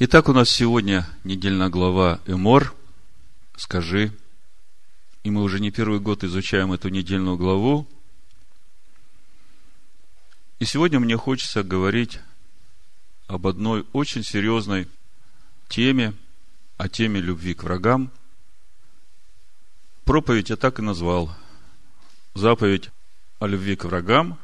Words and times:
Итак, 0.00 0.28
у 0.28 0.32
нас 0.32 0.48
сегодня 0.48 1.08
недельная 1.24 1.70
глава 1.70 2.20
Эмор. 2.24 2.72
Скажи. 3.56 4.12
И 5.24 5.30
мы 5.30 5.42
уже 5.42 5.58
не 5.58 5.72
первый 5.72 5.98
год 5.98 6.22
изучаем 6.22 6.72
эту 6.72 6.88
недельную 6.88 7.36
главу. 7.36 7.84
И 10.60 10.64
сегодня 10.64 11.00
мне 11.00 11.16
хочется 11.16 11.64
говорить 11.64 12.20
об 13.26 13.48
одной 13.48 13.84
очень 13.92 14.22
серьезной 14.22 14.86
теме, 15.68 16.14
о 16.76 16.88
теме 16.88 17.20
любви 17.20 17.54
к 17.54 17.64
врагам. 17.64 18.12
Проповедь 20.04 20.50
я 20.50 20.56
так 20.56 20.78
и 20.78 20.82
назвал. 20.82 21.34
Заповедь 22.34 22.90
о 23.40 23.48
любви 23.48 23.74
к 23.74 23.84
врагам 23.84 24.38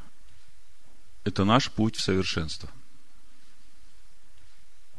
–это 1.25 1.45
наш 1.45 1.71
путь 1.71 1.95
в 1.95 2.03
совершенство– 2.03 2.69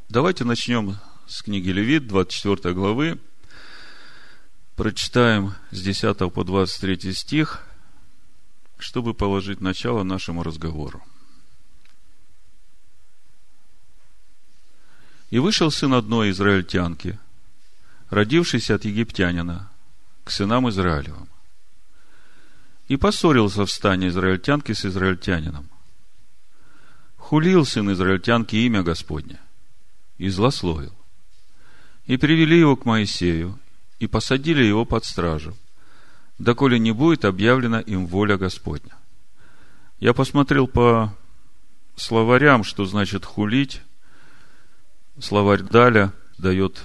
Давайте 0.07 0.43
начнем 0.43 0.97
с 1.25 1.41
книги 1.41 1.69
Левит, 1.69 2.07
24 2.07 2.75
главы. 2.75 3.17
Прочитаем 4.75 5.55
с 5.71 5.81
10 5.81 6.31
по 6.31 6.43
23 6.43 7.11
стих, 7.11 7.67
чтобы 8.77 9.15
положить 9.15 9.61
начало 9.61 10.03
нашему 10.03 10.43
разговору. 10.43 11.03
И 15.31 15.39
вышел 15.39 15.71
сын 15.71 15.95
одной 15.95 16.29
израильтянки, 16.29 17.17
родившийся 18.11 18.75
от 18.75 18.85
египтянина, 18.85 19.71
к 20.23 20.29
сынам 20.29 20.69
Израилевым. 20.69 21.27
И 22.89 22.95
поссорился 22.95 23.65
в 23.65 23.71
стане 23.71 24.09
израильтянки 24.09 24.73
с 24.73 24.85
израильтянином. 24.85 25.67
Хулил 27.17 27.65
сын 27.65 27.91
израильтянки 27.91 28.55
имя 28.55 28.83
Господне 28.83 29.39
и 30.17 30.29
злословил. 30.29 30.93
И 32.05 32.17
привели 32.17 32.59
его 32.59 32.75
к 32.75 32.85
Моисею, 32.85 33.59
и 33.99 34.07
посадили 34.07 34.63
его 34.63 34.85
под 34.85 35.05
стражу, 35.05 35.55
доколе 36.37 36.79
не 36.79 36.91
будет 36.91 37.25
объявлена 37.25 37.79
им 37.79 38.05
воля 38.07 38.37
Господня. 38.37 38.95
Я 39.99 40.13
посмотрел 40.13 40.67
по 40.67 41.15
словарям, 41.95 42.63
что 42.63 42.85
значит 42.85 43.25
хулить. 43.25 43.81
Словарь 45.19 45.61
Даля 45.61 46.11
дает 46.37 46.81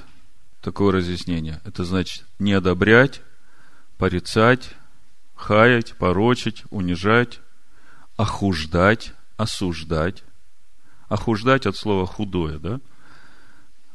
такое 0.61 0.93
разъяснение. 0.93 1.61
Это 1.65 1.85
значит 1.85 2.25
не 2.39 2.53
одобрять, 2.53 3.21
порицать, 3.99 4.71
хаять, 5.35 5.95
порочить, 5.97 6.63
унижать, 6.71 7.41
охуждать, 8.17 9.13
осуждать. 9.37 10.23
Охуждать 11.09 11.67
от 11.67 11.77
слова 11.77 12.07
худое, 12.07 12.59
да? 12.59 12.81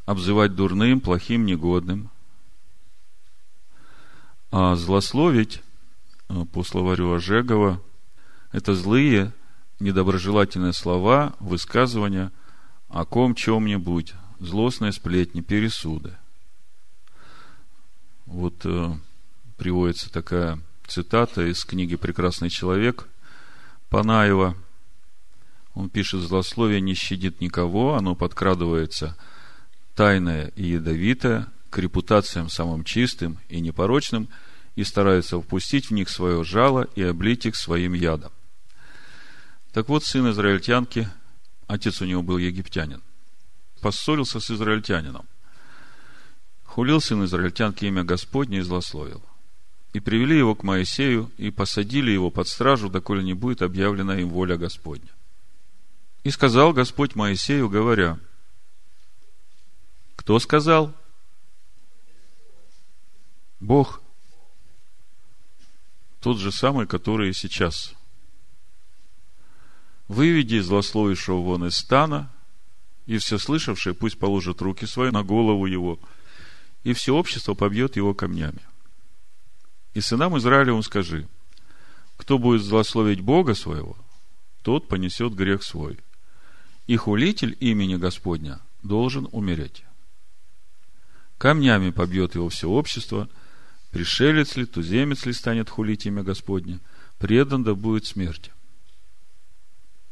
Обзывать 0.05 0.55
дурным, 0.55 1.01
плохим, 1.01 1.45
негодным. 1.45 2.09
А 4.51 4.75
злословить, 4.75 5.61
э, 6.29 6.45
по 6.53 6.63
словарю 6.63 7.13
Ожегова, 7.13 7.81
это 8.51 8.75
злые, 8.75 9.33
недоброжелательные 9.79 10.73
слова, 10.73 11.35
высказывания 11.39 12.31
о 12.87 13.03
ком 13.03 13.35
чем-нибудь, 13.35 14.13
злостные 14.39 14.93
сплетни, 14.93 15.41
пересуды. 15.41 16.15
Вот 18.25 18.61
э, 18.63 18.93
приводится 19.57 20.11
такая 20.11 20.59
цитата 20.87 21.49
из 21.49 21.65
книги 21.65 21.95
«Прекрасный 21.95 22.49
человек» 22.49 23.07
Панаева. 23.89 24.55
Он 25.73 25.89
пишет, 25.89 26.21
злословие 26.21 26.79
не 26.79 26.93
щадит 26.93 27.41
никого, 27.41 27.95
оно 27.95 28.15
подкрадывается– 28.15 29.17
тайное 29.95 30.51
и 30.55 30.67
ядовитое, 30.67 31.47
к 31.69 31.77
репутациям 31.77 32.49
самым 32.49 32.83
чистым 32.83 33.39
и 33.49 33.59
непорочным, 33.59 34.29
и 34.75 34.83
старается 34.83 35.41
впустить 35.41 35.89
в 35.89 35.91
них 35.91 36.09
свое 36.09 36.43
жало 36.43 36.87
и 36.95 37.01
облить 37.01 37.45
их 37.45 37.55
своим 37.55 37.93
ядом. 37.93 38.31
Так 39.73 39.89
вот, 39.89 40.03
сын 40.03 40.29
израильтянки, 40.31 41.09
отец 41.67 42.01
у 42.01 42.05
него 42.05 42.21
был 42.21 42.37
египтянин, 42.37 43.01
поссорился 43.81 44.39
с 44.39 44.51
израильтянином. 44.51 45.25
Хулил 46.63 47.01
сын 47.01 47.23
израильтянки 47.25 47.85
имя 47.85 48.03
Господне 48.03 48.59
и 48.59 48.61
злословил. 48.61 49.21
И 49.93 50.01
привели 50.01 50.37
его 50.37 50.55
к 50.55 50.63
Моисею, 50.63 51.31
и 51.37 51.51
посадили 51.51 52.11
его 52.11 52.29
под 52.29 52.49
стражу, 52.49 52.89
доколе 52.89 53.23
не 53.23 53.33
будет 53.33 53.61
объявлена 53.61 54.19
им 54.19 54.29
воля 54.29 54.57
Господня. 54.57 55.09
И 56.23 56.31
сказал 56.31 56.73
Господь 56.73 57.15
Моисею, 57.15 57.69
говоря– 57.69 58.19
кто 60.25 60.39
сказал? 60.39 60.91
Бог. 63.59 64.01
Тот 66.19 66.39
же 66.39 66.51
самый, 66.51 66.87
который 66.87 67.29
и 67.29 67.33
сейчас. 67.33 67.93
Выведи 70.07 70.57
злословившего 70.57 71.37
вон 71.37 71.67
из 71.67 71.75
стана, 71.75 72.33
и 73.05 73.19
все 73.19 73.37
слышавшие 73.37 73.93
пусть 73.93 74.17
положат 74.17 74.63
руки 74.63 74.87
свои 74.87 75.11
на 75.11 75.21
голову 75.21 75.67
его, 75.67 75.99
и 76.83 76.93
все 76.93 77.13
общество 77.15 77.53
побьет 77.53 77.95
его 77.95 78.15
камнями. 78.15 78.61
И 79.93 80.01
сынам 80.01 80.35
Израилевым 80.39 80.81
скажи, 80.81 81.27
кто 82.17 82.39
будет 82.39 82.63
злословить 82.63 83.21
Бога 83.21 83.53
своего, 83.53 83.95
тот 84.63 84.87
понесет 84.87 85.35
грех 85.35 85.61
свой. 85.61 85.99
И 86.87 86.95
хулитель 86.95 87.55
имени 87.59 87.95
Господня 87.95 88.59
должен 88.81 89.29
умереть. 89.31 89.83
Камнями 91.37 91.91
побьет 91.91 92.35
его 92.35 92.49
все 92.49 92.69
общество, 92.69 93.29
пришелец 93.91 94.55
ли, 94.55 94.65
туземец 94.65 95.25
ли 95.25 95.33
станет 95.33 95.69
хулить 95.69 96.05
имя 96.05 96.23
Господне, 96.23 96.79
предан 97.17 97.63
да 97.63 97.75
будет 97.75 98.05
смерти. 98.05 98.51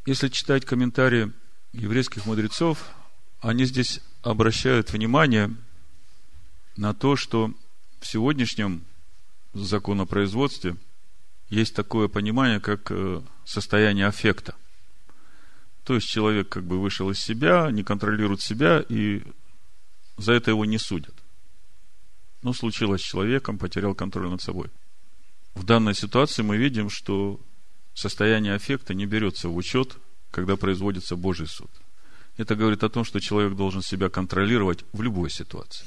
Если 0.06 0.28
читать 0.28 0.66
комментарии 0.66 1.32
еврейских 1.72 2.26
мудрецов, 2.26 2.90
они 3.40 3.66
здесь 3.66 4.02
обращают 4.22 4.92
внимание 4.92 5.54
на 6.76 6.94
то, 6.94 7.16
что 7.16 7.54
в 8.00 8.08
сегодняшнем 8.08 8.84
законопроизводстве 9.54 10.76
есть 11.50 11.76
такое 11.76 12.08
понимание, 12.08 12.60
как 12.60 12.92
э, 12.92 13.22
состояние 13.46 14.08
аффекта. 14.08 14.56
То 15.84 15.96
есть 15.96 16.08
человек 16.08 16.50
как 16.50 16.64
бы 16.64 16.82
вышел 16.82 17.10
из 17.12 17.20
себя, 17.20 17.70
не 17.72 17.84
контролирует 17.84 18.42
себя, 18.42 18.84
и 18.88 19.24
за 20.18 20.34
это 20.34 20.52
его 20.52 20.66
не 20.66 20.78
судят. 20.78 21.16
Ну, 22.42 22.54
случилось 22.54 23.02
с 23.02 23.06
человеком, 23.06 23.58
потерял 23.58 23.96
контроль 23.96 24.30
над 24.30 24.42
собой. 24.42 24.70
В 25.56 25.64
данной 25.64 25.96
ситуации 25.96 26.42
мы 26.42 26.58
видим, 26.58 26.90
что 26.90 27.40
состояние 27.94 28.56
аффекта 28.56 28.94
не 28.94 29.06
берется 29.06 29.50
в 29.50 29.56
учет, 29.56 29.98
когда 30.32 30.56
производится 30.56 31.16
Божий 31.16 31.48
суд. 31.48 31.70
Это 32.38 32.56
говорит 32.56 32.84
о 32.84 32.90
том, 32.90 33.04
что 33.04 33.20
человек 33.20 33.56
должен 33.56 33.82
себя 33.82 34.10
контролировать 34.10 34.84
в 34.92 35.02
любой 35.02 35.30
ситуации. 35.30 35.86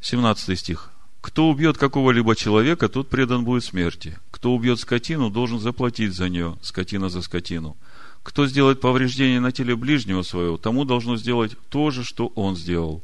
17 0.00 0.58
стих. 0.58 0.90
Кто 1.20 1.48
убьет 1.48 1.78
какого-либо 1.78 2.36
человека, 2.36 2.88
тот 2.88 3.08
предан 3.08 3.44
будет 3.44 3.64
смерти. 3.64 4.18
Кто 4.30 4.54
убьет 4.54 4.78
скотину, 4.78 5.30
должен 5.30 5.58
заплатить 5.58 6.14
за 6.14 6.28
нее, 6.28 6.58
скотина 6.60 7.08
за 7.08 7.22
скотину. 7.22 7.76
Кто 8.24 8.46
сделает 8.46 8.80
повреждение 8.80 9.38
на 9.38 9.52
теле 9.52 9.76
ближнего 9.76 10.22
своего, 10.22 10.56
тому 10.56 10.86
должно 10.86 11.16
сделать 11.18 11.56
то 11.68 11.90
же, 11.90 12.02
что 12.02 12.28
он 12.28 12.56
сделал. 12.56 13.02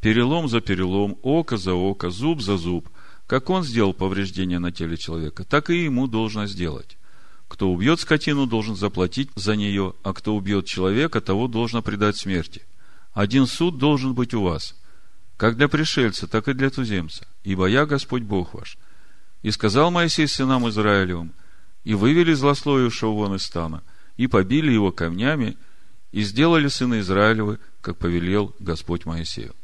Перелом 0.00 0.48
за 0.48 0.62
перелом, 0.62 1.18
око 1.22 1.58
за 1.58 1.74
око, 1.74 2.10
зуб 2.10 2.40
за 2.40 2.56
зуб. 2.56 2.88
Как 3.26 3.50
он 3.50 3.64
сделал 3.64 3.92
повреждение 3.92 4.58
на 4.58 4.72
теле 4.72 4.96
человека, 4.96 5.44
так 5.44 5.68
и 5.68 5.84
ему 5.84 6.06
должно 6.08 6.46
сделать. 6.46 6.96
Кто 7.48 7.70
убьет 7.70 8.00
скотину, 8.00 8.46
должен 8.46 8.74
заплатить 8.74 9.28
за 9.36 9.56
нее, 9.56 9.92
а 10.02 10.14
кто 10.14 10.34
убьет 10.34 10.64
человека, 10.64 11.20
того 11.20 11.48
должно 11.48 11.82
предать 11.82 12.16
смерти. 12.16 12.62
Один 13.12 13.46
суд 13.46 13.76
должен 13.76 14.14
быть 14.14 14.32
у 14.32 14.42
вас, 14.42 14.74
как 15.36 15.58
для 15.58 15.68
пришельца, 15.68 16.26
так 16.26 16.48
и 16.48 16.54
для 16.54 16.70
туземца, 16.70 17.26
ибо 17.44 17.66
я 17.66 17.84
Господь 17.84 18.22
Бог 18.22 18.54
ваш. 18.54 18.78
И 19.42 19.50
сказал 19.50 19.90
Моисей 19.90 20.26
сынам 20.26 20.66
Израилевым, 20.70 21.34
и 21.84 21.92
вывели 21.92 22.32
злословившего 22.32 23.10
вон 23.10 23.34
из 23.34 23.42
стана– 23.42 23.82
и 24.16 24.26
побили 24.26 24.70
его 24.70 24.92
камнями, 24.92 25.56
и 26.10 26.22
сделали 26.22 26.68
сына 26.68 27.00
Израилевы, 27.00 27.58
как 27.80 27.98
повелел 27.98 28.54
Господь 28.58 29.06
Моисею. 29.06 29.54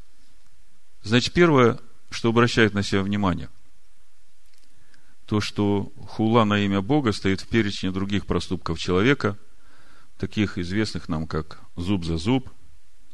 Значит, 1.03 1.35
первое, 1.35 1.79
что 2.11 2.31
обращает 2.31 2.75
на 2.75 2.83
себя 2.83 3.03
внимание, 3.03 3.50
то, 5.27 5.41
что 5.41 5.93
хула 6.06 6.45
на 6.45 6.59
имя 6.61 6.81
Бога 6.81 7.12
стоит 7.12 7.43
в 7.43 7.49
перечне 7.49 7.91
других 7.91 8.27
проступков 8.27 8.79
человека, 8.79 9.37
таких 10.17 10.59
известных 10.59 11.09
нам, 11.09 11.27
как 11.27 11.61
зуб 11.77 12.05
за 12.05 12.17
зуб, 12.17 12.51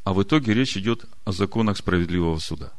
а 0.04 0.12
в 0.12 0.22
итоге 0.22 0.54
речь 0.54 0.76
идет 0.76 1.06
о 1.24 1.32
законах 1.32 1.76
справедливого 1.76 2.38
суда. 2.38 2.72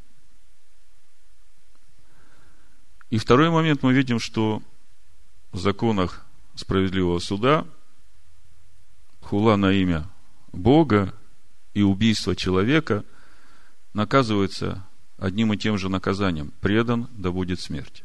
И 3.09 3.17
второй 3.17 3.49
момент 3.49 3.83
мы 3.83 3.93
видим, 3.93 4.19
что 4.19 4.63
в 5.51 5.59
законах 5.59 6.25
справедливого 6.55 7.19
суда 7.19 7.67
хула 9.25 9.55
на 9.55 9.71
имя 9.71 10.07
Бога 10.53 11.13
и 11.73 11.81
убийство 11.81 12.35
человека 12.35 13.03
наказывается 13.93 14.85
одним 15.17 15.51
и 15.51 15.57
тем 15.57 15.79
же 15.79 15.89
наказанием. 15.89 16.53
Предан, 16.61 17.09
да 17.11 17.31
будет 17.31 17.59
смерть. 17.59 18.03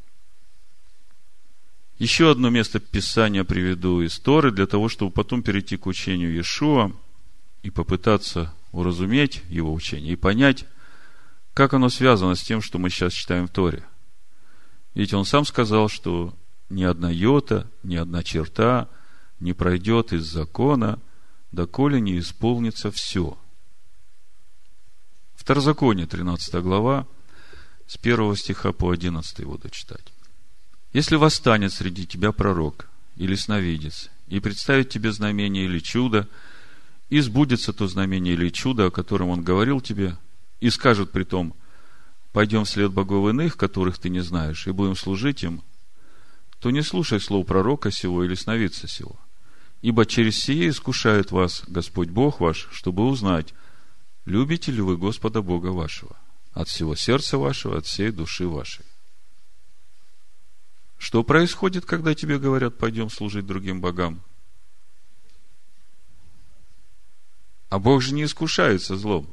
Еще 1.98 2.30
одно 2.30 2.48
место 2.48 2.80
Писания 2.80 3.44
приведу 3.44 4.00
из 4.00 4.18
Торы, 4.18 4.50
для 4.50 4.66
того, 4.66 4.88
чтобы 4.88 5.12
потом 5.12 5.42
перейти 5.42 5.76
к 5.76 5.86
учению 5.86 6.32
Иешуа 6.32 6.90
и 7.62 7.68
попытаться 7.68 8.54
уразуметь 8.72 9.42
его 9.50 9.74
учение 9.74 10.14
и 10.14 10.16
понять, 10.16 10.64
как 11.52 11.74
оно 11.74 11.90
связано 11.90 12.34
с 12.34 12.42
тем, 12.42 12.62
что 12.62 12.78
мы 12.78 12.88
сейчас 12.88 13.12
читаем 13.12 13.46
в 13.46 13.50
Торе. 13.50 13.84
Ведь 14.94 15.12
он 15.12 15.26
сам 15.26 15.44
сказал, 15.44 15.90
что 15.90 16.34
ни 16.70 16.82
одна 16.82 17.10
йота, 17.10 17.70
ни 17.82 17.96
одна 17.96 18.22
черта 18.22 18.88
не 19.38 19.52
пройдет 19.52 20.14
из 20.14 20.24
закона, 20.24 20.98
доколе 21.52 22.00
не 22.00 22.18
исполнится 22.18 22.90
все. 22.90 23.38
Второзаконие, 25.34 26.06
13 26.06 26.54
глава, 26.62 27.06
с 27.86 27.96
1 27.96 28.36
стиха 28.36 28.72
по 28.72 28.90
11 28.90 29.44
буду 29.44 29.68
читать. 29.70 30.12
«Если 30.92 31.16
восстанет 31.16 31.72
среди 31.72 32.06
тебя 32.06 32.32
пророк 32.32 32.88
или 33.16 33.34
сновидец, 33.34 34.10
и 34.28 34.38
представит 34.38 34.90
тебе 34.90 35.12
знамение 35.12 35.64
или 35.64 35.80
чудо, 35.80 36.28
и 37.08 37.20
сбудется 37.20 37.72
то 37.72 37.88
знамение 37.88 38.34
или 38.34 38.48
чудо, 38.48 38.86
о 38.86 38.90
котором 38.90 39.30
он 39.30 39.42
говорил 39.42 39.80
тебе, 39.80 40.16
и 40.60 40.70
скажет 40.70 41.10
при 41.10 41.24
том, 41.24 41.54
пойдем 42.32 42.64
вслед 42.64 42.92
богов 42.92 43.30
иных, 43.30 43.56
которых 43.56 43.98
ты 43.98 44.08
не 44.08 44.20
знаешь, 44.20 44.66
и 44.66 44.72
будем 44.72 44.94
служить 44.94 45.42
им, 45.42 45.62
то 46.60 46.70
не 46.70 46.82
слушай 46.82 47.18
слов 47.18 47.46
пророка 47.46 47.90
сего 47.90 48.22
или 48.22 48.34
сновидца 48.34 48.86
сего. 48.86 49.18
Ибо 49.82 50.04
через 50.04 50.38
сие 50.38 50.68
искушает 50.68 51.30
вас 51.30 51.64
Господь 51.66 52.10
Бог 52.10 52.40
ваш, 52.40 52.68
чтобы 52.70 53.06
узнать, 53.06 53.54
любите 54.26 54.70
ли 54.70 54.82
вы 54.82 54.98
Господа 54.98 55.40
Бога 55.40 55.68
вашего, 55.68 56.16
от 56.52 56.68
всего 56.68 56.94
сердца 56.94 57.38
вашего, 57.38 57.78
от 57.78 57.86
всей 57.86 58.10
души 58.10 58.46
вашей. 58.46 58.84
Что 60.98 61.24
происходит, 61.24 61.86
когда 61.86 62.14
тебе 62.14 62.38
говорят, 62.38 62.76
пойдем 62.76 63.08
служить 63.08 63.46
другим 63.46 63.80
богам? 63.80 64.20
А 67.70 67.78
Бог 67.78 68.02
же 68.02 68.12
не 68.12 68.24
искушается 68.24 68.96
злом. 68.96 69.32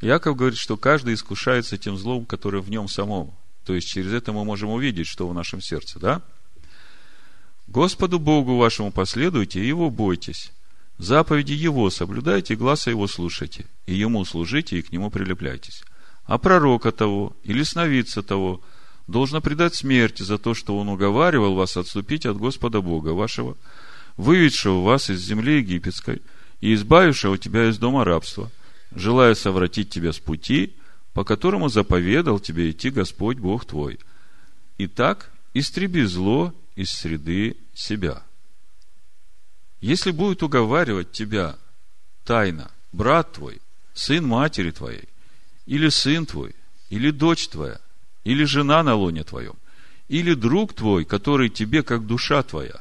Яков 0.00 0.36
говорит, 0.36 0.58
что 0.58 0.78
каждый 0.78 1.14
искушается 1.14 1.76
тем 1.76 1.98
злом, 1.98 2.24
которое 2.24 2.62
в 2.62 2.70
нем 2.70 2.88
самом. 2.88 3.34
То 3.64 3.74
есть 3.74 3.88
через 3.88 4.12
это 4.12 4.32
мы 4.32 4.44
можем 4.44 4.70
увидеть, 4.70 5.06
что 5.06 5.28
в 5.28 5.34
нашем 5.34 5.60
сердце, 5.60 5.98
да? 5.98 6.22
Господу 7.66 8.18
Богу 8.18 8.56
вашему 8.56 8.92
последуйте 8.92 9.60
и 9.60 9.66
Его 9.66 9.90
бойтесь. 9.90 10.52
Заповеди 10.98 11.52
Его 11.52 11.90
соблюдайте, 11.90 12.56
глаза 12.56 12.90
Его 12.90 13.06
слушайте, 13.06 13.66
и 13.86 13.94
Ему 13.94 14.24
служите, 14.24 14.78
и 14.78 14.82
к 14.82 14.92
Нему 14.92 15.10
прилепляйтесь. 15.10 15.82
А 16.24 16.38
пророка 16.38 16.92
того, 16.92 17.36
или 17.44 17.62
сновидца 17.62 18.22
того, 18.22 18.60
должно 19.06 19.40
предать 19.40 19.74
смерти 19.74 20.22
за 20.22 20.38
то, 20.38 20.54
что 20.54 20.76
он 20.78 20.88
уговаривал 20.88 21.54
вас 21.54 21.76
отступить 21.76 22.26
от 22.26 22.36
Господа 22.36 22.80
Бога 22.80 23.10
вашего, 23.10 23.56
выведшего 24.16 24.82
вас 24.82 25.10
из 25.10 25.20
земли 25.20 25.58
египетской 25.58 26.22
и 26.60 26.74
избавившего 26.74 27.38
тебя 27.38 27.68
из 27.68 27.78
дома 27.78 28.04
рабства– 28.04 28.50
желая 28.94 29.34
совратить 29.34 29.90
тебя 29.90 30.12
с 30.12 30.18
пути, 30.18 30.74
по 31.12 31.24
которому 31.24 31.68
заповедал 31.68 32.38
тебе 32.38 32.70
идти 32.70 32.90
Господь 32.90 33.38
Бог 33.38 33.64
твой. 33.64 33.98
Итак, 34.78 35.30
истреби 35.54 36.02
зло 36.02 36.54
из 36.76 36.90
среды 36.90 37.56
себя. 37.74 38.22
Если 39.80 40.12
будет 40.12 40.42
уговаривать 40.42 41.10
тебя 41.10 41.56
тайно 42.24 42.70
брат 42.92 43.32
твой, 43.32 43.60
сын 43.94 44.24
матери 44.24 44.70
твоей, 44.70 45.08
или 45.66 45.88
сын 45.88 46.24
твой, 46.24 46.54
или 46.88 47.10
дочь 47.10 47.48
твоя, 47.48 47.80
или 48.22 48.44
жена 48.44 48.84
на 48.84 48.94
лоне 48.94 49.24
твоем, 49.24 49.56
или 50.08 50.34
друг 50.34 50.74
твой, 50.74 51.04
который 51.04 51.48
тебе 51.48 51.82
как 51.82 52.06
душа 52.06 52.44
твоя, 52.44 52.80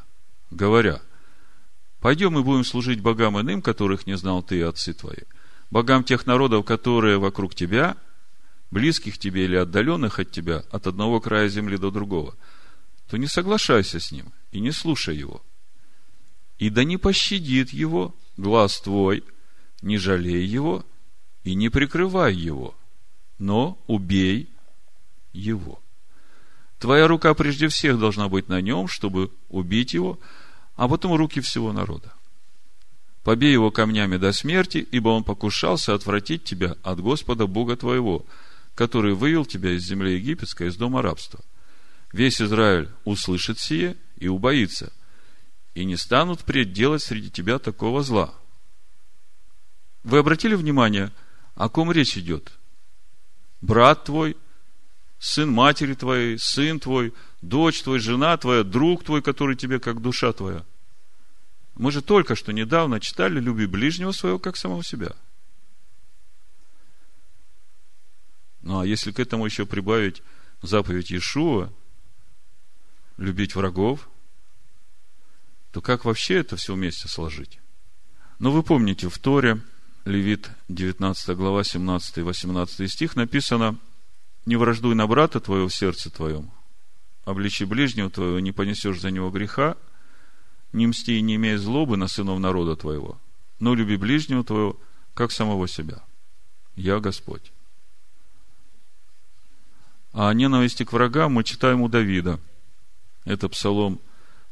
говоря, 0.51 1.01
пойдем 1.99 2.37
и 2.37 2.43
будем 2.43 2.63
служить 2.63 3.01
богам 3.01 3.39
иным, 3.39 3.63
которых 3.63 4.05
не 4.05 4.15
знал 4.15 4.43
ты 4.43 4.59
и 4.59 4.61
отцы 4.61 4.93
твои– 4.93 5.23
богам 5.71 6.03
тех 6.03 6.25
народов, 6.25 6.65
которые 6.65 7.17
вокруг 7.17 7.55
тебя, 7.55 7.97
близких 8.71 9.17
тебе 9.17 9.45
или 9.45 9.55
отдаленных 9.55 10.19
от 10.19 10.31
тебя, 10.31 10.63
от 10.71 10.87
одного 10.87 11.19
края 11.19 11.49
земли 11.49 11.77
до 11.77 11.91
другого, 11.91 12.35
то 13.07 13.17
не 13.17 13.27
соглашайся 13.27 13.99
с 13.99 14.11
ним 14.11 14.31
и 14.51 14.59
не 14.59 14.71
слушай 14.71 15.15
его. 15.15 15.43
И 16.57 16.69
да 16.69 16.83
не 16.83 16.97
пощадит 16.97 17.71
его 17.71 18.15
глаз 18.37 18.79
твой, 18.81 19.23
не 19.81 19.97
жалей 19.97 20.45
его 20.45 20.85
и 21.43 21.55
не 21.55 21.69
прикрывай 21.69 22.33
его, 22.33 22.75
но 23.37 23.77
убей 23.87 24.49
его. 25.33 25.81
Твоя 26.79 27.07
рука 27.07 27.33
прежде 27.33 27.67
всех 27.67 27.99
должна 27.99 28.29
быть 28.29 28.47
на 28.47 28.61
нем, 28.61 28.87
чтобы 28.87 29.31
убить 29.49 29.93
его, 29.93 30.19
а 30.75 30.87
потом 30.87 31.15
руки 31.15 31.41
всего 31.41 31.71
народа 31.71 32.15
побей 33.25 33.51
его 33.51 33.71
камнями 33.71 34.17
до 34.17 34.31
смерти, 34.31 34.87
ибо 34.91 35.09
он 35.09 35.23
покушался 35.23 35.95
отвратить 35.95 36.43
тебя 36.43 36.77
от 36.83 37.01
Господа 37.01 37.47
Бога 37.47 37.75
твоего, 37.75 38.23
который 38.75 39.15
вывел 39.15 39.45
тебя 39.45 39.71
из 39.71 39.83
земли 39.83 40.13
египетской, 40.13 40.67
из 40.67 40.77
дома 40.77 41.01
рабства. 41.01 41.39
Весь 42.15 42.41
Израиль 42.41 42.89
услышит 43.03 43.59
сие 43.59 43.97
и 44.15 44.29
убоится, 44.29 44.93
и 45.73 45.83
не 45.83 45.97
станут 45.97 46.39
впредь 46.39 46.71
делать 46.71 47.03
среди 47.03 47.29
тебя 47.29 47.59
такого 47.59 48.03
зла. 48.03 48.33
Вы 50.05 50.19
обратили 50.19 50.55
внимание, 50.55 51.11
о 51.55 51.67
ком 51.67 51.91
речь 51.91 52.17
идет? 52.17 52.53
Брат 53.59 54.05
твой, 54.05 54.37
сын 55.19 55.51
матери 55.51 55.93
твоей, 55.93 56.39
сын 56.39 56.79
твой, 56.79 57.13
дочь 57.41 57.83
твой, 57.83 57.99
жена 57.99 58.37
твоя, 58.37 58.63
друг 58.63 59.03
твой, 59.03 59.21
который 59.21 59.57
тебе 59.57 59.81
как 59.81 60.01
душа 60.01 60.31
твоя– 60.31 60.63
мы 61.75 61.91
же 61.91 62.01
только 62.01 62.35
что 62.35 62.53
недавно 62.53 63.01
читали 63.01 63.37
«Люби 63.41 63.65
ближнего 63.65 64.13
своего, 64.13 64.39
как 64.39 64.55
самого 64.55 64.81
себя». 64.81 65.11
Ну, 68.61 68.79
а 68.79 68.85
если 68.85 69.11
к 69.11 69.19
этому 69.19 69.45
еще 69.45 69.65
прибавить 69.65 70.23
заповедь 70.61 71.11
Иешуа, 71.11 71.69
любить 73.17 73.55
врагов, 73.55 74.09
то 75.71 75.81
как 75.81 76.05
вообще 76.05 76.35
это 76.35 76.55
все 76.55 76.73
вместе 76.73 77.07
сложить? 77.07 77.59
Ну, 78.39 78.51
вы 78.51 78.63
помните, 78.63 79.09
в 79.09 79.17
Торе, 79.17 79.61
Левит 80.05 80.51
19 80.69 81.35
глава, 81.35 81.63
17 81.63 82.17
и 82.19 82.21
18 82.21 82.91
стих 82.91 83.15
написано, 83.15 83.77
«Не 84.45 84.55
враждуй 84.55 84.93
на 84.93 85.07
брата 85.07 85.39
твоего 85.39 85.67
в 85.67 85.73
сердце 85.73 86.11
твоем, 86.11 86.51
обличи 87.23 87.65
ближнего 87.65 88.11
твоего, 88.11 88.39
не 88.39 88.51
понесешь 88.51 89.01
за 89.01 89.09
него 89.09 89.31
греха, 89.31 89.75
не 90.73 90.85
мсти 90.85 91.17
и 91.17 91.21
не 91.21 91.35
имей 91.35 91.55
злобы 91.55 91.97
на 91.97 92.07
сынов 92.07 92.39
народа 92.39 92.75
твоего, 92.75 93.17
но 93.59 93.73
люби 93.73 93.97
ближнего 93.97 94.43
твоего, 94.43 94.79
как 95.15 95.31
самого 95.31 95.67
себя. 95.67 96.03
Я 96.75 96.99
Господь. 96.99 97.51
А 100.13 100.29
о 100.29 100.33
ненависти 100.33 100.83
к 100.83 100.93
врагам 100.93 101.33
мы 101.33 101.43
читаем 101.43 101.81
у 101.81 101.89
Давида. 101.89 102.39
Это 103.25 103.49
Псалом 103.49 103.99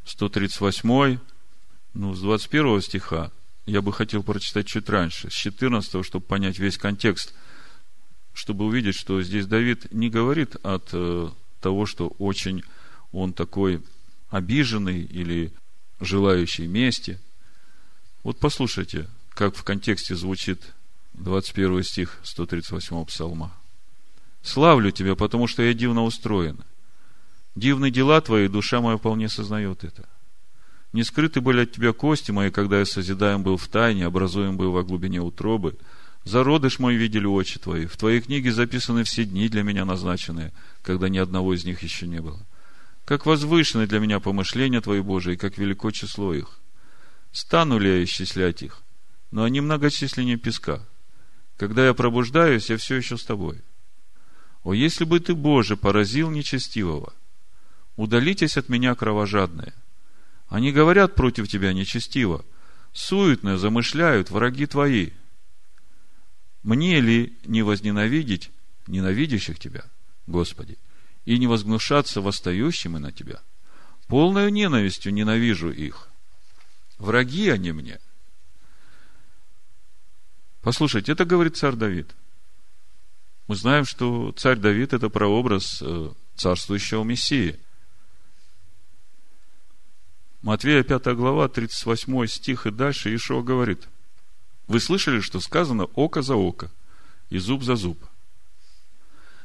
138, 0.05 1.19
ну, 1.93 2.13
с 2.13 2.21
21 2.21 2.81
стиха. 2.81 3.31
Я 3.65 3.81
бы 3.81 3.93
хотел 3.93 4.23
прочитать 4.23 4.67
чуть 4.67 4.89
раньше, 4.89 5.29
с 5.29 5.33
14, 5.33 6.03
чтобы 6.05 6.25
понять 6.25 6.59
весь 6.59 6.77
контекст, 6.77 7.33
чтобы 8.33 8.65
увидеть, 8.65 8.95
что 8.95 9.21
здесь 9.21 9.45
Давид 9.45 9.91
не 9.93 10.09
говорит 10.09 10.55
от 10.63 10.89
э, 10.91 11.29
того, 11.61 11.85
что 11.85 12.07
очень 12.17 12.63
он 13.11 13.31
такой 13.31 13.81
обиженный 14.29 15.01
или 15.01 15.53
желающий 16.01 16.67
мести. 16.67 17.19
Вот 18.23 18.39
послушайте, 18.39 19.07
как 19.29 19.55
в 19.55 19.63
контексте 19.63 20.15
звучит 20.15 20.73
21 21.13 21.83
стих 21.83 22.19
138 22.23 23.05
псалма. 23.05 23.53
«Славлю 24.41 24.91
Тебя, 24.91 25.15
потому 25.15 25.47
что 25.47 25.61
я 25.61 25.73
дивно 25.73 26.03
устроен. 26.03 26.63
Дивны 27.55 27.91
дела 27.91 28.19
Твои, 28.21 28.47
душа 28.47 28.81
моя 28.81 28.97
вполне 28.97 29.29
сознает 29.29 29.83
это. 29.83 30.07
Не 30.91 31.03
скрыты 31.03 31.41
были 31.41 31.61
от 31.61 31.71
Тебя 31.71 31.93
кости 31.93 32.31
мои, 32.31 32.49
когда 32.49 32.79
я 32.79 32.85
созидаем 32.85 33.43
был 33.43 33.57
в 33.57 33.67
тайне, 33.67 34.05
образуем 34.05 34.57
был 34.57 34.71
во 34.71 34.83
глубине 34.83 35.21
утробы. 35.21 35.77
Зародыш 36.23 36.79
мой 36.79 36.95
видели 36.95 37.25
очи 37.25 37.59
Твои. 37.59 37.85
В 37.85 37.97
Твоей 37.97 38.21
книге 38.21 38.51
записаны 38.51 39.03
все 39.03 39.25
дни 39.25 39.49
для 39.49 39.63
меня 39.63 39.85
назначенные, 39.85 40.51
когда 40.81 41.09
ни 41.09 41.17
одного 41.17 41.53
из 41.53 41.65
них 41.65 41.83
еще 41.83 42.07
не 42.07 42.21
было. 42.21 42.39
Как 43.05 43.25
возвышены 43.25 43.85
для 43.85 43.99
меня 43.99 44.19
помышления 44.19 44.81
Твои, 44.81 45.01
Божии, 45.01 45.35
как 45.35 45.57
велико 45.57 45.91
число 45.91 46.33
их. 46.33 46.59
Стану 47.31 47.77
ли 47.77 47.89
я 47.89 48.03
исчислять 48.03 48.61
их? 48.61 48.81
Но 49.31 49.43
они 49.43 49.61
многочисленнее 49.61 50.37
песка. 50.37 50.85
Когда 51.57 51.85
я 51.85 51.93
пробуждаюсь, 51.93 52.69
я 52.69 52.77
все 52.77 52.95
еще 52.95 53.17
с 53.17 53.25
Тобой. 53.25 53.61
О, 54.63 54.73
если 54.73 55.03
бы 55.03 55.19
Ты, 55.19 55.35
Боже, 55.35 55.75
поразил 55.75 56.29
нечестивого! 56.29 57.13
Удалитесь 57.95 58.57
от 58.57 58.69
меня, 58.69 58.95
кровожадные! 58.95 59.73
Они 60.47 60.71
говорят 60.71 61.15
против 61.15 61.47
тебя 61.47 61.73
нечестиво, 61.73 62.45
суетно 62.91 63.57
замышляют 63.57 64.29
враги 64.29 64.65
твои. 64.65 65.11
Мне 66.63 66.99
ли 67.01 67.37
не 67.43 67.61
возненавидеть 67.61 68.51
ненавидящих 68.87 69.59
тебя, 69.59 69.85
Господи, 70.27 70.77
и 71.25 71.37
не 71.37 71.47
возгнушаться 71.47 72.21
восстающими 72.21 72.97
на 72.97 73.11
тебя? 73.11 73.41
Полною 74.07 74.51
ненавистью 74.51 75.13
ненавижу 75.13 75.71
их. 75.71 76.09
Враги 76.97 77.49
они 77.49 77.71
мне. 77.71 77.99
Послушайте, 80.61 81.11
это 81.11 81.25
говорит 81.25 81.57
царь 81.57 81.75
Давид. 81.75 82.11
Мы 83.47 83.55
знаем, 83.55 83.85
что 83.85 84.31
царь 84.33 84.57
Давид– 84.57 84.93
это 84.93 85.09
прообраз 85.09 85.81
э, 85.81 86.11
царствующего 86.35 87.03
Мессии– 87.03 87.59
Матвея 90.43 90.83
5 90.83 91.15
глава, 91.15 91.47
38 91.47 92.27
стих 92.27 92.67
и 92.67 92.71
дальше 92.71 93.15
Ишуа 93.15 93.41
говорит, 93.41 93.87
вы 94.67 94.81
слышали, 94.81 95.21
что 95.21 95.39
сказано 95.39 95.85
око 95.95 96.21
за 96.21 96.35
око 96.35 96.69
и 97.29 97.37
зуб 97.37 97.63
за 97.63 97.77
зуб. 97.77 97.97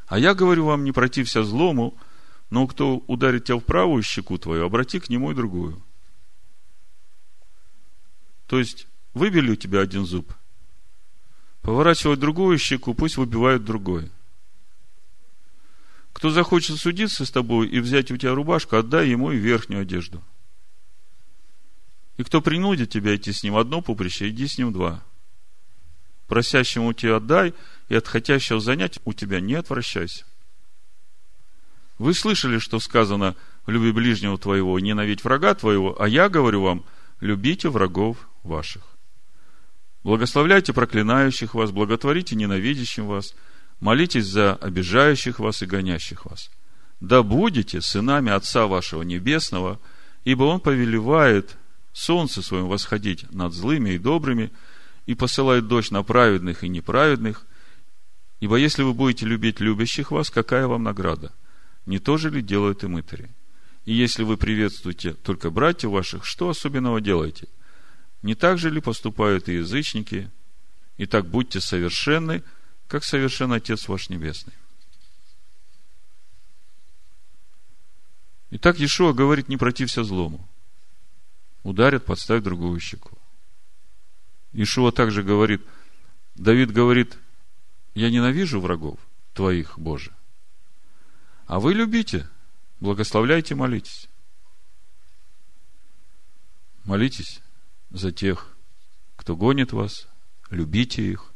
А 0.08 0.18
я 0.18 0.34
говорю 0.34 0.64
вам, 0.64 0.82
не 0.82 0.90
протився 0.90 1.44
злому, 1.44 1.96
но 2.50 2.66
кто 2.66 2.96
ударит 3.06 3.44
тебя 3.44 3.58
в 3.58 3.60
правую 3.60 4.02
щеку 4.02 4.38
твою, 4.38 4.64
обрати 4.64 4.98
к 4.98 5.08
нему 5.08 5.30
и 5.30 5.36
другую. 5.36 5.80
То 8.48 8.58
есть, 8.58 8.88
выбили 9.14 9.52
у 9.52 9.56
тебя 9.56 9.82
один 9.82 10.04
зуб, 10.04 10.34
поворачивают 11.62 12.18
другую 12.18 12.58
щеку, 12.58 12.92
пусть 12.94 13.18
выбивают 13.18 13.64
другой. 13.64 14.10
Кто 16.12 16.30
захочет 16.30 16.78
судиться 16.78 17.24
с 17.24 17.30
тобой 17.30 17.68
и 17.68 17.78
взять 17.78 18.10
у 18.10 18.16
тебя 18.16 18.34
рубашку, 18.34 18.74
отдай 18.74 19.08
ему 19.08 19.30
и 19.30 19.36
верхнюю 19.36 19.82
одежду– 19.82 20.24
и 22.18 22.24
кто 22.24 22.42
принудит 22.42 22.90
тебя 22.90 23.16
идти 23.16 23.32
с 23.32 23.42
ним 23.42 23.56
одно 23.56 23.80
поприще, 23.80 24.28
иди 24.28 24.46
с 24.46 24.58
ним 24.58 24.72
два. 24.72 25.02
Просящему 26.26 26.92
тебе 26.92 27.14
отдай, 27.14 27.54
и 27.88 27.94
от 27.94 28.06
хотящего 28.06 28.60
занять 28.60 28.98
у 29.04 29.14
тебя 29.14 29.40
не 29.40 29.54
отвращайся. 29.54 30.26
Вы 31.96 32.12
слышали, 32.14 32.58
что 32.58 32.80
сказано, 32.80 33.34
люби 33.66 33.92
ближнего 33.92 34.36
твоего, 34.36 34.78
ненавидь 34.78 35.22
врага 35.24 35.54
твоего, 35.54 36.00
а 36.00 36.08
я 36.08 36.28
говорю 36.28 36.62
вам, 36.62 36.84
любите 37.20 37.70
врагов 37.70 38.28
ваших. 38.42 38.82
Благословляйте 40.02 40.72
проклинающих 40.72 41.54
вас, 41.54 41.70
благотворите 41.70 42.34
ненавидящим 42.34 43.06
вас, 43.06 43.34
молитесь 43.78 44.26
за 44.26 44.54
обижающих 44.56 45.38
вас 45.38 45.62
и 45.62 45.66
гонящих 45.66 46.24
вас. 46.24 46.50
Да 47.00 47.22
будете 47.22 47.80
сынами 47.80 48.32
Отца 48.32 48.66
вашего 48.66 49.02
Небесного, 49.02 49.78
ибо 50.24 50.44
Он 50.44 50.60
повелевает 50.60 51.56
солнце 51.98 52.42
своим 52.42 52.68
восходить 52.68 53.30
над 53.32 53.52
злыми 53.52 53.90
и 53.90 53.98
добрыми, 53.98 54.52
и 55.06 55.14
посылает 55.14 55.66
дождь 55.66 55.90
на 55.90 56.02
праведных 56.02 56.62
и 56.62 56.68
неправедных. 56.68 57.44
Ибо 58.40 58.56
если 58.56 58.82
вы 58.82 58.94
будете 58.94 59.26
любить 59.26 59.58
любящих 59.58 60.12
вас, 60.12 60.30
какая 60.30 60.68
вам 60.68 60.84
награда? 60.84 61.32
Не 61.86 61.98
то 61.98 62.16
же 62.16 62.30
ли 62.30 62.40
делают 62.40 62.84
и 62.84 62.86
мытари? 62.86 63.30
И 63.84 63.92
если 63.92 64.22
вы 64.22 64.36
приветствуете 64.36 65.14
только 65.14 65.50
братьев 65.50 65.90
ваших, 65.90 66.24
что 66.24 66.50
особенного 66.50 67.00
делаете? 67.00 67.48
Не 68.22 68.34
так 68.34 68.58
же 68.58 68.70
ли 68.70 68.80
поступают 68.80 69.48
и 69.48 69.54
язычники? 69.54 70.30
И 70.98 71.06
так 71.06 71.26
будьте 71.26 71.60
совершенны, 71.60 72.44
как 72.86 73.02
совершен 73.02 73.52
Отец 73.52 73.88
ваш 73.88 74.08
Небесный. 74.08 74.52
Итак, 78.50 78.78
Иешуа 78.78 79.12
говорит, 79.12 79.48
не 79.48 79.56
протився 79.56 80.04
злому 80.04 80.48
ударят, 81.68 82.04
подставь 82.04 82.42
другую 82.42 82.80
щеку. 82.80 83.16
Ишуа 84.52 84.90
также 84.92 85.22
говорит, 85.22 85.62
Давид 86.34 86.72
говорит, 86.72 87.16
я 87.94 88.10
ненавижу 88.10 88.60
врагов 88.60 88.98
твоих, 89.34 89.78
Боже. 89.78 90.12
А 91.46 91.60
вы 91.60 91.74
любите, 91.74 92.28
благословляйте, 92.80 93.54
молитесь. 93.54 94.08
Молитесь 96.84 97.40
за 97.90 98.12
тех, 98.12 98.56
кто 99.16 99.36
гонит 99.36 99.72
вас, 99.72 100.08
любите 100.50 101.02
их. 101.02 101.32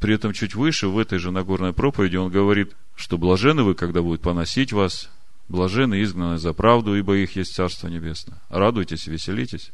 При 0.00 0.14
этом 0.14 0.32
чуть 0.32 0.54
выше, 0.54 0.88
в 0.88 0.98
этой 0.98 1.18
же 1.18 1.30
Нагорной 1.30 1.72
проповеди, 1.72 2.16
он 2.16 2.30
говорит, 2.30 2.74
что 2.94 3.18
блажены 3.18 3.62
вы, 3.62 3.74
когда 3.74 4.02
будут 4.02 4.20
поносить 4.20 4.72
вас, 4.72 5.10
Блажены 5.48 6.02
изгнаны 6.02 6.38
за 6.38 6.52
правду, 6.52 6.96
ибо 6.96 7.16
их 7.16 7.36
есть 7.36 7.54
Царство 7.54 7.88
Небесное. 7.88 8.40
Радуйтесь, 8.48 9.06
веселитесь. 9.06 9.72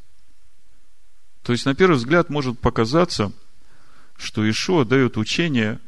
То 1.43 1.53
есть, 1.53 1.65
на 1.67 1.75
первый 1.75 1.97
взгляд, 1.97 2.31
может 2.31 2.59
показаться, 2.59 3.33
что 4.17 4.49
Ишуа 4.49 4.85
дает 4.85 5.17
учение, 5.17 5.79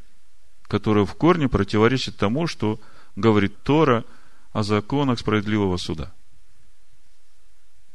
которое 0.62 1.04
в 1.04 1.14
корне 1.14 1.48
противоречит 1.48 2.16
тому, 2.16 2.46
что 2.46 2.80
говорит 3.16 3.62
Тора 3.62 4.04
о 4.52 4.62
законах 4.62 5.18
справедливого 5.18 5.76
суда. 5.76 6.12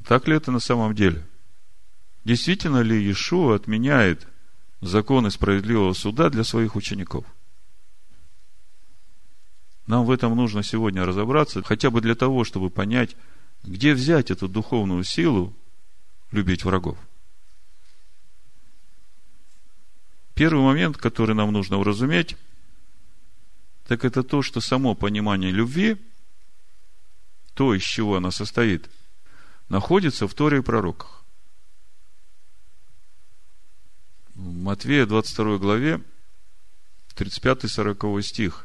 Так 0.05 0.27
ли 0.27 0.35
это 0.35 0.51
на 0.51 0.59
самом 0.59 0.93
деле? 0.93 1.25
Действительно 2.25 2.81
ли 2.81 2.97
Иешуа 2.97 3.55
отменяет 3.55 4.27
законы 4.81 5.31
справедливого 5.31 5.93
суда 5.93 6.29
для 6.29 6.43
своих 6.43 6.75
учеников? 6.75 7.25
Нам 9.87 10.05
в 10.05 10.11
этом 10.11 10.35
нужно 10.35 10.63
сегодня 10.63 11.05
разобраться, 11.05 11.61
хотя 11.61 11.91
бы 11.91 12.01
для 12.01 12.15
того, 12.15 12.43
чтобы 12.43 12.69
понять, 12.69 13.15
где 13.63 13.93
взять 13.93 14.31
эту 14.31 14.47
духовную 14.47 15.03
силу 15.03 15.55
любить 16.31 16.65
врагов. 16.65 16.97
Первый 20.33 20.63
момент, 20.63 20.97
который 20.97 21.35
нам 21.35 21.51
нужно 21.53 21.77
уразуметь, 21.77 22.35
так 23.87 24.03
это 24.03 24.23
то, 24.23 24.41
что 24.41 24.59
само 24.59 24.95
понимание 24.95 25.51
любви, 25.51 25.97
то, 27.53 27.73
из 27.73 27.83
чего 27.83 28.17
она 28.17 28.31
состоит, 28.31 28.89
находится 29.69 30.27
в 30.27 30.33
Торе 30.33 30.57
и 30.57 30.61
пророках. 30.61 31.23
В 34.33 34.51
Матвея 34.51 35.05
22 35.05 35.57
главе, 35.59 36.01
35-40 37.15 38.21
стих 38.23 38.64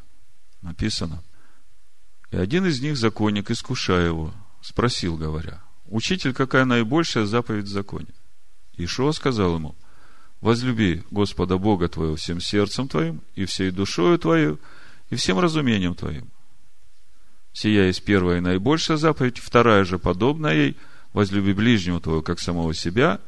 написано. 0.61 1.23
И 2.31 2.37
один 2.37 2.65
из 2.65 2.81
них, 2.81 2.97
законник, 2.97 3.51
искушая 3.51 4.07
его, 4.07 4.33
спросил, 4.61 5.17
говоря, 5.17 5.61
«Учитель, 5.85 6.33
какая 6.33 6.65
наибольшая 6.65 7.25
заповедь 7.25 7.65
в 7.65 7.71
законе?» 7.71 8.07
Ишуа 8.77 9.11
сказал 9.11 9.55
ему, 9.55 9.75
«Возлюби 10.39 11.03
Господа 11.11 11.57
Бога 11.57 11.87
твоего 11.89 12.15
всем 12.15 12.39
сердцем 12.39 12.87
твоим, 12.87 13.21
и 13.35 13.45
всей 13.45 13.71
душою 13.71 14.17
твою, 14.17 14.59
и 15.09 15.15
всем 15.15 15.39
разумением 15.39 15.93
твоим». 15.93 16.29
Сия 17.53 17.87
есть 17.87 18.03
первая 18.03 18.37
и 18.37 18.41
наибольшая 18.41 18.97
заповедь, 18.97 19.39
вторая 19.39 19.83
же 19.83 19.99
подобная 19.99 20.53
ей, 20.53 20.77
возлюби 21.13 21.53
ближнего 21.53 21.99
твоего, 21.99 22.21
как 22.21 22.39
самого 22.39 22.73
себя, 22.73 23.19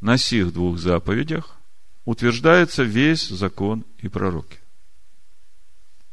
на 0.00 0.16
сих 0.16 0.52
двух 0.52 0.78
заповедях 0.78 1.56
утверждается 2.04 2.82
весь 2.82 3.28
закон 3.28 3.84
и 3.98 4.08
пророки. 4.08 4.58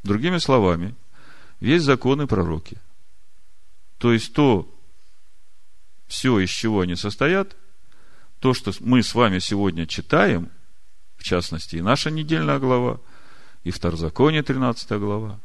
Другими 0.08 0.38
словами, 0.38 0.96
весь 1.60 1.84
закон 1.84 2.22
и 2.22 2.28
пророки. 2.28 2.78
То 3.98 4.14
есть 4.14 4.32
то, 4.32 4.74
все, 6.08 6.40
из 6.40 6.50
чего 6.50 6.80
они 6.80 6.96
состоят, 6.96 7.58
то, 8.40 8.54
что 8.54 8.72
мы 8.80 9.04
с 9.04 9.14
вами 9.14 9.40
сегодня 9.40 9.86
читаем, 9.86 10.50
в 11.18 11.24
частности, 11.24 11.76
и 11.76 11.82
наша 11.82 12.10
недельная 12.10 12.58
глава, 12.58 13.02
и 13.66 13.72
Второзаконие, 13.72 14.44
13 14.44 14.92
глава, 14.92 15.42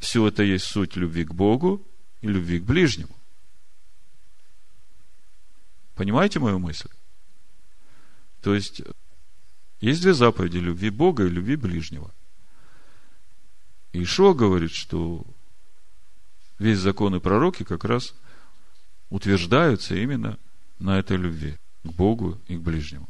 все 0.00 0.26
это 0.26 0.42
есть 0.42 0.64
суть 0.64 0.96
любви 0.96 1.24
к 1.24 1.32
Богу 1.32 1.80
и 2.22 2.26
любви 2.26 2.58
к 2.58 2.64
ближнему. 2.64 3.14
Понимаете 5.94 6.40
мою 6.40 6.58
мысль? 6.58 6.88
То 8.42 8.52
есть, 8.52 8.82
есть 9.80 10.02
две 10.02 10.12
заповеди 10.12 10.58
любви 10.58 10.90
Бога 10.90 11.24
и 11.24 11.28
любви 11.28 11.54
ближнего– 11.54 12.10
Ишо 13.94 14.34
говорит, 14.34 14.72
что 14.72 15.24
весь 16.58 16.78
закон 16.78 17.14
и 17.14 17.20
пророки 17.20 17.62
как 17.62 17.84
раз 17.84 18.14
утверждаются 19.08 19.94
именно 19.94 20.36
на 20.80 20.98
этой 20.98 21.16
любви 21.16 21.58
к 21.84 21.92
Богу 21.92 22.40
и 22.48 22.56
к 22.56 22.60
ближнему. 22.60 23.08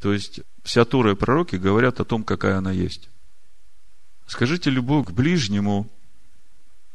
То 0.00 0.12
есть, 0.12 0.40
вся 0.64 0.84
Тора 0.84 1.12
и 1.12 1.14
пророки 1.14 1.54
говорят 1.54 2.00
о 2.00 2.04
том, 2.04 2.24
какая 2.24 2.58
она 2.58 2.72
есть. 2.72 3.08
Скажите, 4.26 4.68
любовь 4.68 5.06
к 5.06 5.10
ближнему 5.12 5.88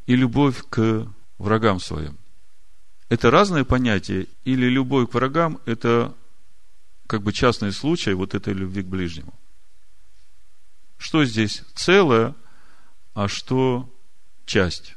и 0.08 0.16
любовь 0.16 0.64
к 0.70 1.08
врагам 1.38 1.80
своим. 1.80 2.18
Это 3.08 3.32
разные 3.32 3.64
понятия, 3.64 4.28
или 4.44 4.68
любовь 4.68 5.10
к 5.10 5.14
врагам– 5.14 5.60
это 5.66 6.14
как 7.08 7.22
бы 7.22 7.32
частный 7.32 7.72
случай 7.72 8.14
вот 8.14 8.36
этой 8.36 8.54
любви 8.54 8.84
к 8.84 8.88
ближнему. 8.88 9.34
Что 10.98 11.24
здесь 11.24 11.62
целое, 11.76 12.36
а 13.16 13.28
что 13.28 13.90
часть? 14.46 14.96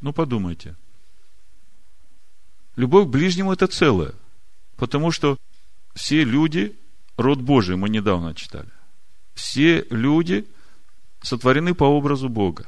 Ну, 0.00 0.12
подумайте. 0.12 0.76
Любовь 2.76 3.06
к 3.06 3.10
ближнему– 3.10 3.52
это 3.54 3.66
целое. 3.66 4.14
Потому 4.76 5.10
что 5.10 5.38
все 5.94 6.22
люди– 6.22 6.76
род 7.16 7.40
Божий, 7.40 7.76
мы 7.76 7.88
недавно 7.88 8.34
читали. 8.34 8.68
Все 9.34 9.86
люди 9.90 10.46
сотворены 11.22 11.74
по 11.74 11.84
образу 11.84 12.28
Бога. 12.28 12.66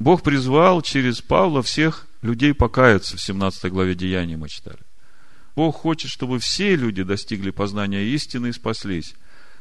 Бог 0.00 0.22
призвал 0.22 0.82
через 0.82 1.22
Павла 1.22 1.62
всех 1.62 2.08
людей 2.22 2.52
покаяться. 2.52 3.16
В 3.16 3.20
17 3.20 3.70
главе 3.70 3.94
Деяний 3.94 4.34
мы 4.34 4.48
читали. 4.48 4.80
Бог 5.54 5.76
хочет, 5.76 6.10
чтобы 6.10 6.40
все 6.40 6.74
люди 6.74 7.04
достигли 7.04 7.50
познания 7.50 8.02
истины 8.06 8.48
и 8.48 8.52
спаслись. 8.52 9.14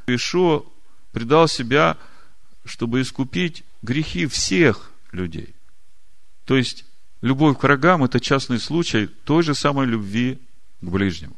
Ишо 0.07 0.65
предал 1.11 1.47
себя, 1.47 1.97
чтобы 2.65 3.01
искупить 3.01 3.63
грехи 3.81 4.27
всех 4.27 4.91
людей. 5.11 5.55
То 6.45 6.55
есть, 6.55 6.85
любовь 7.21 7.57
к 7.57 7.63
врагам– 7.63 8.03
это 8.05 8.19
частный 8.19 8.59
случай 8.59 9.07
той 9.07 9.43
же 9.43 9.55
самой 9.55 9.87
любви 9.87 10.39
к 10.81 10.85
ближнему. 10.85 11.35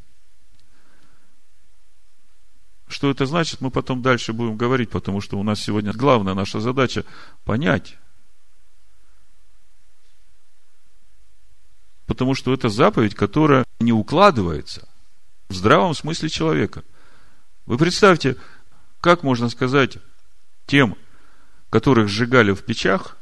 Что 2.88 3.10
это 3.10 3.26
значит, 3.26 3.62
мы 3.62 3.72
потом 3.72 4.02
дальше 4.02 4.34
будем 4.34 4.56
говорить, 4.56 4.90
потому 4.90 5.20
что 5.22 5.40
у 5.40 5.44
нас 5.44 5.60
сегодня 5.60 5.94
главная 5.94 6.36
наша 6.36 6.60
задача– 6.60 7.06
понять. 7.44 7.98
Потому 12.06 12.36
что 12.36 12.54
это 12.54 12.70
заповедь, 12.70 13.16
которая 13.16 13.66
не 13.80 13.94
укладывается 13.94 14.88
в 15.50 15.56
здравом 15.56 15.96
смысле 15.96 16.30
человека. 16.30 16.84
Вы 17.66 17.78
представьте, 17.78 18.36
как 19.04 19.22
можно 19.22 19.50
сказать 19.50 19.98
тем, 20.66 20.98
которых 21.70 22.08
сжигали 22.08 22.54
в 22.54 22.64
печах, 22.64 23.18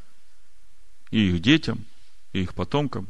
и 1.10 1.28
их 1.28 1.42
детям, 1.42 1.84
и 2.32 2.42
их 2.42 2.54
потомкам, 2.54 3.08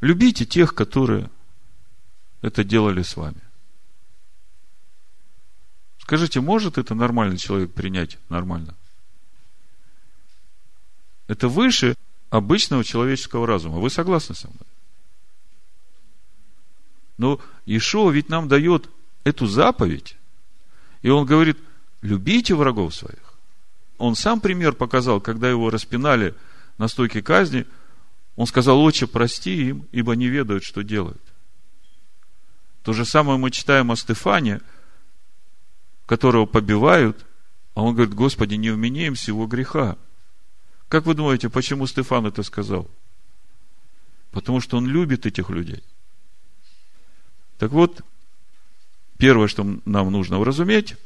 любите 0.00 0.46
тех, 0.46 0.76
которые 0.76 1.28
это 2.40 2.62
делали 2.62 3.02
с 3.02 3.16
вами. 3.16 3.40
Скажите, 5.98 6.40
может 6.40 6.78
это 6.78 6.94
нормальный 6.94 7.36
человек 7.36 7.74
принять 7.74 8.16
нормально? 8.28 8.76
Это 11.26 11.48
выше 11.48 11.96
обычного 12.30 12.84
человеческого 12.84 13.44
разума. 13.44 13.80
Вы 13.80 13.90
согласны 13.90 14.36
со 14.36 14.46
мной? 14.46 14.68
Но 17.18 17.40
Ишуа 17.66 18.12
ведь 18.12 18.28
нам 18.28 18.46
дает 18.46 18.88
эту 19.24 19.48
заповедь, 19.48 20.16
и 21.02 21.08
он 21.08 21.26
говорит, 21.26 21.58
любите 22.02 22.54
врагов 22.54 22.94
своих. 22.94 23.34
Он 23.98 24.14
сам 24.14 24.40
пример 24.40 24.72
показал, 24.72 25.20
когда 25.20 25.48
его 25.48 25.70
распинали 25.70 26.34
на 26.78 26.88
стойке 26.88 27.22
казни, 27.22 27.66
он 28.36 28.46
сказал, 28.46 28.80
отче, 28.80 29.06
прости 29.06 29.68
им, 29.68 29.86
ибо 29.92 30.14
не 30.14 30.28
ведают, 30.28 30.64
что 30.64 30.82
делают. 30.82 31.22
То 32.82 32.92
же 32.92 33.04
самое 33.04 33.38
мы 33.38 33.50
читаем 33.50 33.90
о 33.90 33.96
Стефане– 33.96 34.60
которого 36.06 36.46
побивают, 36.46 37.26
а 37.74 37.82
он 37.82 37.94
говорит, 37.94 38.14
Господи, 38.14 38.54
не 38.54 38.70
вменяем 38.70 39.14
всего 39.14 39.46
греха. 39.46 39.98
Как 40.88 41.04
вы 41.04 41.14
думаете, 41.14 41.50
почему 41.50 41.86
Стефан 41.86 42.26
это 42.26 42.42
сказал? 42.44 42.88
Потому 44.30 44.60
что 44.60 44.76
он 44.76 44.86
любит 44.86 45.26
этих 45.26 45.50
людей. 45.50 45.82
Так 47.58 47.72
вот, 47.72 48.02
первое, 49.18 49.48
что 49.48 49.64
нам 49.84 50.10
нужно 50.10 50.38
уразуметь, 50.38 50.96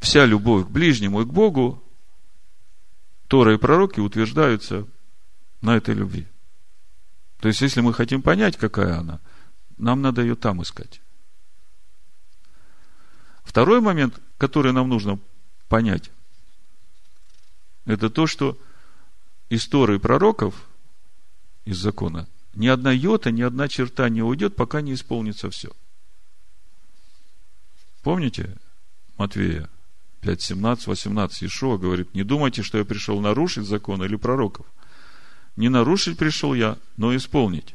вся 0.00 0.26
любовь 0.26 0.66
к 0.66 0.70
ближнему 0.70 1.22
и 1.22 1.24
к 1.24 1.28
Богу, 1.28 1.82
Тора 3.28 3.54
и 3.54 3.58
пророки 3.58 4.00
утверждаются 4.00 4.86
на 5.60 5.76
этой 5.76 5.94
любви. 5.94 6.26
То 7.40 7.48
есть, 7.48 7.60
если 7.62 7.80
мы 7.80 7.92
хотим 7.92 8.22
понять, 8.22 8.56
какая 8.56 8.98
она, 8.98 9.20
нам 9.76 10.02
надо 10.02 10.22
ее 10.22 10.36
там 10.36 10.62
искать. 10.62 11.00
Второй 13.42 13.80
момент, 13.80 14.20
который 14.38 14.72
нам 14.72 14.88
нужно 14.88 15.18
понять, 15.68 16.10
это 17.86 18.08
то, 18.08 18.26
что 18.26 18.58
истории 19.50 19.98
пророков 19.98 20.66
из 21.64 21.78
закона 21.78 22.28
ни 22.54 22.68
одна 22.68 22.92
йота, 22.92 23.30
ни 23.30 23.42
одна 23.42 23.68
черта 23.68 24.08
не 24.08 24.22
уйдет, 24.22 24.56
пока 24.56 24.80
не 24.80 24.94
исполнится 24.94 25.50
все. 25.50 25.70
Помните 28.04 28.54
Матвея 29.16 29.70
5, 30.20 30.42
17, 30.42 30.86
18 30.86 31.44
Ишуа 31.44 31.78
говорит, 31.78 32.14
не 32.14 32.22
думайте, 32.22 32.62
что 32.62 32.76
я 32.76 32.84
пришел 32.84 33.18
нарушить 33.20 33.64
закон 33.64 34.04
или 34.04 34.16
пророков. 34.16 34.66
Не 35.56 35.70
нарушить 35.70 36.18
пришел 36.18 36.52
я, 36.52 36.76
но 36.98 37.16
исполнить. 37.16 37.74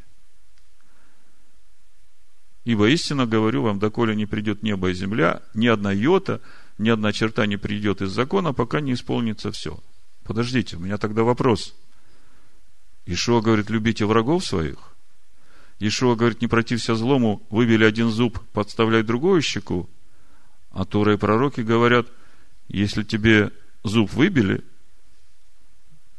Ибо 2.63 2.89
истинно 2.89 3.25
говорю 3.25 3.63
вам, 3.63 3.79
доколе 3.79 4.15
не 4.15 4.27
придет 4.27 4.61
небо 4.61 4.91
и 4.91 4.93
земля, 4.93 5.41
ни 5.55 5.65
одна 5.65 5.91
йота, 5.91 6.41
ни 6.77 6.89
одна 6.89 7.11
черта 7.11 7.47
не 7.47 7.57
придет 7.57 8.03
из 8.03 8.11
закона, 8.11 8.53
пока 8.53 8.81
не 8.81 8.93
исполнится 8.93 9.51
все. 9.51 9.79
Подождите, 10.23 10.77
у 10.77 10.79
меня 10.79 10.99
тогда 10.99 11.23
вопрос. 11.23 11.75
Ишуа 13.07 13.41
говорит, 13.41 13.71
любите 13.71 14.05
врагов 14.05 14.45
своих. 14.45 14.77
Ишуа 15.79 16.15
говорит, 16.15 16.41
не 16.41 16.47
протився 16.47 16.93
злому, 16.93 17.41
выбили 17.49 17.83
один 17.83 18.09
зуб, 18.09 18.39
подставляй 18.53 19.01
другую 19.01 19.41
щеку. 19.41 19.89
А 20.79 20.85
Торы 20.85 21.15
и 21.15 21.17
пророки 21.17 21.59
говорят, 21.59 22.07
если 22.69 23.03
тебе 23.03 23.51
зуб 23.83 24.13
выбили, 24.13 24.63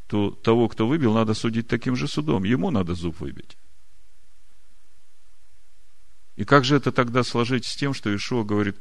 то 0.06 0.32
того, 0.32 0.68
кто 0.68 0.86
выбил, 0.86 1.14
надо 1.14 1.32
судить 1.32 1.66
таким 1.66 1.96
же 1.96 2.06
судом. 2.06 2.44
Ему 2.44 2.70
надо 2.70 2.94
зуб 2.94 3.20
выбить. 3.20 3.56
И 6.36 6.44
как 6.44 6.66
же 6.66 6.76
это 6.76 6.92
тогда 6.92 7.22
сложить 7.22 7.64
с 7.64 7.74
тем, 7.74 7.94
что 7.94 8.14
Ишуа 8.14 8.44
говорит, 8.44 8.76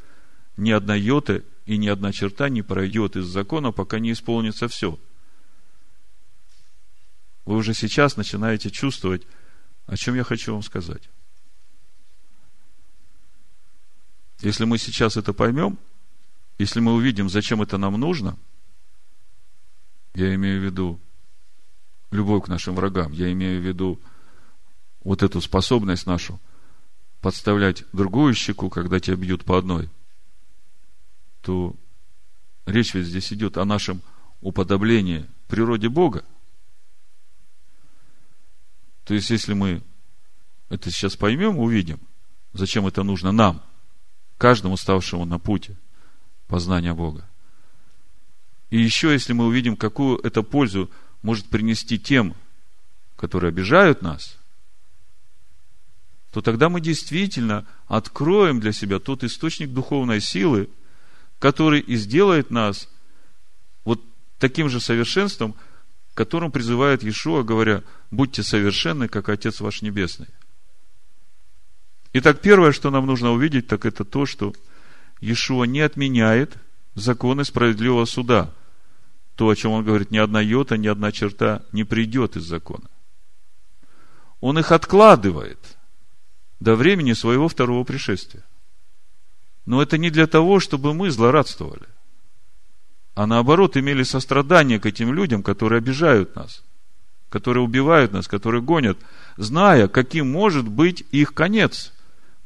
ни 0.58 0.72
одна 0.72 0.96
йота 0.96 1.44
и 1.66 1.78
ни 1.78 1.88
одна 1.88 2.12
черта 2.12 2.50
не 2.50 2.62
пройдет 2.62 3.16
из 3.16 3.28
закона, 3.28 3.72
пока 3.72 4.00
не 4.00 4.12
исполнится 4.12 4.68
все. 4.68 5.00
Вы 7.46 7.56
уже 7.56 7.74
сейчас 7.74 8.18
начинаете 8.18 8.70
чувствовать, 8.70 9.26
о 9.86 9.96
чем 9.96 10.16
я 10.16 10.26
хочу 10.26 10.52
вам 10.52 10.62
сказать. 10.62 11.10
Если 14.42 14.66
мы 14.66 14.78
сейчас 14.78 15.18
это 15.18 15.34
поймем, 15.34 15.78
если 16.58 16.80
мы 16.80 16.94
увидим, 16.94 17.30
зачем 17.30 17.62
это 17.62 17.78
нам 17.78 18.00
нужно, 18.00 18.38
я 20.14 20.34
имею 20.36 20.62
в 20.62 20.64
виду 20.64 21.00
любовь 22.12 22.46
к 22.46 22.48
нашим 22.48 22.76
врагам, 22.76 23.12
я 23.12 23.32
имею 23.32 23.62
в 23.62 23.66
виду 23.66 24.00
вот 25.04 25.24
эту 25.24 25.42
способность 25.42 26.06
нашу 26.06 26.40
подставлять 27.22 27.84
другую 27.92 28.34
щеку, 28.34 28.70
когда 28.70 29.00
тебя 29.00 29.18
бьют 29.18 29.44
по 29.44 29.58
одной, 29.58 29.90
то 31.42 31.76
речь 32.66 32.94
ведь 32.94 33.08
здесь 33.08 33.32
идет 33.34 33.58
о 33.58 33.66
нашем 33.66 34.02
уподоблении 34.42 35.26
природе 35.48 35.90
Бога. 35.90 36.24
То 39.04 39.14
есть, 39.14 39.30
если 39.32 39.54
мы 39.54 39.82
это 40.70 40.92
сейчас 40.92 41.16
поймем, 41.16 41.58
увидим, 41.58 42.00
зачем 42.54 42.86
это 42.88 43.04
нужно 43.04 43.32
нам, 43.32 43.64
каждому 44.40 44.78
ставшему 44.78 45.26
на 45.26 45.38
пути 45.38 45.76
познания 46.48 46.96
Бога. 46.96 47.28
И 48.72 48.82
еще, 48.82 49.12
если 49.12 49.34
мы 49.34 49.46
увидим, 49.46 49.76
какую 49.76 50.18
это 50.20 50.42
пользу 50.42 50.90
может 51.22 51.46
принести 51.50 52.00
тем, 52.00 52.34
которые 53.18 53.50
обижают 53.50 54.02
нас, 54.02 54.38
то 56.32 56.42
тогда 56.42 56.70
мы 56.70 56.80
действительно 56.80 57.68
откроем 57.88 58.60
для 58.60 58.72
себя 58.72 59.00
тот 59.00 59.24
источник 59.24 59.72
духовной 59.72 60.22
силы, 60.22 60.70
который 61.40 61.82
и 61.82 61.96
сделает 61.98 62.50
нас 62.50 62.88
вот 63.84 64.02
таким 64.38 64.70
же 64.70 64.80
совершенством, 64.80 65.54
которым 66.14 66.52
призывает 66.52 67.04
Иешуа, 67.04 67.44
говоря, 67.44 67.84
будьте 68.10 68.44
совершенны, 68.44 69.10
как 69.10 69.28
Отец 69.28 69.60
ваш 69.60 69.82
Небесный. 69.82 70.28
Итак, 72.14 72.42
первое, 72.42 72.72
что 72.72 72.90
нам 72.90 73.06
нужно 73.06 73.32
увидеть, 73.32 73.68
так 73.68 73.86
это 73.86 74.04
то, 74.04 74.26
что 74.26 74.54
Иешуа 75.22 75.66
не 75.66 75.82
отменяет 75.82 76.58
законы 76.96 77.44
справедливого 77.44 78.06
суда. 78.06 78.52
То, 79.36 79.50
о 79.50 79.56
чем 79.56 79.72
он 79.72 79.86
говорит, 79.86 80.12
ни 80.12 80.18
одна 80.18 80.42
йота, 80.42 80.78
ни 80.78 80.88
одна 80.88 81.12
черта 81.12 81.64
не 81.72 81.84
придет 81.84 82.36
из 82.36 82.44
закона. 82.44 82.90
Он 84.42 84.58
их 84.60 84.72
откладывает– 84.72 85.60
до 86.60 86.76
времени 86.76 87.14
своего 87.14 87.48
второго 87.48 87.84
пришествия. 87.84 88.44
Но 89.66 89.82
это 89.82 89.98
не 89.98 90.10
для 90.10 90.28
того, 90.28 90.60
чтобы 90.60 90.94
мы 90.94 91.12
злорадствовали, 91.12 91.88
а 93.16 93.28
наоборот 93.28 93.78
имели 93.78 94.04
сострадание 94.04 94.80
к 94.80 94.86
этим 94.86 95.14
людям, 95.14 95.44
которые 95.44 95.78
обижают 95.78 96.36
нас, 96.36 96.64
которые 97.30 97.64
убивают 97.64 98.12
нас, 98.14 98.28
которые 98.28 98.62
гонят, 98.62 98.98
зная, 99.38 99.88
каким 99.88 100.32
может 100.32 100.68
быть 100.68 101.06
их 101.12 101.34
конец. 101.34 101.94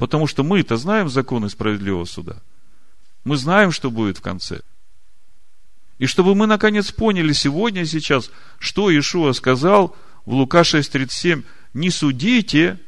Потому 0.04 0.28
что 0.28 0.44
мы-то 0.44 0.76
знаем 0.76 1.08
законы 1.08 1.48
справедливого 1.48 2.04
суда. 2.04 2.42
Мы 3.24 3.38
знаем, 3.38 3.72
что 3.72 3.90
будет 3.90 4.18
в 4.18 4.22
конце. 4.22 4.60
И 5.98 6.08
чтобы 6.08 6.36
мы 6.36 6.46
наконец 6.46 6.92
поняли 6.92 7.32
сегодня, 7.32 7.86
сейчас, 7.86 8.30
что 8.60 8.92
Иешуа 8.92 9.32
сказал 9.32 9.96
в 10.26 10.34
Лука 10.34 10.64
6.37, 10.64 11.46
не 11.74 11.90
судите 11.90 12.82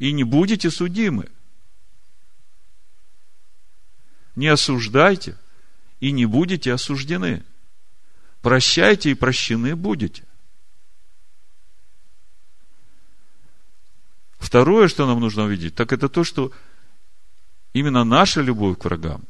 и 0.00 0.10
не 0.10 0.24
будете 0.24 0.72
судимы. 0.72 1.28
Не 4.34 4.48
осуждайте 4.48 5.38
и 6.00 6.10
не 6.10 6.26
будете 6.26 6.72
осуждены. 6.72 7.44
Прощайте 8.42 9.12
и 9.12 9.14
прощены 9.14 9.76
будете. 9.76 10.24
Второе, 14.46 14.86
что 14.86 15.06
нам 15.06 15.18
нужно 15.18 15.42
увидеть, 15.42 15.74
так 15.74 15.92
это 15.92 16.08
то, 16.08 16.22
что 16.22 16.52
именно 17.72 18.04
наша 18.04 18.40
любовь 18.40 18.78
к 18.78 18.84
врагам, 18.84 19.24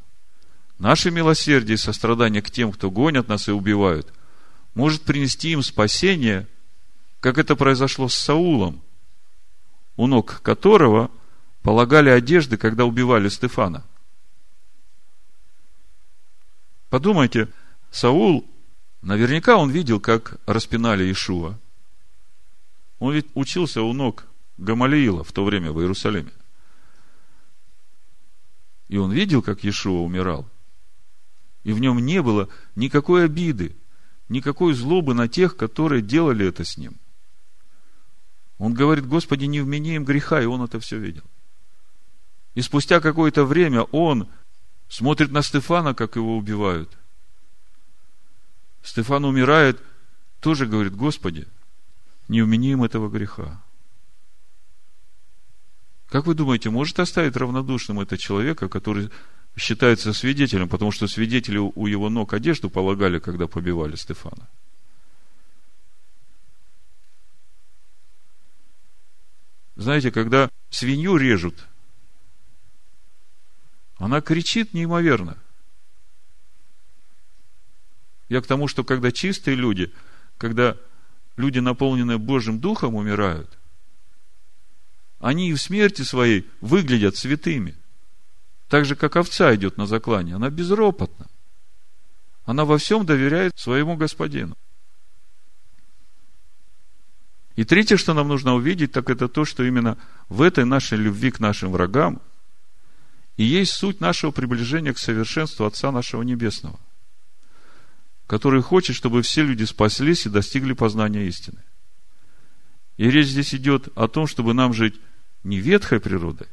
наше 0.78 1.10
милосердие 1.10 1.76
и 1.76 1.78
сострадание 1.78 2.42
к 2.42 2.50
тем, 2.50 2.70
кто 2.70 2.90
гонят 2.90 3.26
нас 3.26 3.48
и 3.48 3.50
убивают, 3.50 4.12
может 4.74 5.04
принести 5.04 5.52
им 5.52 5.62
спасение, 5.62 6.46
как 7.20 7.38
это 7.38 7.56
произошло 7.56 8.08
с 8.08 8.14
Саулом, 8.14 8.82
у 9.96 10.06
ног 10.06 10.42
которого 10.42 11.10
полагали 11.62 12.10
одежды, 12.10 12.58
когда 12.58 12.84
убивали 12.84 13.30
Стефана. 13.30 13.84
Подумайте, 16.90 17.48
Саул, 17.90 18.46
наверняка 19.00 19.56
он 19.56 19.70
видел, 19.70 19.98
как 19.98 20.38
распинали 20.44 21.10
Ишуа. 21.10 21.58
Он 22.98 23.14
ведь 23.14 23.28
учился 23.32 23.80
у 23.80 23.94
ног 23.94 24.26
Гамалиила 24.58 25.24
в 25.24 25.32
то 25.32 25.44
время 25.44 25.72
в 25.72 25.80
Иерусалиме. 25.80 26.32
И 28.88 28.96
он 28.96 29.12
видел, 29.12 29.42
как 29.42 29.64
Иешуа 29.64 30.00
умирал. 30.00 30.48
И 31.64 31.72
в 31.72 31.80
нем 31.80 31.98
не 31.98 32.22
было 32.22 32.48
никакой 32.76 33.24
обиды, 33.24 33.76
никакой 34.28 34.74
злобы 34.74 35.14
на 35.14 35.28
тех, 35.28 35.56
которые 35.56 36.02
делали 36.02 36.46
это 36.46 36.64
с 36.64 36.76
ним. 36.76 36.96
Он 38.58 38.72
говорит, 38.72 39.06
Господи, 39.06 39.44
не 39.44 39.60
вмени 39.60 39.96
им 39.96 40.04
греха, 40.04 40.40
и 40.40 40.46
он 40.46 40.62
это 40.62 40.80
все 40.80 40.98
видел. 40.98 41.24
И 42.54 42.62
спустя 42.62 43.00
какое-то 43.00 43.44
время 43.44 43.82
он 43.82 44.28
смотрит 44.88 45.30
на 45.30 45.42
Стефана, 45.42 45.94
как 45.94 46.16
его 46.16 46.36
убивают. 46.36 46.96
Стефан 48.82 49.24
умирает, 49.24 49.82
тоже 50.40 50.66
говорит, 50.66 50.94
Господи, 50.94 51.46
не 52.28 52.42
вмени 52.42 52.72
им 52.72 52.84
этого 52.84 53.10
греха. 53.10 53.62
Как 56.16 56.24
вы 56.24 56.32
думаете, 56.32 56.70
может 56.70 56.98
оставить 56.98 57.36
равнодушным 57.36 58.00
это 58.00 58.16
человека, 58.16 58.70
который 58.70 59.10
считается 59.54 60.14
свидетелем, 60.14 60.66
потому 60.66 60.90
что 60.90 61.08
свидетели 61.08 61.58
у 61.58 61.86
его 61.86 62.08
ног 62.08 62.32
одежду 62.32 62.70
полагали, 62.70 63.18
когда 63.18 63.46
побивали 63.46 63.96
Стефана? 63.96 64.48
Знаете, 69.74 70.10
когда 70.10 70.48
свинью 70.70 71.18
режут, 71.18 71.66
она 73.98 74.22
кричит 74.22 74.72
неимоверно. 74.72 75.36
Я 78.30 78.40
к 78.40 78.46
тому, 78.46 78.68
что 78.68 78.84
когда 78.84 79.12
чистые 79.12 79.54
люди, 79.54 79.92
когда 80.38 80.78
люди, 81.36 81.58
наполненные 81.58 82.16
Божьим 82.16 82.58
Духом, 82.58 82.94
умирают– 82.94 83.50
они 85.18 85.50
и 85.50 85.54
в 85.54 85.60
смерти 85.60 86.02
своей 86.02 86.48
выглядят 86.60 87.16
святыми. 87.16 87.74
Так 88.68 88.84
же, 88.84 88.96
как 88.96 89.16
овца 89.16 89.54
идет 89.54 89.76
на 89.76 89.86
заклание. 89.86 90.36
Она 90.36 90.50
безропотна. 90.50 91.26
Она 92.44 92.64
во 92.64 92.78
всем 92.78 93.06
доверяет 93.06 93.52
своему 93.56 93.96
господину. 93.96 94.56
И 97.56 97.64
третье, 97.64 97.96
что 97.96 98.12
нам 98.12 98.28
нужно 98.28 98.54
увидеть, 98.54 98.92
так 98.92 99.08
это 99.08 99.28
то, 99.28 99.44
что 99.44 99.64
именно 99.64 99.96
в 100.28 100.42
этой 100.42 100.64
нашей 100.64 100.98
любви 100.98 101.30
к 101.30 101.40
нашим 101.40 101.72
врагам 101.72 102.20
и 103.36 103.44
есть 103.44 103.72
суть 103.72 104.00
нашего 104.00 104.30
приближения 104.30 104.92
к 104.92 104.98
совершенству 104.98 105.64
Отца 105.64 105.90
нашего 105.90 106.22
Небесного, 106.22 106.78
который 108.26 108.62
хочет, 108.62 108.94
чтобы 108.94 109.22
все 109.22 109.42
люди 109.42 109.64
спаслись 109.64 110.26
и 110.26 110.30
достигли 110.30 110.74
познания 110.74 111.26
истины. 111.26 111.62
И 112.96 113.10
речь 113.10 113.28
здесь 113.28 113.54
идет 113.54 113.88
о 113.94 114.08
том, 114.08 114.26
чтобы 114.26 114.54
нам 114.54 114.72
жить 114.72 114.94
не 115.44 115.58
ветхой 115.58 116.00
природой, 116.00 116.48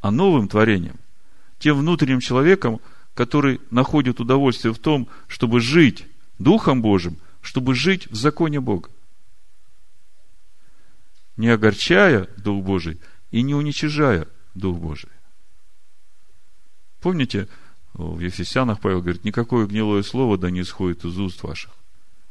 а 0.00 0.10
новым 0.10 0.48
творением, 0.48 0.96
тем 1.58 1.78
внутренним 1.78 2.20
человеком, 2.20 2.80
который 3.14 3.60
находит 3.70 4.20
удовольствие 4.20 4.74
в 4.74 4.78
том, 4.78 5.08
чтобы 5.26 5.60
жить 5.60 6.06
Духом 6.38 6.82
Божьим, 6.82 7.18
чтобы 7.40 7.74
жить 7.74 8.08
в 8.08 8.14
законе 8.14 8.60
Бога. 8.60 8.90
Не 11.36 11.48
огорчая 11.48 12.28
Дух 12.36 12.64
Божий 12.64 13.00
и 13.30 13.42
не 13.42 13.54
уничижая 13.54 14.26
Дух 14.54 14.78
Божий. 14.78 15.10
Помните, 17.00 17.48
в 17.94 18.18
Ефесянах 18.18 18.80
Павел 18.80 19.00
говорит, 19.00 19.24
никакое 19.24 19.66
гнилое 19.66 20.02
слово 20.02 20.36
да 20.36 20.50
не 20.50 20.62
исходит 20.62 21.04
из 21.04 21.18
уст 21.18 21.42
ваших, 21.42 21.70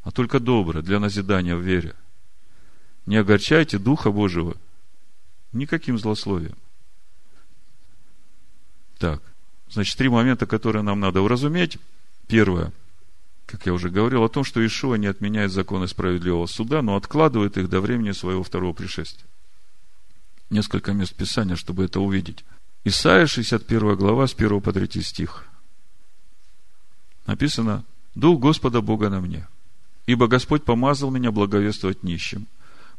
а 0.04 0.12
только 0.12 0.40
доброе 0.40 0.82
для 0.82 1.00
назидания 1.00 1.56
в 1.56 1.62
вере. 1.62 1.96
Не 3.08 3.18
огорчайте 3.18 3.80
Духа 3.80 4.12
Божьего– 4.12 4.56
Никаким 5.54 5.98
злословием. 5.98 6.56
Так, 8.98 9.22
значит, 9.70 9.98
три 9.98 10.10
момента, 10.10 10.46
которые 10.46 10.84
нам 10.84 11.00
надо 11.00 11.22
уразуметь. 11.22 11.78
Первое, 12.28 12.72
как 13.46 13.66
я 13.66 13.74
уже 13.74 13.90
говорил, 13.90 14.24
о 14.24 14.30
том, 14.30 14.44
что 14.44 14.66
Ишуа 14.66 14.96
не 14.96 15.08
отменяет 15.08 15.52
законы 15.52 15.88
справедливого 15.88 16.46
суда, 16.48 16.82
но 16.82 16.96
откладывает 16.96 17.58
их 17.58 17.70
до 17.70 17.80
времени 17.80 18.12
своего 18.12 18.44
второго 18.44 18.74
пришествия. 18.74 19.26
Несколько 20.50 20.94
мест 20.94 21.16
Писания, 21.16 21.56
чтобы 21.56 21.86
это 21.86 22.00
увидеть. 22.00 22.44
Исайя, 22.84 23.26
61 23.26 23.96
глава, 23.96 24.28
с 24.28 24.34
1 24.34 24.62
по 24.62 24.74
3 24.74 25.02
стих. 25.02 25.46
Написано, 27.26 27.84
«Дух 28.16 28.40
Господа 28.40 28.82
Бога 28.82 29.10
на 29.10 29.22
мне, 29.22 29.48
ибо 30.06 30.28
Господь 30.28 30.64
помазал 30.64 31.12
меня 31.12 31.32
благовествовать 31.32 32.04
нищим, 32.04 32.48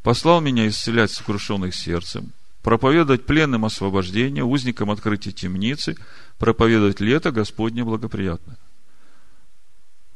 послал 0.03 0.41
меня 0.41 0.69
исцелять 0.69 1.11
сокрушенных 1.11 1.75
сердцем, 1.75 2.33
проповедовать 2.63 3.27
пленным 3.27 3.65
освобождение, 3.65 4.45
узникам 4.45 4.91
открытие 4.91 5.33
темницы, 5.33 5.97
проповедовать 6.39 7.01
лето 7.01 7.31
Господне 7.31 7.85
благоприятное. 7.85 8.59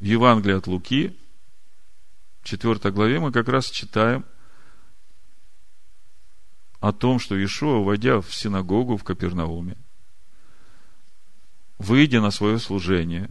В 0.01 0.05
Евангелии 0.05 0.57
от 0.57 0.67
Луки, 0.67 1.17
4 2.43 2.91
главе, 2.91 3.21
мы 3.21 3.33
как 3.33 3.49
раз 3.49 3.71
читаем 3.71 4.25
о 6.81 6.93
том, 6.93 7.21
что 7.21 7.37
Иешуа, 7.37 7.83
войдя 7.85 8.21
в 8.21 8.35
синагогу 8.35 8.97
в 8.97 9.05
Капернауме, 9.05 9.77
выйдя 11.79 12.21
на 12.21 12.31
свое 12.31 12.59
служение, 12.59 13.31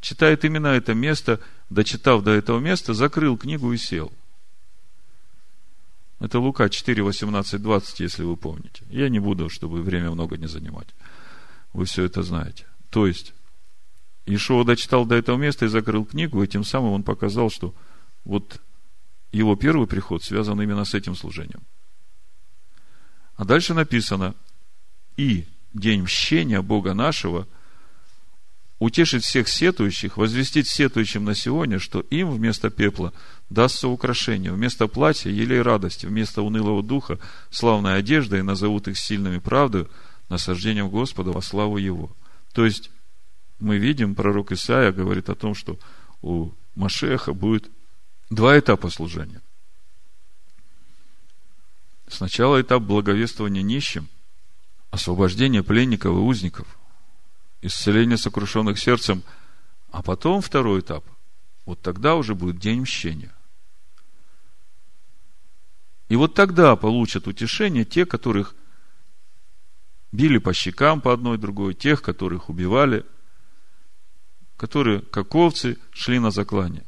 читает 0.00 0.44
именно 0.44 0.68
это 0.68 0.94
место, 0.94 1.40
дочитав 1.70 2.22
до 2.22 2.32
этого 2.32 2.58
места, 2.58 2.92
закрыл 2.92 3.38
книгу 3.38 3.72
и 3.72 3.78
сел. 3.78 4.12
Это 6.20 6.38
Лука 6.38 6.68
4, 6.68 7.02
18, 7.02 7.60
20, 7.60 8.00
если 8.00 8.22
вы 8.24 8.36
помните. 8.36 8.84
Я 8.90 9.08
не 9.08 9.18
буду, 9.18 9.48
чтобы 9.48 9.82
время 9.82 10.10
много 10.10 10.36
не 10.36 10.46
занимать. 10.46 10.88
Вы 11.72 11.86
все 11.86 12.04
это 12.04 12.22
знаете. 12.22 12.66
То 12.90 13.06
есть, 13.06 13.32
Ишуа 14.26 14.64
дочитал 14.64 15.06
до 15.06 15.14
этого 15.14 15.38
места 15.38 15.64
и 15.64 15.68
закрыл 15.68 16.04
книгу, 16.04 16.42
и 16.42 16.46
тем 16.46 16.62
самым 16.62 16.92
он 16.92 17.02
показал, 17.02 17.50
что 17.50 17.74
вот 18.24 18.60
его 19.32 19.56
первый 19.56 19.86
приход 19.86 20.22
связан 20.22 20.60
именно 20.60 20.84
с 20.84 20.94
этим 20.94 21.16
служением. 21.16 21.62
А 23.36 23.46
дальше 23.46 23.72
написано, 23.72 24.34
и 25.16 25.46
день 25.72 26.02
мщения 26.02 26.60
Бога 26.60 26.92
нашего– 26.92 27.48
утешить 28.80 29.24
всех 29.24 29.46
сетующих, 29.48 30.16
возвестить 30.16 30.68
сетующим 30.68 31.24
на 31.24 31.34
сегодня, 31.36 31.78
что 31.78 32.00
им 32.00 32.30
вместо 32.30 32.70
пепла 32.70 33.12
дастся 33.50 33.88
украшение, 33.88 34.52
вместо 34.52 34.86
платья 34.86 35.30
елей 35.30 35.60
радости, 35.60 36.06
вместо 36.06 36.42
унылого 36.42 36.82
духа 36.82 37.18
славная 37.50 37.96
одежда, 37.96 38.38
и 38.38 38.42
назовут 38.42 38.88
их 38.88 38.98
сильными 38.98 39.38
правдой, 39.38 39.88
насаждением 40.28 40.88
Господа 40.88 41.32
во 41.32 41.42
славу 41.42 41.76
Его. 41.76 42.10
То 42.52 42.64
есть, 42.64 42.90
мы 43.58 43.76
видим, 43.76 44.14
пророк 44.14 44.52
Исаия 44.52 44.92
говорит 44.92 45.28
о 45.28 45.34
том, 45.34 45.54
что 45.54 45.78
у 46.22 46.52
Машеха 46.74 47.34
будет 47.34 47.70
два 48.30 48.58
этапа 48.58 48.88
служения. 48.90 49.42
Сначала 52.08 52.60
этап 52.60 52.82
благовествования 52.82 53.62
нищим, 53.62 54.08
освобождение 54.90 55.62
пленников 55.62 56.12
и 56.14 56.18
узников– 56.18 56.66
исцеление 57.62 58.16
сокрушенных 58.16 58.78
сердцем, 58.78 59.22
а 59.90 60.02
потом 60.02 60.40
второй 60.40 60.80
этап. 60.80 61.04
Вот 61.66 61.80
тогда 61.80 62.16
уже 62.16 62.34
будет 62.34 62.58
день 62.58 62.82
мщения. 62.82 63.32
И 66.10 66.16
вот 66.16 66.34
тогда 66.34 66.74
получат 66.74 67.28
утешение 67.28 67.84
те, 67.84 68.04
которых 68.04 68.56
били 70.10 70.38
по 70.38 70.52
щекам 70.52 71.00
по 71.00 71.12
одной 71.12 71.38
другой, 71.38 71.72
тех, 71.72 72.02
которых 72.02 72.48
убивали, 72.48 73.06
которые, 74.56 75.02
как 75.02 75.32
овцы, 75.36 75.78
шли 75.92 76.18
на 76.18 76.32
заклание. 76.32 76.84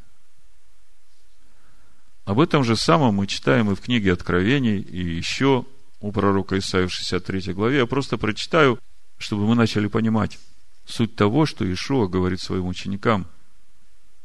Об 2.24 2.40
этом 2.40 2.64
же 2.64 2.74
самом 2.74 3.14
мы 3.14 3.28
читаем 3.28 3.70
и 3.70 3.76
в 3.76 3.80
книге 3.80 4.12
Откровений, 4.12 4.80
и 4.80 4.98
еще 4.98 5.66
у 6.00 6.11
пророка 6.11 6.58
Исаия 6.58 6.88
в 6.88 6.92
63 6.92 7.52
главе. 7.52 7.78
Я 7.78 7.87
просто 7.87 8.18
прочитаю, 8.18 8.80
чтобы 9.18 9.46
мы 9.46 9.54
начали 9.54 9.87
понимать 9.87 10.40
суть 10.85 11.14
того, 11.14 11.46
что 11.46 11.64
Ишуа 11.72 12.08
говорит 12.08 12.40
своим 12.40 12.66
ученикам. 12.66 13.28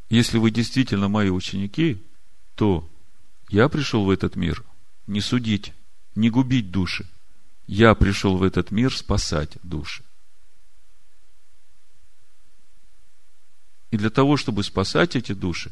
Если 0.10 0.40
вы 0.40 0.50
действительно 0.50 1.08
мои 1.08 1.30
ученики, 1.30 2.04
то 2.56 2.90
я 3.50 3.70
пришел 3.70 4.04
в 4.04 4.10
этот 4.10 4.36
мир 4.36 4.64
не 5.08 5.22
судить, 5.22 5.74
не 6.16 6.30
губить 6.30 6.72
души. 6.72 7.06
Я 7.66 7.96
пришел 7.96 8.38
в 8.38 8.44
этот 8.44 8.72
мир 8.72 8.96
спасать 8.96 9.58
души. 9.64 10.04
И 13.92 13.98
для 13.98 14.10
того, 14.10 14.38
чтобы 14.38 14.64
спасать 14.64 15.16
эти 15.16 15.32
души, 15.32 15.72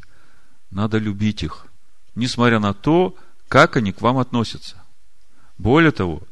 надо 0.70 0.98
любить 0.98 1.42
их, 1.42 1.66
несмотря 2.14 2.58
на 2.58 2.74
то, 2.74 3.14
как 3.48 3.76
они 3.76 3.92
к 3.92 4.00
вам 4.00 4.18
относятся. 4.18 4.82
Более 5.58 5.92
того, 5.92 6.22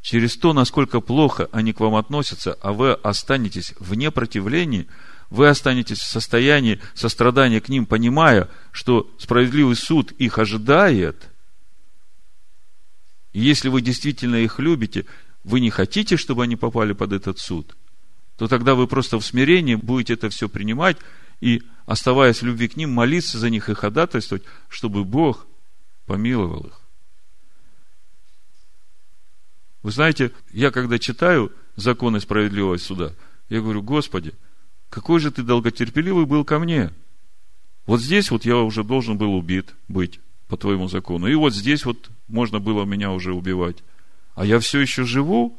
через 0.00 0.36
то, 0.36 0.52
насколько 0.52 1.00
плохо 1.00 1.48
они 1.52 1.72
к 1.72 1.80
вам 1.80 1.94
относятся, 1.94 2.56
а 2.60 2.72
вы 2.72 2.92
останетесь 2.92 3.74
в 3.78 3.94
непротивлении, 3.94 4.88
вы 5.30 5.48
останетесь 5.48 5.98
в 5.98 6.06
состоянии 6.06 6.80
сострадания 6.94 7.60
к 7.60 7.70
ним, 7.70 7.86
понимая, 7.86 8.50
что 8.70 9.10
справедливый 9.18 9.76
суд 9.76 10.12
их 10.12 10.38
ожидает. 10.38 11.31
И 13.32 13.40
если 13.40 13.68
вы 13.68 13.80
действительно 13.80 14.36
их 14.36 14.58
любите, 14.58 15.06
вы 15.44 15.60
не 15.60 15.70
хотите, 15.70 16.16
чтобы 16.16 16.44
они 16.44 16.56
попали 16.56 16.92
под 16.92 17.12
этот 17.12 17.38
суд, 17.38 17.76
то 18.36 18.48
тогда 18.48 18.74
вы 18.74 18.86
просто 18.86 19.18
в 19.18 19.24
смирении 19.24 19.74
будете 19.74 20.14
это 20.14 20.28
все 20.30 20.48
принимать 20.48 20.98
и, 21.40 21.62
оставаясь 21.86 22.42
в 22.42 22.46
любви 22.46 22.68
к 22.68 22.76
ним, 22.76 22.90
молиться 22.92 23.38
за 23.38 23.50
них 23.50 23.68
и 23.68 23.74
ходатайствовать, 23.74 24.44
чтобы 24.68 25.04
Бог 25.04 25.46
помиловал 26.06 26.60
их. 26.66 26.80
Вы 29.82 29.90
знаете, 29.90 30.30
я 30.52 30.70
когда 30.70 30.98
читаю 30.98 31.50
законы 31.74 32.20
справедливого 32.20 32.76
суда, 32.76 33.12
я 33.48 33.60
говорю, 33.60 33.82
Господи, 33.82 34.32
какой 34.88 35.20
же 35.20 35.30
ты 35.30 35.42
долготерпеливый 35.42 36.26
был 36.26 36.44
ко 36.44 36.58
мне. 36.58 36.92
Вот 37.86 38.00
здесь 38.00 38.30
вот 38.30 38.44
я 38.44 38.58
уже 38.58 38.84
должен 38.84 39.18
был 39.18 39.34
убит 39.34 39.74
быть 39.88 40.20
по 40.48 40.56
твоему 40.56 40.88
закону. 40.88 41.26
И 41.26 41.34
вот 41.34 41.54
здесь 41.54 41.84
вот 41.84 42.10
можно 42.32 42.58
было 42.58 42.84
меня 42.84 43.12
уже 43.12 43.32
убивать. 43.32 43.84
А 44.34 44.44
я 44.44 44.58
все 44.58 44.80
еще 44.80 45.04
живу, 45.04 45.56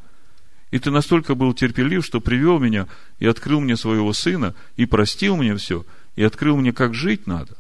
и 0.72 0.80
ты 0.80 0.90
настолько 0.90 1.36
был 1.36 1.54
терпелив, 1.54 2.04
что 2.04 2.20
привел 2.20 2.60
меня 2.60 2.88
и 3.20 3.28
открыл 3.28 3.62
мне 3.62 3.78
своего 3.78 4.12
сына, 4.12 4.56
и 4.76 4.86
простил 4.86 5.38
мне 5.38 5.56
все, 5.56 5.86
и 6.16 6.24
открыл 6.24 6.58
мне, 6.58 6.74
как 6.74 6.94
жить 6.94 7.28
надо. 7.28 7.56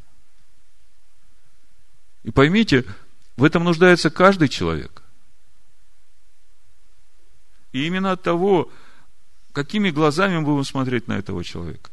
И 2.24 2.32
поймите, 2.32 2.86
в 3.38 3.44
этом 3.44 3.64
нуждается 3.64 4.10
каждый 4.10 4.50
человек. 4.50 5.04
И 7.72 7.86
именно 7.86 8.12
от 8.12 8.24
того, 8.24 8.72
какими 9.52 9.92
глазами 9.92 10.38
мы 10.38 10.46
будем 10.46 10.64
смотреть 10.64 11.08
на 11.08 11.14
этого 11.14 11.44
человека, 11.44 11.92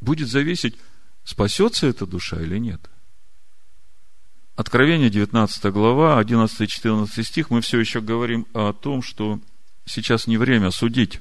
будет 0.00 0.28
зависеть, 0.28 0.76
спасется 1.24 1.86
эта 1.86 2.06
душа 2.06 2.40
или 2.40 2.58
нет. 2.58 2.88
Откровение 4.62 5.10
19 5.10 5.72
глава, 5.72 6.22
11-14 6.22 7.24
стих, 7.24 7.50
мы 7.50 7.62
все 7.62 7.80
еще 7.80 8.00
говорим 8.00 8.46
о 8.54 8.72
том, 8.72 9.02
что 9.02 9.40
сейчас 9.86 10.28
не 10.28 10.36
время 10.36 10.70
судить. 10.70 11.18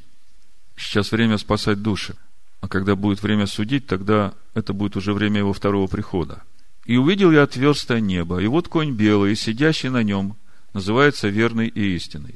Сейчас 0.78 1.12
время 1.12 1.40
спасать 1.40 1.82
души. 1.82 2.14
А 2.60 2.68
когда 2.68 2.96
будет 2.96 3.24
время 3.24 3.48
судить, 3.48 3.88
тогда 3.88 4.36
это 4.54 4.74
будет 4.74 4.96
уже 4.96 5.12
время 5.12 5.40
его 5.40 5.54
второго 5.54 5.88
прихода. 5.88 6.44
И 6.86 6.98
увидел 6.98 7.32
я 7.32 7.42
отверстое 7.42 8.00
небо, 8.00 8.38
и 8.38 8.46
вот 8.46 8.68
конь 8.68 8.92
белый, 8.92 9.36
сидящий 9.36 9.90
на 9.90 10.04
нем, 10.04 10.36
называется 10.74 11.28
верный 11.28 11.68
и 11.68 11.96
истинный, 11.96 12.36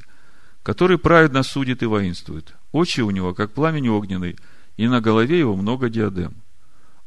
который 0.64 0.98
праведно 0.98 1.44
судит 1.44 1.84
и 1.84 1.86
воинствует. 1.86 2.56
Очи 2.72 3.02
у 3.02 3.12
него, 3.12 3.36
как 3.36 3.54
пламень 3.54 3.90
огненный, 3.90 4.38
и 4.76 4.88
на 4.88 5.02
голове 5.02 5.38
его 5.38 5.56
много 5.56 5.88
диадем. 5.88 6.34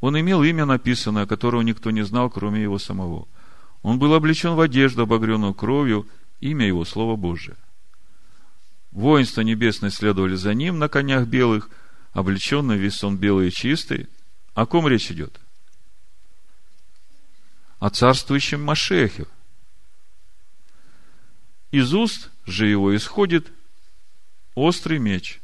Он 0.00 0.18
имел 0.20 0.44
имя 0.44 0.66
написанное, 0.66 1.26
которого 1.26 1.62
никто 1.62 1.90
не 1.90 2.04
знал, 2.04 2.30
кроме 2.30 2.62
его 2.62 2.78
самого. 2.78 3.26
Он 3.82 3.98
был 3.98 4.14
облечен 4.14 4.54
в 4.54 4.60
одежду, 4.60 5.02
обогренную 5.02 5.54
кровью, 5.54 6.08
имя 6.40 6.66
его 6.66 6.84
Слово 6.84 7.16
Божие. 7.16 7.56
Воинство 8.90 9.42
небесное 9.42 9.90
следовали 9.90 10.34
за 10.34 10.54
ним 10.54 10.78
на 10.78 10.88
конях 10.88 11.26
белых, 11.26 11.70
облеченный 12.12 12.76
весь 12.76 13.02
он 13.04 13.16
белый 13.16 13.48
и 13.48 13.52
чистый. 13.52 14.08
О 14.54 14.66
ком 14.66 14.88
речь 14.88 15.10
идет? 15.10 15.38
О 17.78 17.90
царствующем 17.90 18.62
Машехе. 18.62 19.26
Из 21.70 21.92
уст 21.94 22.30
же 22.46 22.66
его 22.66 22.96
исходит 22.96 23.52
острый 24.54 24.98
меч, 24.98 25.40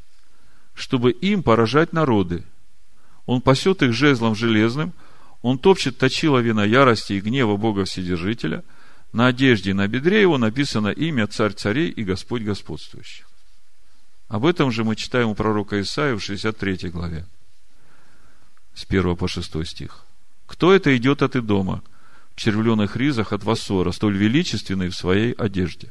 чтобы 0.72 1.12
им 1.12 1.42
поражать 1.42 1.92
народы. 1.92 2.44
Он 3.26 3.40
пасет 3.40 3.82
их 3.82 3.92
жезлом 3.92 4.34
железным, 4.34 4.92
он 5.44 5.58
топчет 5.58 5.98
точила 5.98 6.38
вина 6.38 6.64
ярости 6.64 7.12
и 7.12 7.20
гнева 7.20 7.58
Бога 7.58 7.84
Вседержителя. 7.84 8.64
На 9.12 9.26
одежде 9.26 9.70
и 9.70 9.74
на 9.74 9.86
бедре 9.86 10.22
его 10.22 10.38
написано 10.38 10.88
имя 10.88 11.26
Царь 11.26 11.52
царей 11.52 11.90
и 11.90 12.02
Господь 12.02 12.40
господствующих. 12.40 13.28
Об 14.28 14.46
этом 14.46 14.72
же 14.72 14.84
мы 14.84 14.96
читаем 14.96 15.28
у 15.28 15.34
пророка 15.34 15.78
Исаия 15.82 16.16
в 16.16 16.22
63 16.22 16.88
главе, 16.88 17.26
с 18.74 18.86
1 18.88 19.16
по 19.16 19.28
6 19.28 19.66
стих. 19.66 20.06
«Кто 20.46 20.72
это 20.72 20.96
идет 20.96 21.20
от 21.20 21.36
Идома, 21.36 21.82
в 22.34 22.40
червленых 22.40 22.96
ризах 22.96 23.34
от 23.34 23.44
Вассора, 23.44 23.92
столь 23.92 24.16
величественный 24.16 24.88
в 24.88 24.96
своей 24.96 25.32
одежде, 25.32 25.90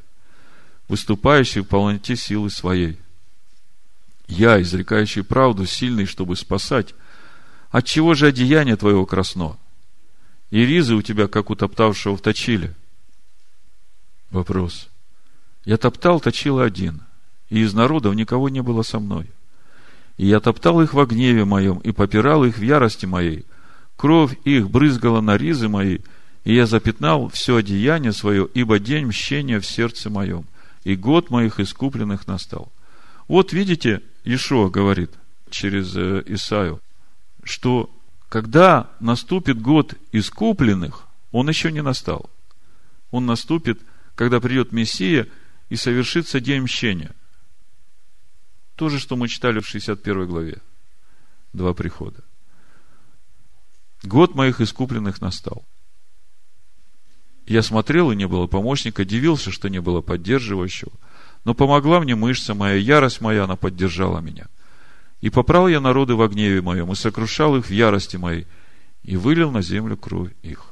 выступающий 0.88 1.62
в 1.62 1.66
полноте 1.66 2.16
силы 2.16 2.50
своей? 2.50 2.98
Я, 4.28 4.60
изрекающий 4.60 5.24
правду, 5.24 5.68
сильный, 5.68 6.08
чтобы 6.08 6.36
спасать. 6.38 6.96
От 7.74 7.86
чего 7.86 8.14
же 8.14 8.28
одеяние 8.28 8.78
твоего 8.78 9.06
красно? 9.06 9.58
И 10.50 10.66
ризы 10.66 10.96
у 10.96 11.02
тебя, 11.02 11.28
как 11.28 11.50
у 11.50 11.56
топтавшего 11.56 12.16
в 12.16 12.22
точиле?» 12.22 12.74
Вопрос. 14.32 14.88
Я 15.66 15.76
топтал, 15.76 16.22
точила 16.22 16.64
один– 16.64 17.02
и 17.54 17.60
из 17.60 17.76
народов 17.76 18.16
никого 18.16 18.50
не 18.50 18.64
было 18.64 18.82
со 18.82 19.00
мной. 19.00 19.30
И 20.18 20.26
я 20.26 20.40
топтал 20.40 20.82
их 20.82 20.96
во 20.96 21.06
гневе 21.06 21.46
моем, 21.46 21.78
и 21.78 21.92
попирал 21.92 22.44
их 22.44 22.58
в 22.58 22.64
ярости 22.64 23.06
моей. 23.06 23.46
Кровь 23.96 24.36
их 24.44 24.72
брызгала 24.72 25.22
на 25.22 25.38
ризы 25.38 25.70
мои, 25.70 26.00
и 26.46 26.56
я 26.56 26.66
запятнал 26.66 27.30
все 27.30 27.58
одеяние 27.58 28.12
свое, 28.12 28.50
ибо 28.56 28.80
день 28.80 29.06
мщения 29.06 29.60
в 29.60 29.68
сердце 29.68 30.10
моем, 30.10 30.46
и 30.84 30.96
год 30.96 31.30
моих 31.30 31.60
искупленных 31.60 32.26
настал. 32.26 32.72
Вот 33.28 33.54
видите, 33.54 34.02
Ишуа 34.24 34.70
говорит 34.70 35.12
через 35.52 35.96
э, 35.96 36.24
Исаю, 36.26 36.82
что 37.44 37.90
когда 38.30 38.90
наступит 39.00 39.62
год 39.62 39.96
искупленных, 40.12 41.08
он 41.32 41.50
еще 41.50 41.72
не 41.72 41.82
настал. 41.82 42.30
Он 43.12 43.26
наступит, 43.26 43.80
когда 44.16 44.40
придет 44.40 44.72
Мессия 44.72 45.28
и 45.70 45.76
совершится 45.76 46.40
день 46.40 46.64
мщения– 46.64 47.12
то 48.76 48.90
же, 48.90 49.00
что 49.00 49.16
мы 49.16 49.28
читали 49.28 49.60
в 49.60 49.68
61 49.68 50.28
главе. 50.28 50.58
Два 51.54 51.74
прихода. 51.74 52.24
Год 54.02 54.36
моих 54.36 54.62
искупленных 54.62 55.22
настал. 55.22 55.64
Я 57.46 57.62
смотрел, 57.62 58.12
и 58.12 58.16
не 58.16 58.28
было 58.28 58.48
помощника, 58.48 59.06
дивился, 59.06 59.52
что 59.52 59.70
не 59.70 59.80
было 59.80 60.02
поддерживающего. 60.02 60.92
Но 61.46 61.54
помогла 61.54 62.00
мне 62.00 62.16
мышца 62.16 62.54
моя, 62.54 62.76
ярость 62.76 63.22
моя, 63.22 63.44
она 63.44 63.56
поддержала 63.56 64.20
меня. 64.20 64.48
И 65.24 65.30
попрал 65.30 65.70
я 65.70 65.80
народы 65.80 66.16
во 66.16 66.28
гневе 66.28 66.62
моем, 66.62 66.92
и 66.92 66.96
сокрушал 66.96 67.56
их 67.56 67.68
в 67.68 67.70
ярости 67.70 68.18
моей, 68.18 68.46
и 69.04 69.16
вылил 69.16 69.52
на 69.52 69.62
землю 69.62 69.96
кровь 69.96 70.34
их. 70.42 70.66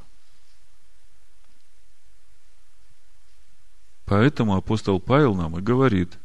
Поэтому 4.04 4.54
апостол 4.54 5.00
Павел 5.00 5.34
нам 5.34 5.58
и 5.58 5.62
говорит, 5.62 6.18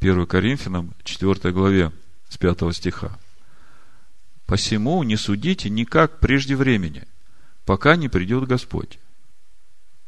1 0.00 0.24
Коринфянам 0.24 0.94
4 1.04 1.52
главе 1.52 1.92
с 2.30 2.38
5 2.38 2.74
стиха. 2.74 3.18
«Посему 4.46 5.02
не 5.02 5.16
судите 5.16 5.68
никак 5.68 6.18
прежде 6.18 6.56
времени, 6.56 7.06
пока 7.66 7.96
не 7.96 8.08
придет 8.08 8.48
Господь, 8.48 8.98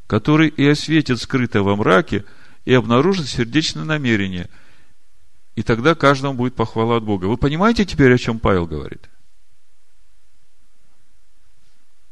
который 0.07 0.49
и 0.49 0.67
осветит 0.67 1.21
скрытое 1.21 1.63
во 1.63 1.77
мраке 1.77 2.25
и 2.65 2.73
обнаружит 2.73 3.29
сердечное 3.29 3.85
намерение, 3.85 4.49
и 5.55 5.63
тогда 5.63 5.95
каждому 5.95 6.35
будет 6.35 6.55
похвала 6.55 6.97
от 6.97 7.05
Бога». 7.05 7.27
Вы 7.27 7.37
понимаете 7.37 7.85
теперь, 7.85 8.15
о 8.15 8.19
чем 8.19 8.39
Павел 8.39 8.67
говорит? 8.67 9.09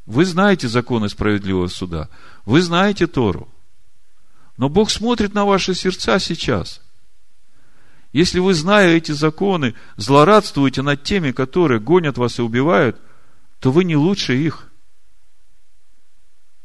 Вы 0.06 0.24
знаете 0.24 0.68
законы 0.68 1.08
справедливого 1.08 1.68
суда, 1.68 2.08
вы 2.44 2.62
знаете 2.62 3.06
Тору, 3.06 3.48
но 4.56 4.68
Бог 4.68 4.90
смотрит 4.90 5.34
на 5.34 5.44
ваши 5.44 5.74
сердца 5.74 6.18
сейчас– 6.18 6.82
если 8.12 8.40
вы, 8.40 8.54
зная 8.54 8.96
эти 8.96 9.12
законы, 9.12 9.74
злорадствуете 9.96 10.82
над 10.82 11.04
теми, 11.04 11.30
которые 11.30 11.80
гонят 11.80 12.18
вас 12.18 12.38
и 12.38 12.42
убивают, 12.42 13.00
то 13.60 13.70
вы 13.70 13.84
не 13.84 13.96
лучше 13.96 14.36
их. 14.36 14.66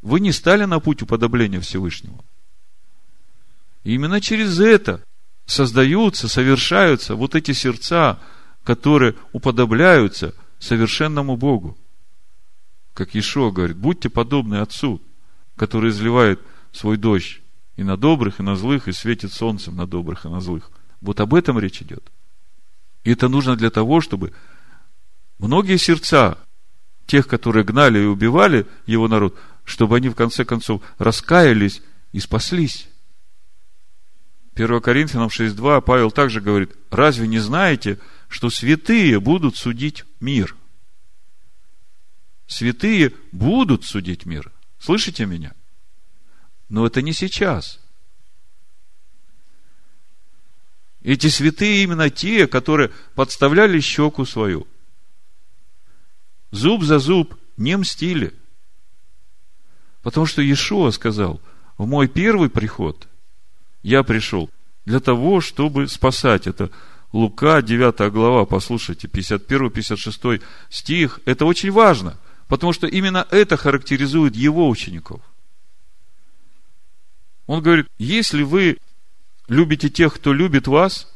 вы 0.02 0.20
не 0.20 0.32
стали 0.32 0.66
на 0.66 0.80
путь 0.80 1.02
уподобления 1.02 1.60
Всевышнему. 1.60 2.24
И 3.84 3.96
именно 3.96 4.22
через 4.22 4.60
это 4.60 5.04
создаются, 5.46 6.28
совершаются 6.28 7.16
вот 7.16 7.36
эти 7.36 7.52
сердца, 7.52 8.20
которые 8.64 9.16
уподобляются 9.32 10.34
совершенному 10.60 11.38
Богу. 11.38 11.78
Как 12.94 13.16
Ишуа 13.16 13.52
говорит, 13.52 13.78
будьте 13.78 14.10
подобны 14.10 14.56
Отцу, 14.56 15.02
который 15.56 15.92
изливает 15.92 16.40
свой 16.72 16.98
дождь 16.98 17.42
и 17.76 17.84
на 17.84 17.98
добрых, 17.98 18.40
и 18.40 18.44
на 18.44 18.56
злых, 18.56 18.88
и 18.88 18.94
светит 18.94 19.34
солнцем 19.34 19.76
на 19.76 19.86
добрых 19.86 20.26
и 20.26 20.30
на 20.30 20.42
злых. 20.42 20.72
Вот 21.02 21.20
об 21.20 21.34
этом 21.34 21.60
речь 21.60 21.82
идет. 21.82 22.04
И 23.04 23.12
это 23.12 23.28
нужно 23.28 23.56
для 23.56 23.70
того, 23.70 24.02
чтобы 24.02 24.34
многие 25.38 25.78
сердца 25.78 26.40
тех, 27.06 27.28
которые 27.28 27.64
гнали 27.64 28.00
и 28.00 28.06
убивали 28.06 28.66
его 28.88 29.08
народ, 29.08 29.38
чтобы 29.64 29.98
они 29.98 30.10
в 30.10 30.16
конце 30.16 30.46
концов 30.46 30.82
раскаялись 30.98 31.82
и 32.14 32.20
спаслись. 32.20 32.88
1 34.56 34.80
Коринфянам 34.80 35.28
6.2 35.28 35.82
Павел 35.82 36.12
также 36.12 36.40
говорит, 36.40 36.72
разве 36.90 37.28
не 37.28 37.40
знаете, 37.40 38.00
что 38.30 38.50
святые 38.50 39.20
будут 39.20 39.58
судить 39.58 40.06
мир? 40.22 40.56
Святые 42.48 43.14
будут 43.34 43.84
судить 43.84 44.26
мир. 44.26 44.52
Слышите 44.80 45.26
меня? 45.26 45.54
Но 46.70 46.88
это 46.88 47.02
не 47.02 47.12
сейчас. 47.12 47.82
Эти 51.02 51.28
святые 51.28 51.84
именно 51.84 52.10
те, 52.10 52.48
которые 52.48 52.92
подставляли 53.14 53.80
щеку 53.82 54.26
свою. 54.26 54.68
Зуб 56.52 56.84
за 56.84 57.00
зуб 57.00 57.36
не 57.58 57.76
мстили. 57.76 58.34
Потому 60.02 60.26
что 60.26 60.42
Иешуа 60.42 60.92
сказал, 60.92 61.42
в 61.78 61.86
мой 61.86 62.08
первый 62.08 62.50
приход 62.50 63.08
я 63.86 64.04
пришел 64.04 64.50
для 64.86 65.00
того, 65.00 65.42
чтобы 65.42 65.88
спасать. 65.88 66.48
Это 66.48 66.70
Лука, 67.14 67.62
9 67.62 68.12
глава, 68.12 68.46
послушайте, 68.46 69.08
51-56 69.08 70.42
стих. 70.70 71.20
Это 71.26 71.46
очень 71.46 71.72
важно, 71.72 72.18
потому 72.48 72.74
что 72.74 72.88
именно 72.88 73.26
это 73.32 73.58
характеризует 73.58 74.36
его 74.36 74.70
учеников– 74.70 75.22
он 77.48 77.62
говорит, 77.62 77.88
если 77.98 78.44
вы 78.44 78.78
любите 79.48 79.90
тех, 79.90 80.16
кто 80.16 80.34
любит 80.34 80.68
вас, 80.68 81.12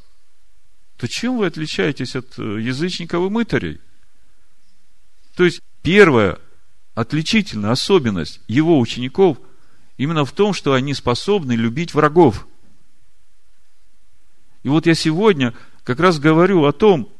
то 0.97 1.07
чем 1.07 1.37
вы 1.37 1.47
отличаетесь 1.47 2.15
от 2.15 2.37
э, 2.37 2.61
язычников 2.61 3.25
и 3.25 3.29
мытарей? 3.29 3.79
То 5.35 5.45
есть, 5.45 5.61
первая 5.81 6.37
отличительная 6.93 7.71
особенность 7.71 8.41
его 8.47 8.77
учеников 8.79 9.37
именно 9.97 10.25
в 10.25 10.31
том, 10.33 10.53
что 10.53 10.73
они 10.73 10.93
способны 10.93 11.53
любить 11.53 11.93
врагов. 11.93 12.47
И 14.69 14.71
вот 14.71 14.85
я 14.85 14.93
сегодня 14.93 15.55
как 15.83 15.99
раз 15.99 16.19
говорю 16.19 16.65
о 16.65 16.71
том, 16.71 17.11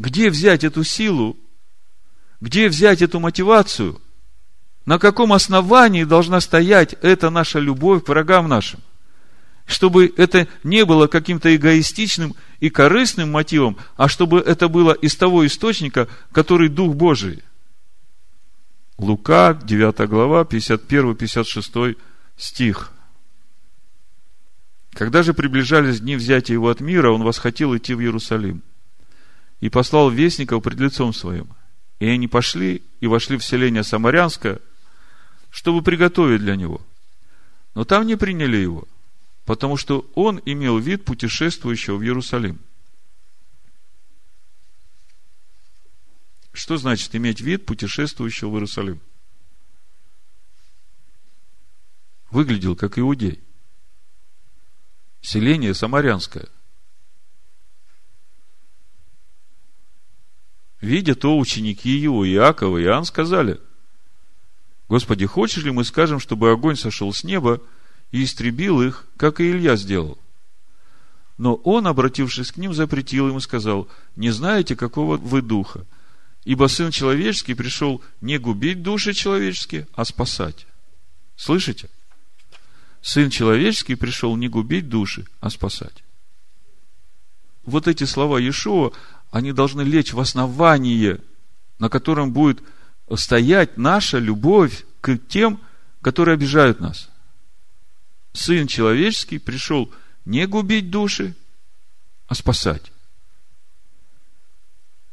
где 0.00 0.28
взять 0.28 0.64
эту 0.64 0.82
силу, 0.82 1.36
где 2.40 2.68
взять 2.68 3.00
эту 3.00 3.20
мотивацию, 3.20 4.00
на 4.84 4.98
каком 4.98 5.32
основании 5.32 6.02
должна 6.02 6.40
стоять 6.40 6.96
эта 7.00 7.30
наша 7.30 7.60
любовь 7.60 8.02
к 8.02 8.08
врагам 8.08 8.48
нашим? 8.48 8.80
Чтобы 9.66 10.12
это 10.16 10.48
не 10.64 10.84
было 10.84 11.06
каким-то 11.06 11.54
эгоистичным 11.54 12.34
и 12.58 12.70
корыстным 12.70 13.30
мотивом, 13.30 13.76
а 13.96 14.08
чтобы 14.08 14.40
это 14.40 14.66
было 14.66 14.94
из 14.94 15.14
того 15.14 15.46
источника, 15.46 16.08
который 16.32 16.68
Дух 16.68 16.96
Божий. 16.96 17.44
Лука, 18.98 19.56
9 19.62 20.08
глава, 20.08 20.42
51-56 20.42 21.96
стих. 22.36 22.93
Когда 24.94 25.22
же 25.22 25.34
приближались 25.34 26.00
дни 26.00 26.16
взятия 26.16 26.54
его 26.54 26.68
от 26.68 26.80
мира, 26.80 27.10
он 27.10 27.22
восхотел 27.22 27.76
идти 27.76 27.94
в 27.94 28.00
Иерусалим. 28.00 28.62
И 29.60 29.68
послал 29.68 30.10
вестников 30.10 30.62
пред 30.62 30.78
лицом 30.78 31.12
своим. 31.12 31.48
И 32.00 32.06
они 32.06 32.28
пошли 32.28 32.82
и 33.00 33.06
вошли 33.06 33.36
в 33.36 33.44
селение 33.44 33.82
Самарянское– 33.82 34.58
чтобы 35.54 35.82
приготовить 35.82 36.40
для 36.40 36.56
него. 36.56 36.84
Но 37.76 37.84
там 37.84 38.08
не 38.08 38.16
приняли 38.16 38.56
его, 38.56 38.88
потому 39.44 39.76
что 39.76 40.04
он 40.16 40.42
имел 40.44 40.78
вид 40.78 41.04
путешествующего 41.04 41.94
в 41.94 42.02
Иерусалим. 42.02 42.58
Что 46.52 46.76
значит 46.76 47.14
иметь 47.14 47.40
вид 47.40 47.66
путешествующего 47.66 48.50
в 48.50 48.54
Иерусалим? 48.54 49.00
Выглядел 52.32 52.74
как 52.74 52.98
иудей. 52.98 53.40
Селение 55.24 55.74
Самарянское. 55.74 56.46
Видя 60.80 61.14
то, 61.14 61.36
ученики 61.38 61.90
его, 61.90 62.28
Иакова 62.28 62.78
и 62.78 62.84
Иоанн 62.84 63.04
сказали– 63.04 63.60
Господи, 64.88 65.26
хочешь 65.26 65.64
ли 65.64 65.70
мы 65.70 65.84
скажем, 65.84 66.20
чтобы 66.20 66.50
огонь 66.50 66.76
сошел 66.76 67.12
с 67.12 67.24
неба 67.24 67.60
и 68.12 68.22
истребил 68.22 68.82
их, 68.82 69.06
как 69.16 69.40
и 69.40 69.50
Илья 69.50 69.76
сделал? 69.76 70.18
Но 71.36 71.54
он, 71.54 71.86
обратившись 71.86 72.52
к 72.52 72.58
ним, 72.58 72.74
запретил 72.74 73.28
им 73.28 73.38
и 73.38 73.40
сказал, 73.40 73.88
не 74.14 74.30
знаете, 74.30 74.76
какого 74.76 75.16
вы 75.16 75.42
духа, 75.42 75.84
ибо 76.44 76.68
Сын 76.68 76.90
Человеческий 76.90 77.54
пришел 77.54 78.02
не 78.20 78.38
губить 78.38 78.82
души 78.82 79.14
человеческие, 79.14 79.88
а 79.94 80.04
спасать. 80.04 80.66
Слышите? 81.34 81.88
Сын 83.04 83.28
Человеческий 83.28 83.96
пришел 83.96 84.34
не 84.34 84.48
губить 84.48 84.88
души, 84.88 85.26
а 85.40 85.50
спасать. 85.50 86.02
Вот 87.66 87.86
эти 87.86 88.04
слова 88.04 88.38
Иешуа, 88.38 88.92
они 89.30 89.52
должны 89.52 89.82
лечь 89.82 90.14
в 90.14 90.20
основание, 90.20 91.20
на 91.78 91.90
котором 91.90 92.32
будет 92.32 92.62
стоять 93.14 93.76
наша 93.76 94.18
любовь 94.18 94.86
к 95.02 95.18
тем, 95.18 95.60
которые 96.00 96.32
обижают 96.32 96.80
нас. 96.80 97.10
Сын 98.32 98.66
человеческий 98.66 99.38
пришел 99.38 99.92
не 100.24 100.46
губить 100.46 100.90
души, 100.90 101.34
а 102.26 102.34
спасать. 102.34 102.90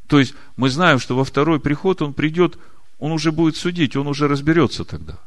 То 0.07 0.17
есть 0.17 0.33
мы 0.55 0.69
знаем, 0.69 0.97
что 0.97 1.17
во 1.17 1.25
второй 1.25 1.59
приход 1.59 2.01
он 2.01 2.13
придет, 2.13 2.57
он 2.99 3.11
уже 3.11 3.33
будет 3.33 3.57
судить, 3.57 3.97
он 3.97 4.07
уже 4.07 4.29
разберется 4.29 4.85
тогда. 4.85 5.19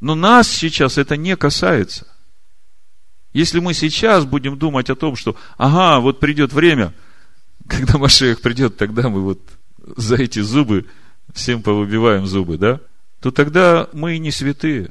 Но 0.00 0.14
нас 0.14 0.48
сейчас 0.48 0.98
это 0.98 1.16
не 1.16 1.36
касается. 1.36 2.06
Если 3.32 3.60
мы 3.60 3.74
сейчас 3.74 4.24
будем 4.24 4.58
думать 4.58 4.90
о 4.90 4.96
том, 4.96 5.14
что, 5.14 5.36
ага, 5.56 6.00
вот 6.00 6.18
придет 6.18 6.52
время, 6.52 6.92
когда 7.68 7.98
Машех 7.98 8.40
придет, 8.40 8.76
тогда 8.76 9.08
мы 9.08 9.20
вот 9.20 9.40
за 9.96 10.16
эти 10.16 10.40
зубы 10.40 10.86
всем 11.32 11.62
повыбиваем 11.62 12.26
зубы, 12.26 12.58
да? 12.58 12.80
То 13.20 13.30
тогда 13.30 13.88
мы 13.92 14.18
не 14.18 14.30
святые. 14.30 14.90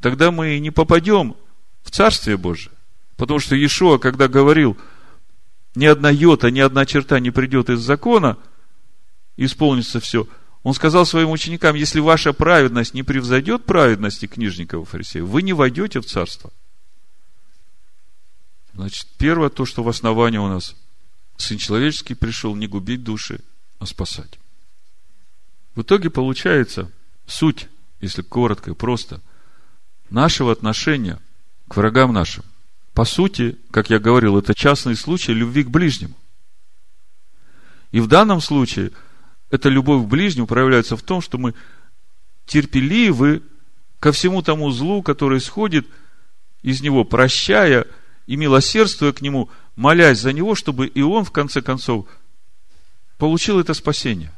Тогда 0.00 0.30
мы 0.30 0.58
не 0.58 0.70
попадем 0.70 1.36
в 1.82 1.90
Царствие 1.90 2.36
Божие. 2.36 2.72
Потому 3.16 3.38
что 3.38 3.56
Иешуа, 3.56 3.98
когда 3.98 4.28
говорил, 4.28 4.76
ни 5.74 5.86
одна 5.86 6.10
йота, 6.10 6.50
ни 6.50 6.60
одна 6.60 6.86
черта 6.86 7.20
не 7.20 7.30
придет 7.30 7.70
из 7.70 7.80
закона, 7.80 8.36
исполнится 9.36 10.00
все, 10.00 10.26
он 10.62 10.74
сказал 10.74 11.06
своим 11.06 11.30
ученикам, 11.30 11.76
если 11.76 12.00
ваша 12.00 12.32
праведность 12.32 12.94
не 12.94 13.02
превзойдет 13.02 13.64
праведности 13.64 14.26
книжников 14.26 14.82
и 14.82 14.90
фарисеев, 14.90 15.26
вы 15.26 15.42
не 15.42 15.52
войдете 15.52 16.00
в 16.00 16.06
царство. 16.06 16.52
Значит, 18.74 19.06
первое 19.18 19.48
то, 19.48 19.64
что 19.64 19.82
в 19.82 19.88
основании 19.88 20.38
у 20.38 20.48
нас 20.48 20.76
Сын 21.36 21.58
Человеческий 21.58 22.14
пришел 22.14 22.54
не 22.54 22.66
губить 22.66 23.04
души, 23.04 23.40
а 23.78 23.86
спасать. 23.86 24.38
В 25.74 25.82
итоге 25.82 26.10
получается 26.10 26.90
суть, 27.26 27.68
если 28.00 28.22
коротко 28.22 28.72
и 28.72 28.74
просто, 28.74 29.20
нашего 30.10 30.50
отношения 30.50 31.20
к 31.68 31.76
врагам 31.76 32.12
нашим. 32.12 32.44
По 32.94 33.04
сути, 33.04 33.56
как 33.70 33.90
я 33.90 34.00
говорил, 34.00 34.36
это 34.38 34.54
частный 34.54 34.96
случай 34.96 35.32
любви 35.32 35.62
к 35.62 35.70
ближнему. 35.70 36.14
И 37.92 38.00
в 38.00 38.08
данном 38.08 38.40
случае 38.40 38.90
эта 39.50 39.68
любовь 39.68 40.04
к 40.04 40.08
ближнему 40.08 40.46
проявляется 40.46 40.96
в 40.96 41.02
том, 41.02 41.20
что 41.20 41.38
мы 41.38 41.54
терпеливы 42.46 43.42
ко 44.00 44.12
всему 44.12 44.42
тому 44.42 44.70
злу, 44.70 45.02
который 45.02 45.38
исходит 45.38 45.86
из 46.62 46.80
него, 46.80 47.04
прощая 47.04 47.86
и 48.26 48.36
милосердствуя 48.36 49.12
к 49.12 49.22
нему, 49.22 49.50
молясь 49.76 50.20
за 50.20 50.32
него, 50.32 50.54
чтобы 50.54 50.86
и 50.86 51.02
он, 51.02 51.24
в 51.24 51.30
конце 51.30 51.62
концов, 51.62 52.06
получил 53.16 53.58
это 53.58 53.74
спасение. 53.74 54.32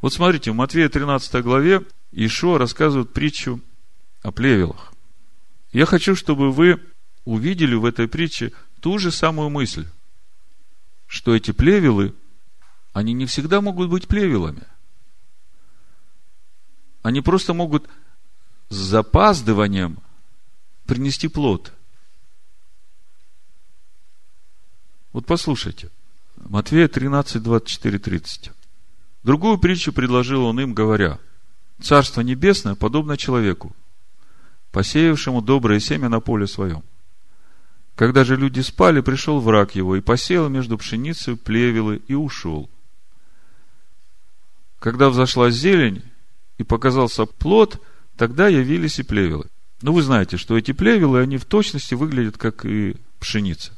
Вот 0.00 0.12
смотрите, 0.12 0.50
в 0.50 0.54
Матвея 0.54 0.88
13 0.88 1.42
главе 1.42 1.82
Ишуа 2.12 2.58
рассказывает 2.58 3.12
притчу 3.12 3.60
о 4.22 4.32
плевелах. 4.32 4.92
Я 5.72 5.86
хочу, 5.86 6.14
чтобы 6.14 6.52
вы 6.52 6.80
увидели 7.24 7.74
в 7.74 7.84
этой 7.84 8.06
притче 8.06 8.52
ту 8.80 8.98
же 8.98 9.10
самую 9.10 9.50
мысль, 9.50 9.86
что 11.06 11.34
эти 11.34 11.52
плевелы, 11.52 12.14
они 12.92 13.12
не 13.12 13.26
всегда 13.26 13.60
могут 13.60 13.90
быть 13.90 14.08
плевелами. 14.08 14.62
они 17.02 17.20
просто 17.20 17.52
могут 17.52 17.86
с 18.70 18.76
запаздыванием 18.76 19.98
принести 20.86 21.28
плод. 21.28 21.72
Вот 25.12 25.26
послушайте. 25.26 25.90
Матфея 26.36 26.88
13, 26.88 27.42
24, 27.42 27.98
30. 27.98 28.50
Другую 29.22 29.58
притчу 29.58 29.92
предложил 29.92 30.44
он 30.44 30.58
им, 30.60 30.74
говоря, 30.74 31.18
«Царство 31.80 32.22
небесное 32.22 32.74
подобно 32.74 33.16
человеку, 33.16 33.74
посеявшему 34.72 35.42
доброе 35.42 35.80
семя 35.80 36.08
на 36.08 36.20
поле 36.20 36.46
своем. 36.46 36.82
Когда 37.94 38.24
же 38.24 38.36
люди 38.36 38.60
спали, 38.60 39.00
пришел 39.00 39.40
враг 39.40 39.74
его 39.74 39.96
и 39.96 40.00
посеял 40.00 40.48
между 40.48 40.76
пшеницей 40.76 41.36
плевелы 41.36 42.02
и 42.08 42.14
ушел. 42.14 42.68
Когда 44.80 45.08
взошла 45.08 45.50
зелень 45.50 46.02
и 46.58 46.64
показался 46.64 47.24
плод, 47.24 47.80
тогда 48.16 48.48
явились 48.48 48.98
и 48.98 49.04
плевелы. 49.04 49.48
Но 49.80 49.92
вы 49.92 50.02
знаете, 50.02 50.36
что 50.36 50.58
эти 50.58 50.72
плевелы, 50.72 51.20
они 51.20 51.36
в 51.36 51.44
точности 51.44 51.94
выглядят 51.94 52.36
как 52.36 52.64
и 52.64 52.96
пшеница. 53.20 53.72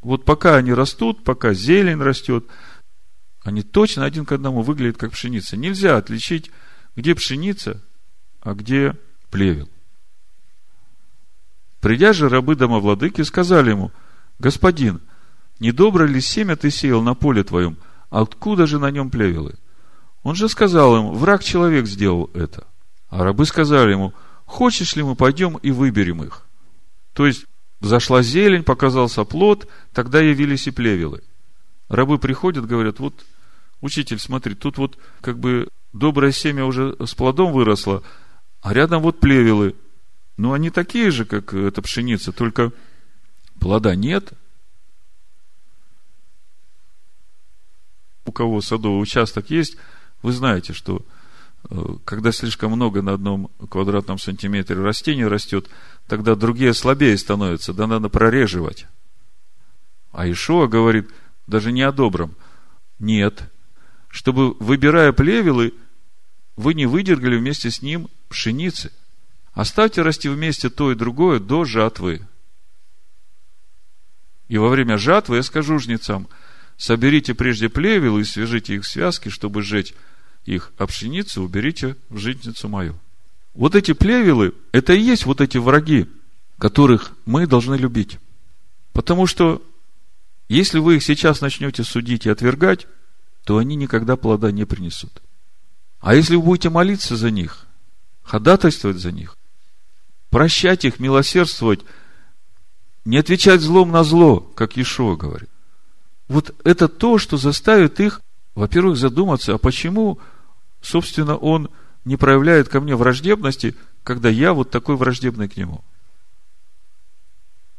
Вот 0.00 0.24
пока 0.24 0.56
они 0.56 0.72
растут, 0.72 1.24
пока 1.24 1.54
зелень 1.54 2.00
растет, 2.00 2.46
они 3.42 3.62
точно 3.62 4.04
один 4.04 4.24
к 4.24 4.32
одному 4.32 4.62
выглядят 4.62 4.96
как 4.96 5.12
пшеница. 5.12 5.56
Нельзя 5.56 5.96
отличить, 5.96 6.50
где 6.96 7.14
пшеница, 7.14 7.82
а 8.40 8.54
где 8.54 8.96
плевел. 9.30 9.68
Придя 11.86 12.12
же 12.12 12.28
рабы 12.28 12.56
домовладыки, 12.56 13.22
сказали 13.22 13.70
ему, 13.70 13.92
Господин, 14.40 15.00
недобро 15.60 16.02
ли 16.04 16.20
семя 16.20 16.56
ты 16.56 16.68
сеял 16.68 17.00
на 17.00 17.14
поле 17.14 17.44
твоем? 17.44 17.76
Откуда 18.10 18.66
же 18.66 18.80
на 18.80 18.90
нем 18.90 19.08
плевелы? 19.08 19.54
Он 20.24 20.34
же 20.34 20.48
сказал 20.48 20.96
им, 20.96 21.12
враг 21.12 21.44
человек 21.44 21.86
сделал 21.86 22.28
это. 22.34 22.66
А 23.08 23.22
рабы 23.22 23.46
сказали 23.46 23.92
ему, 23.92 24.14
хочешь 24.46 24.96
ли 24.96 25.04
мы 25.04 25.14
пойдем 25.14 25.58
и 25.58 25.70
выберем 25.70 26.24
их? 26.24 26.44
То 27.12 27.24
есть, 27.24 27.44
зашла 27.80 28.20
зелень, 28.20 28.64
показался 28.64 29.22
плод, 29.22 29.68
тогда 29.92 30.20
явились 30.20 30.66
и 30.66 30.72
плевелы. 30.72 31.22
Рабы 31.88 32.18
приходят, 32.18 32.66
говорят, 32.66 32.98
вот, 32.98 33.24
учитель, 33.80 34.18
смотри, 34.18 34.56
тут 34.56 34.76
вот 34.78 34.98
как 35.20 35.38
бы 35.38 35.68
доброе 35.92 36.32
семя 36.32 36.64
уже 36.64 36.96
с 36.98 37.14
плодом 37.14 37.52
выросло, 37.52 38.02
а 38.60 38.74
рядом 38.74 39.02
вот 39.02 39.20
плевелы. 39.20 39.76
Ну, 40.36 40.52
они 40.52 40.70
такие 40.70 41.10
же, 41.10 41.24
как 41.24 41.54
эта 41.54 41.80
пшеница, 41.80 42.32
только 42.32 42.72
плода 43.58 43.94
нет. 43.94 44.32
У 48.26 48.32
кого 48.32 48.60
садовый 48.60 49.02
участок 49.02 49.50
есть, 49.50 49.76
вы 50.20 50.32
знаете, 50.32 50.72
что 50.72 51.02
э, 51.70 51.96
когда 52.04 52.32
слишком 52.32 52.72
много 52.72 53.00
на 53.00 53.14
одном 53.14 53.50
квадратном 53.70 54.18
сантиметре 54.18 54.76
растений 54.76 55.24
растет, 55.24 55.70
тогда 56.06 56.34
другие 56.34 56.74
слабее 56.74 57.16
становятся, 57.16 57.72
да 57.72 57.86
надо 57.86 58.08
прореживать. 58.08 58.86
А 60.12 60.30
Ишуа 60.30 60.66
говорит 60.66 61.10
даже 61.46 61.72
не 61.72 61.82
о 61.82 61.92
добром. 61.92 62.34
Нет. 62.98 63.50
Чтобы, 64.08 64.54
выбирая 64.54 65.12
плевелы, 65.12 65.72
вы 66.56 66.74
не 66.74 66.86
выдергали 66.86 67.38
вместе 67.38 67.70
с 67.70 67.80
ним 67.80 68.10
пшеницы– 68.28 68.92
Оставьте 69.56 70.02
расти 70.02 70.28
вместе 70.28 70.68
то 70.68 70.92
и 70.92 70.94
другое 70.94 71.40
до 71.40 71.64
жатвы. 71.64 72.20
И 74.48 74.58
во 74.58 74.68
время 74.68 74.98
жатвы 74.98 75.36
я 75.36 75.42
скажу 75.42 75.78
жнецам, 75.78 76.28
соберите 76.76 77.34
прежде 77.34 77.70
плевелы 77.70 78.20
и 78.20 78.24
свяжите 78.24 78.74
их 78.74 78.82
в 78.82 78.86
связки, 78.86 79.30
чтобы 79.30 79.62
сжечь 79.62 79.94
их, 80.44 80.72
а 80.76 80.86
пшеницу 80.86 81.42
уберите 81.42 81.96
в 82.10 82.18
житницу 82.18 82.68
мою. 82.68 82.98
Вот 83.54 83.74
эти 83.74 83.94
плевелы, 83.94 84.52
это 84.72 84.92
и 84.92 85.00
есть 85.00 85.24
вот 85.24 85.40
эти 85.40 85.56
враги, 85.56 86.06
которых 86.58 87.12
мы 87.24 87.46
должны 87.46 87.76
любить. 87.76 88.18
Потому 88.92 89.26
что, 89.26 89.62
если 90.50 90.80
вы 90.80 90.96
их 90.96 91.02
сейчас 91.02 91.40
начнете 91.40 91.82
судить 91.82 92.26
и 92.26 92.30
отвергать, 92.30 92.86
то 93.46 93.56
они 93.56 93.74
никогда 93.74 94.16
плода 94.16 94.52
не 94.52 94.66
принесут. 94.66 95.22
А 96.00 96.14
если 96.14 96.36
вы 96.36 96.42
будете 96.42 96.68
молиться 96.68 97.16
за 97.16 97.30
них, 97.30 97.66
ходатайствовать 98.22 98.98
за 98.98 99.12
них, 99.12 99.34
прощать 100.36 100.84
их, 100.84 101.00
милосердствовать, 101.00 101.80
не 103.06 103.16
отвечать 103.16 103.62
злом 103.62 103.90
на 103.90 104.04
зло, 104.04 104.40
как 104.40 104.76
Ишуа 104.76 105.16
говорит. 105.16 105.48
Вот 106.28 106.54
это 106.62 106.88
то, 106.88 107.16
что 107.16 107.38
заставит 107.38 108.00
их, 108.00 108.20
во-первых, 108.54 108.98
задуматься, 108.98 109.54
а 109.54 109.58
почему, 109.58 110.18
собственно, 110.82 111.38
он 111.38 111.70
не 112.04 112.18
проявляет 112.18 112.68
ко 112.68 112.82
мне 112.82 112.94
враждебности, 112.96 113.76
когда 114.04 114.28
я 114.28 114.52
вот 114.52 114.70
такой 114.70 114.96
враждебный 114.96 115.48
к 115.48 115.56
нему. 115.56 115.82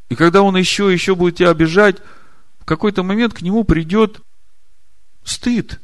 И 0.10 0.16
когда 0.16 0.42
он 0.42 0.58
еще, 0.58 0.92
еще 0.92 1.14
будет 1.14 1.36
тебя 1.36 1.52
обижать, 1.52 1.98
в 2.58 2.66
какой-то 2.66 3.04
момент 3.04 3.36
к 3.36 3.44
нему 3.44 3.66
придет 3.66 4.20
стыд. 5.24 5.80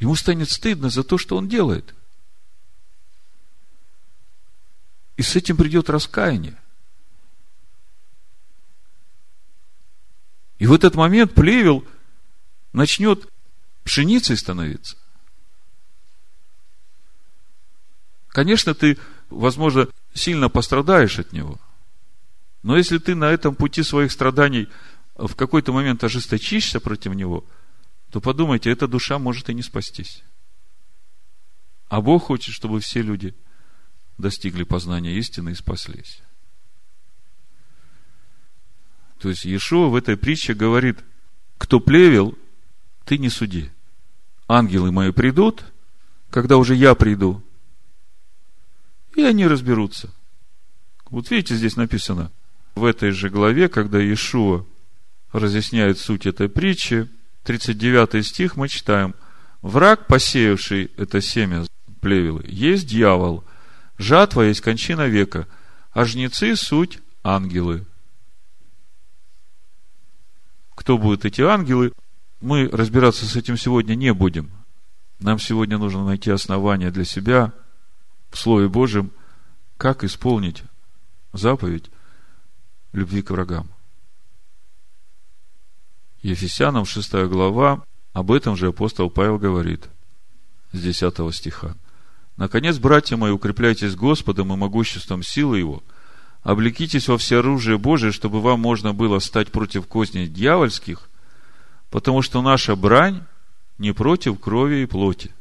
Ему 0.00 0.16
станет 0.16 0.50
стыдно 0.50 0.90
за 0.90 1.04
то, 1.04 1.16
что 1.16 1.36
он 1.36 1.46
делает. 1.46 1.94
И 5.20 5.22
с 5.22 5.36
этим 5.36 5.58
придет 5.58 5.90
раскаяние. 5.90 6.56
И 10.58 10.66
в 10.66 10.72
этот 10.72 10.94
момент 10.94 11.34
плевел 11.34 11.84
начнет 12.72 13.28
пшеницей 13.84 14.38
становиться. 14.38 14.96
Конечно, 18.28 18.72
ты, 18.72 18.96
возможно, 19.28 19.88
сильно 20.14 20.48
пострадаешь 20.48 21.18
от 21.18 21.34
него. 21.34 21.60
Но 22.62 22.78
если 22.78 22.96
ты 22.96 23.14
на 23.14 23.30
этом 23.30 23.54
пути 23.54 23.82
своих 23.82 24.12
страданий 24.12 24.70
в 25.16 25.34
какой-то 25.34 25.74
момент 25.74 26.02
ожесточишься 26.02 26.80
против 26.80 27.12
него, 27.12 27.44
то 28.10 28.22
подумайте, 28.22 28.70
эта 28.70 28.88
душа 28.88 29.18
может 29.18 29.50
и 29.50 29.54
не 29.54 29.62
спастись. 29.62 30.22
А 31.90 32.00
Бог 32.00 32.22
хочет, 32.22 32.54
чтобы 32.54 32.80
все 32.80 33.02
люди– 33.02 33.34
достигли 34.20 34.64
познания 34.64 35.16
истины 35.16 35.50
и 35.50 35.54
спаслись. 35.54 36.20
То 39.18 39.28
есть 39.28 39.44
Иешуа 39.44 39.88
в 39.88 39.96
этой 39.96 40.16
притче 40.16 40.54
говорит, 40.54 40.98
кто 41.58 41.78
плевел, 41.78 42.36
ты 43.04 43.18
не 43.18 43.28
суди. 43.28 43.70
Ангелы 44.48 44.90
мои 44.92 45.12
придут, 45.12 45.64
когда 46.30 46.56
уже 46.56 46.74
я 46.74 46.94
приду, 46.94 47.42
и 49.14 49.22
они 49.22 49.46
разберутся. 49.46 50.10
Вот 51.06 51.30
видите, 51.30 51.54
здесь 51.54 51.76
написано, 51.76 52.30
в 52.74 52.84
этой 52.84 53.10
же 53.10 53.28
главе, 53.28 53.68
когда 53.68 53.98
Иешуа 54.00 54.64
разъясняет 55.32 55.98
суть 55.98 56.26
этой 56.26 56.48
притчи, 56.48 57.08
39 57.44 58.26
стих 58.26 58.56
мы 58.56 58.68
читаем, 58.68 59.14
враг, 59.60 60.06
посеявший 60.06 60.90
это 60.96 61.20
семя 61.20 61.66
плевелы, 62.00 62.44
есть 62.46 62.86
дьявол, 62.86 63.44
Жатва 64.00 64.46
есть 64.46 64.62
кончина 64.62 65.08
века, 65.08 65.46
а 65.92 66.06
жнецы– 66.06 66.56
суть 66.56 67.00
ангелы. 67.22 67.84
Кто 70.74 70.96
будут 70.96 71.26
эти 71.26 71.42
ангелы? 71.42 71.92
Мы 72.40 72.66
разбираться 72.68 73.26
с 73.26 73.36
этим 73.36 73.58
сегодня 73.58 73.94
не 73.94 74.14
будем. 74.14 74.50
Нам 75.18 75.38
сегодня 75.38 75.76
нужно 75.76 76.06
найти 76.06 76.30
основания 76.30 76.90
для 76.90 77.04
себя 77.04 77.52
в 78.30 78.38
Слове 78.38 78.70
Божьем, 78.70 79.10
как 79.76 80.02
исполнить 80.02 80.62
заповедь 81.34 81.90
любви 82.92 83.20
к 83.20 83.30
врагам. 83.30 83.68
Ефесянам 86.22 86.86
6 86.86 87.12
глава, 87.28 87.84
об 88.14 88.32
этом 88.32 88.56
же 88.56 88.68
апостол 88.68 89.10
Павел 89.10 89.38
говорит 89.38 89.90
с 90.72 90.80
10 90.80 91.34
стиха. 91.34 91.76
Наконец, 92.40 92.78
братья 92.78 93.18
мои, 93.18 93.30
укрепляйтесь 93.32 93.94
Господом 93.94 94.50
и 94.50 94.56
могуществом 94.56 95.22
силы 95.22 95.58
Его, 95.58 95.82
облекитесь 96.42 97.06
во 97.06 97.18
все 97.18 97.40
оружие 97.40 97.76
Божие, 97.76 98.12
чтобы 98.12 98.40
вам 98.40 98.60
можно 98.60 98.94
было 98.94 99.18
стать 99.18 99.52
против 99.52 99.86
козней 99.86 100.26
дьявольских, 100.26 101.10
потому 101.90 102.22
что 102.22 102.40
наша 102.40 102.76
брань 102.76 103.24
не 103.76 103.92
против 103.92 104.40
крови 104.40 104.76
и 104.76 104.86
плоти. 104.86 105.34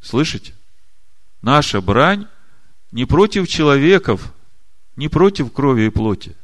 Слышите? 0.00 0.54
Наша 1.42 1.80
брань 1.80 2.28
не 2.92 3.04
против 3.04 3.48
человеков, 3.48 4.32
не 4.94 5.08
против 5.08 5.52
крови 5.52 5.86
и 5.86 5.90
плоти, 5.90 6.36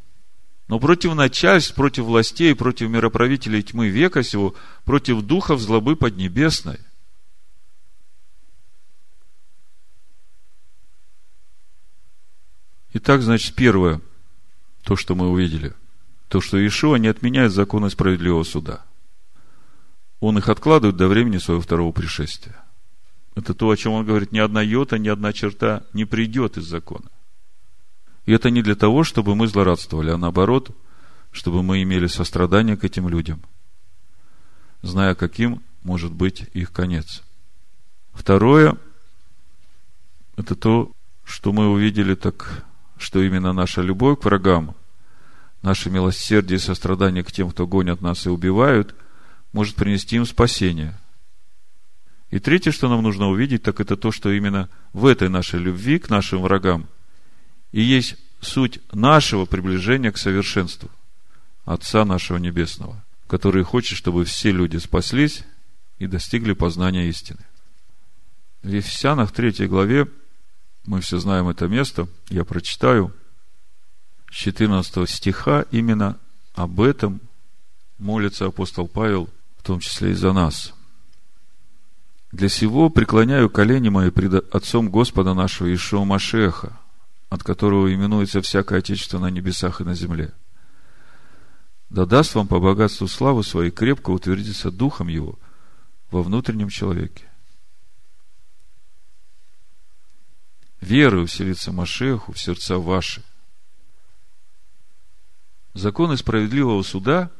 но 0.67 0.81
против 0.81 1.15
начальств, 1.15 1.77
против 1.77 2.03
властей, 2.03 2.57
против 2.57 2.89
мироправителей 2.89 3.63
тьмы 3.63 3.91
века 3.91 4.25
сего, 4.25 4.57
против 4.85 5.23
духов 5.23 5.61
злобы 5.61 5.95
поднебесной. 5.95 6.79
Итак, 12.95 13.23
значит, 13.23 13.55
первое, 13.55 14.01
то, 14.83 14.97
что 14.97 15.15
мы 15.15 15.29
увидели, 15.29 15.75
то, 16.29 16.41
что 16.41 16.57
Иешуа 16.57 16.97
не 16.97 17.09
отменяет 17.09 17.53
закона 17.53 17.91
справедливого 17.91 18.45
суда. 18.45 18.85
Он 20.21 20.39
их 20.39 20.49
откладывает 20.49 20.97
до 20.97 21.09
времени 21.09 21.39
своего 21.39 21.61
второго 21.61 21.93
пришествия. 21.93 22.57
Это 23.35 23.55
то, 23.55 23.71
о 23.71 23.77
чем 23.77 23.93
он 23.93 24.05
говорит, 24.05 24.33
ни 24.33 24.39
одна 24.39 24.63
йота, 24.63 24.99
ни 24.99 25.09
одна 25.09 25.33
черта 25.33 25.85
не 25.93 26.05
придет 26.05 26.57
из 26.57 26.65
закона. 26.65 27.11
И 28.27 28.33
это 28.33 28.51
не 28.51 28.63
для 28.63 28.75
того, 28.75 29.05
чтобы 29.05 29.37
мы 29.37 29.47
злорадствовали, 29.47 30.11
а 30.11 30.19
наоборот, 30.19 30.77
чтобы 31.31 31.63
мы 31.63 31.83
имели 31.83 32.07
сострадание 32.09 32.77
к 32.77 32.85
этим 32.85 33.09
людям, 33.09 33.43
зная, 34.83 35.15
каким 35.15 35.63
может 35.83 36.13
быть 36.13 36.47
их 36.53 36.73
конец. 36.73 37.23
Второе, 38.13 38.77
это 40.37 40.55
то, 40.55 40.91
что 41.25 41.53
мы 41.53 41.69
увидели 41.69 42.15
так, 42.15 42.65
что 42.99 43.23
именно 43.23 43.53
наша 43.53 43.83
любовь 43.83 44.21
к 44.21 44.25
врагам, 44.25 44.75
наше 45.63 45.91
милосердие 45.91 46.57
и 46.57 46.61
сострадание 46.61 47.25
к 47.25 47.33
тем, 47.33 47.51
кто 47.51 47.67
гонят 47.67 48.01
нас 48.01 48.27
и 48.27 48.29
убивают, 48.29 48.95
может 49.53 49.77
принести 49.77 50.17
им 50.17 50.27
спасение. 50.27 50.99
И 52.31 52.39
третье, 52.39 52.73
что 52.73 52.89
нам 52.89 53.03
нужно 53.03 53.29
увидеть, 53.29 53.63
так 53.63 53.81
это 53.81 53.97
то, 53.97 54.13
что 54.13 54.31
именно 54.31 54.69
в 54.93 55.07
этой 55.07 55.29
нашей 55.29 55.61
любви 55.61 55.99
к 55.99 56.11
нашим 56.11 56.43
врагам 56.43 56.87
и 57.73 57.81
есть 57.81 58.17
суть 58.41 58.81
нашего 58.93 59.45
приближения 59.45 60.13
к 60.13 60.19
совершенству 60.19 60.91
Отца 61.65 62.05
нашего 62.05 62.39
Небесного, 62.39 63.05
который 63.27 63.63
хочет, 63.63 63.99
чтобы 63.99 64.25
все 64.25 64.51
люди 64.53 64.79
спаслись 64.79 65.45
и 65.99 66.07
достигли 66.07 66.55
познания 66.55 67.09
истины. 67.09 67.41
В 68.63 68.69
Ефесянах 68.69 69.33
3 69.33 69.67
главе 69.67 70.09
мы 70.89 71.03
все 71.03 71.19
знаем 71.19 71.49
это 71.49 71.69
место, 71.69 72.09
я 72.31 72.47
прочитаю, 72.47 73.13
с 74.31 74.35
14 74.35 75.09
стиха 75.09 75.67
именно 75.71 76.19
об 76.55 76.81
этом 76.81 77.21
молится 77.99 78.47
апостол 78.47 78.89
Павел, 78.89 79.29
в 79.59 79.63
том 79.65 79.81
числе 79.81 80.13
и 80.13 80.15
за 80.15 80.33
нас. 80.33 80.73
«Для 82.33 82.49
сего 82.49 82.89
преклоняю 82.89 83.51
колени 83.51 83.91
мои 83.91 84.11
пред 84.11 84.55
Отцом 84.55 84.89
Господа 84.89 85.35
нашего 85.35 85.73
Ишуа 85.73 86.05
Машеха, 86.05 86.79
от 87.29 87.43
которого 87.43 87.93
именуется 87.93 88.41
всякое 88.41 88.79
Отечество 88.79 89.19
на 89.19 89.29
небесах 89.29 89.83
и 89.83 89.85
на 89.85 89.95
земле. 89.95 90.33
Да 91.91 92.07
даст 92.07 92.35
вам 92.35 92.49
по 92.49 92.61
богатству 92.61 93.09
славы 93.09 93.45
своей 93.45 93.71
крепко 93.71 94.11
утвердиться 94.11 94.71
Духом 94.71 95.09
Его 95.09 95.39
во 96.11 96.23
внутреннем 96.23 96.71
человеке, 96.71 97.25
верой 100.81 101.25
уселиться 101.25 101.73
Машеху 101.73 102.33
в 102.33 102.39
сердца 102.39 102.79
ваши. 102.79 103.23
Законы 105.75 106.17
справедливого 106.17 106.83
суда, 106.83 107.31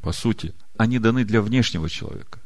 по 0.00 0.12
сути, 0.12 0.54
они 0.76 0.98
даны 0.98 1.24
для 1.24 1.42
внешнего 1.42 1.88
человека. 1.88 2.40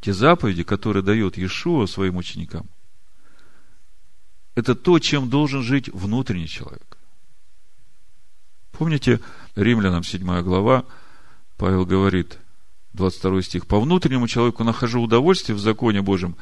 Те 0.00 0.12
заповеди, 0.12 0.62
которые 0.62 1.02
дает 1.02 1.36
Иешуа 1.36 1.86
своим 1.86 2.16
ученикам, 2.16 2.66
это 4.54 4.74
то, 4.74 4.98
чем 4.98 5.28
должен 5.28 5.62
жить 5.62 5.88
внутренний 5.88 6.48
человек. 6.48 6.96
Помните, 8.72 9.20
Римлянам 9.54 10.02
7 10.02 10.42
глава, 10.42 10.84
Павел 11.56 11.86
говорит, 11.86 12.38
22 12.92 13.42
стих, 13.42 13.66
«По 13.66 13.80
внутреннему 13.80 14.28
человеку 14.28 14.64
нахожу 14.64 15.02
удовольствие 15.02 15.56
в 15.56 15.60
законе 15.60 16.02
Божьем, 16.02 16.36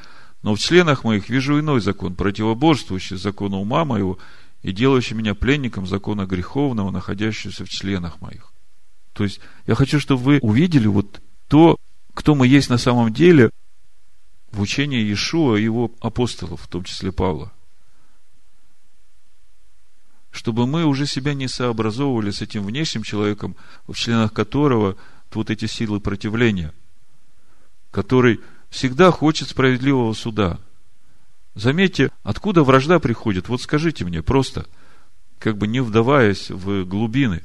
но 0.44 0.54
в 0.54 0.58
членах 0.58 1.04
моих 1.04 1.30
вижу 1.30 1.58
иной 1.58 1.80
закон, 1.80 2.14
противоборствующий 2.14 3.16
закону 3.16 3.60
ума 3.60 3.86
моего 3.86 4.18
и 4.62 4.72
делающий 4.72 5.16
меня 5.16 5.34
пленником 5.34 5.86
закона 5.86 6.26
греховного, 6.26 6.90
находящегося 6.90 7.64
в 7.64 7.70
членах 7.70 8.20
моих. 8.20 8.52
То 9.14 9.24
есть, 9.24 9.40
я 9.66 9.74
хочу, 9.74 9.98
чтобы 9.98 10.22
вы 10.22 10.38
увидели 10.42 10.86
вот 10.86 11.22
то, 11.48 11.78
кто 12.12 12.34
мы 12.34 12.46
есть 12.46 12.68
на 12.68 12.76
самом 12.76 13.10
деле 13.10 13.48
в 14.52 14.60
учении 14.60 15.00
Иешуа 15.00 15.56
и 15.56 15.64
его 15.64 15.90
апостолов, 16.00 16.60
в 16.60 16.68
том 16.68 16.84
числе 16.84 17.10
Павла. 17.10 17.50
Чтобы 20.30 20.66
мы 20.66 20.84
уже 20.84 21.06
себя 21.06 21.32
не 21.32 21.48
сообразовывали 21.48 22.32
с 22.32 22.42
этим 22.42 22.64
внешним 22.64 23.02
человеком, 23.02 23.56
в 23.86 23.94
членах 23.94 24.34
которого 24.34 24.96
вот 25.32 25.48
эти 25.48 25.64
силы 25.64 26.00
противления, 26.00 26.74
который 27.90 28.40
всегда 28.74 29.12
хочет 29.12 29.48
справедливого 29.48 30.14
суда. 30.14 30.58
Заметьте, 31.54 32.10
откуда 32.24 32.64
вражда 32.64 32.98
приходит? 32.98 33.48
Вот 33.48 33.62
скажите 33.62 34.04
мне 34.04 34.20
просто, 34.20 34.66
как 35.38 35.56
бы 35.56 35.68
не 35.68 35.78
вдаваясь 35.78 36.50
в 36.50 36.84
глубины. 36.84 37.44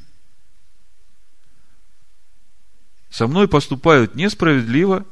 Со 3.11 3.27
мной 3.27 3.47
поступают 3.47 4.15
несправедливо, 4.15 5.05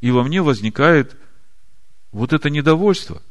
и 0.00 0.10
во 0.10 0.24
мне 0.24 0.40
возникает 0.40 1.14
вот 2.10 2.32
это 2.32 2.48
недовольство. 2.48 3.22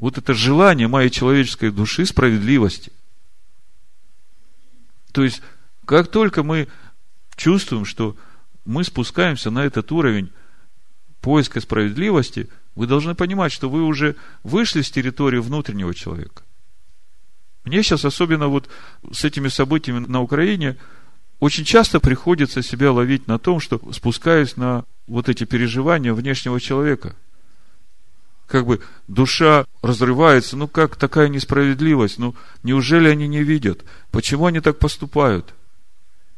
Вот 0.00 0.18
это 0.18 0.34
желание 0.34 0.88
моей 0.88 1.10
человеческой 1.10 1.70
души 1.70 2.04
справедливости. 2.04 2.90
То 5.12 5.22
есть, 5.22 5.40
как 5.84 6.10
только 6.10 6.42
мы 6.42 6.66
чувствуем, 7.36 7.84
что 7.84 8.16
мы 8.64 8.84
спускаемся 8.84 9.50
на 9.50 9.64
этот 9.64 9.90
уровень 9.92 10.30
поиска 11.20 11.60
справедливости, 11.60 12.48
вы 12.74 12.86
должны 12.86 13.14
понимать, 13.14 13.52
что 13.52 13.68
вы 13.68 13.82
уже 13.82 14.16
вышли 14.42 14.82
с 14.82 14.90
территории 14.90 15.38
внутреннего 15.38 15.94
человека. 15.94 16.42
Мне 17.64 17.82
сейчас, 17.82 18.04
особенно 18.04 18.48
вот 18.48 18.68
с 19.12 19.24
этими 19.24 19.48
событиями 19.48 20.06
на 20.06 20.22
Украине, 20.22 20.76
очень 21.40 21.64
часто 21.64 22.00
приходится 22.00 22.62
себя 22.62 22.92
ловить 22.92 23.26
на 23.26 23.38
том, 23.38 23.60
что 23.60 23.80
спускаюсь 23.92 24.56
на 24.56 24.84
вот 25.06 25.28
эти 25.28 25.44
переживания 25.44 26.14
внешнего 26.14 26.60
человека. 26.60 27.14
Как 28.46 28.66
бы 28.66 28.80
душа 29.08 29.64
разрывается, 29.82 30.56
ну 30.56 30.68
как 30.68 30.96
такая 30.96 31.28
несправедливость, 31.28 32.18
ну 32.18 32.34
неужели 32.62 33.08
они 33.08 33.28
не 33.28 33.42
видят? 33.42 33.84
Почему 34.10 34.46
они 34.46 34.60
так 34.60 34.78
поступают? 34.78 35.54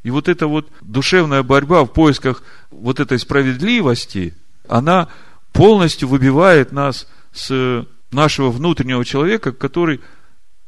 И 0.02 0.10
вот 0.10 0.28
эта 0.28 0.46
вот 0.46 0.70
душевная 0.80 1.42
борьба 1.42 1.84
в 1.84 1.88
поисках 1.88 2.42
вот 2.70 2.98
этой 2.98 3.18
справедливости, 3.18 4.34
она 4.68 5.08
полностью 5.52 6.08
выбивает 6.08 6.72
нас 6.72 7.06
с 7.32 7.86
нашего 8.10 8.50
внутреннего 8.50 9.04
человека, 9.04 9.52
который 9.52 10.00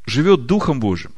живет 0.07 0.47
Духом 0.47 0.81
Божьим. 0.81 1.13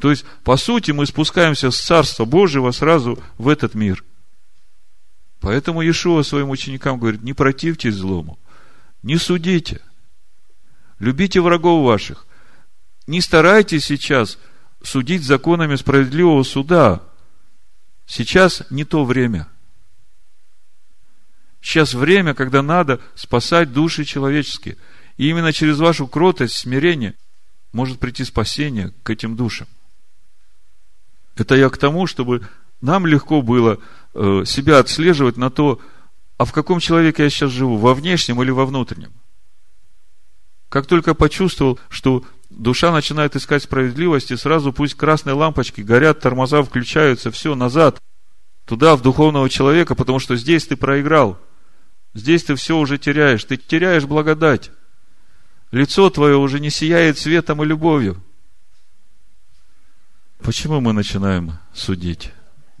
То 0.00 0.10
есть, 0.10 0.24
по 0.44 0.56
сути, 0.56 0.90
мы 0.90 1.06
спускаемся 1.06 1.70
с 1.70 1.80
Царства 1.80 2.24
Божьего 2.24 2.70
сразу 2.70 3.18
в 3.38 3.48
этот 3.48 3.74
мир. 3.74 4.04
Поэтому 5.40 5.82
Иешуа 5.82 6.22
своим 6.22 6.50
ученикам 6.50 6.98
говорит, 6.98 7.22
не 7.22 7.32
противьтесь 7.32 7.94
злому, 7.94 8.38
не 9.02 9.16
судите, 9.16 9.80
любите 10.98 11.40
врагов 11.40 11.84
ваших, 11.84 12.25
не 13.06 13.20
старайтесь 13.20 13.84
сейчас 13.84 14.38
судить 14.82 15.24
законами 15.24 15.76
справедливого 15.76 16.42
суда. 16.42 17.02
Сейчас 18.06 18.62
не 18.70 18.84
то 18.84 19.04
время. 19.04 19.48
Сейчас 21.60 21.94
время, 21.94 22.34
когда 22.34 22.62
надо 22.62 23.00
спасать 23.14 23.72
души 23.72 24.04
человеческие. 24.04 24.76
И 25.16 25.28
именно 25.28 25.52
через 25.52 25.78
вашу 25.78 26.06
кротость, 26.06 26.54
смирение 26.54 27.14
может 27.72 27.98
прийти 27.98 28.24
спасение 28.24 28.92
к 29.02 29.10
этим 29.10 29.36
душам. 29.36 29.66
Это 31.36 31.54
я 31.54 31.68
к 31.68 31.76
тому, 31.76 32.06
чтобы 32.06 32.46
нам 32.80 33.06
легко 33.06 33.42
было 33.42 33.78
э, 34.14 34.44
себя 34.46 34.78
отслеживать 34.78 35.36
на 35.36 35.50
то, 35.50 35.80
а 36.38 36.44
в 36.44 36.52
каком 36.52 36.80
человеке 36.80 37.24
я 37.24 37.30
сейчас 37.30 37.50
живу, 37.50 37.76
во 37.76 37.94
внешнем 37.94 38.42
или 38.42 38.50
во 38.50 38.66
внутреннем. 38.66 39.12
Как 40.68 40.86
только 40.86 41.14
почувствовал, 41.14 41.78
что 41.88 42.24
душа 42.50 42.92
начинает 42.92 43.36
искать 43.36 43.62
справедливости, 43.62 44.34
сразу 44.36 44.72
пусть 44.72 44.94
красные 44.94 45.34
лампочки 45.34 45.80
горят, 45.80 46.20
тормоза 46.20 46.62
включаются, 46.62 47.30
все, 47.30 47.54
назад, 47.54 48.00
туда, 48.64 48.96
в 48.96 49.02
духовного 49.02 49.48
человека, 49.48 49.94
потому 49.94 50.18
что 50.18 50.36
здесь 50.36 50.66
ты 50.66 50.76
проиграл. 50.76 51.38
Здесь 52.14 52.44
ты 52.44 52.54
все 52.54 52.78
уже 52.78 52.96
теряешь. 52.96 53.44
Ты 53.44 53.56
теряешь 53.58 54.04
благодать. 54.04 54.70
Лицо 55.70 56.08
твое 56.08 56.36
уже 56.36 56.60
не 56.60 56.70
сияет 56.70 57.18
светом 57.18 57.62
и 57.62 57.66
любовью. 57.66 58.22
Почему 60.38 60.80
мы 60.80 60.92
начинаем 60.92 61.58
судить? 61.74 62.32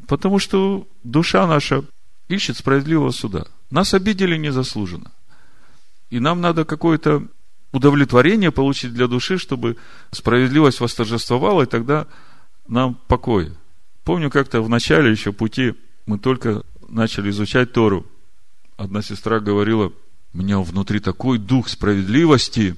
Потому 0.06 0.38
что 0.38 0.88
душа 1.02 1.46
наша 1.46 1.84
ищет 2.28 2.56
справедливого 2.56 3.10
суда. 3.10 3.44
Нас 3.70 3.92
обидели 3.92 4.36
незаслуженно. 4.36 5.12
И 6.08 6.20
нам 6.20 6.40
надо 6.40 6.64
какое-то 6.64 7.26
удовлетворение 7.76 8.50
получить 8.50 8.94
для 8.94 9.06
души, 9.06 9.38
чтобы 9.38 9.76
справедливость 10.10 10.80
восторжествовала, 10.80 11.62
и 11.62 11.66
тогда 11.66 12.06
нам 12.66 12.94
покой. 13.06 13.52
Помню, 14.04 14.30
как-то 14.30 14.62
в 14.62 14.68
начале 14.68 15.10
еще 15.10 15.32
пути 15.32 15.74
мы 16.06 16.18
только 16.18 16.62
начали 16.88 17.30
изучать 17.30 17.72
Тору. 17.72 18.06
Одна 18.76 19.02
сестра 19.02 19.40
говорила, 19.40 19.92
у 20.32 20.38
меня 20.38 20.58
внутри 20.58 21.00
такой 21.00 21.38
дух 21.38 21.68
справедливости, 21.68 22.76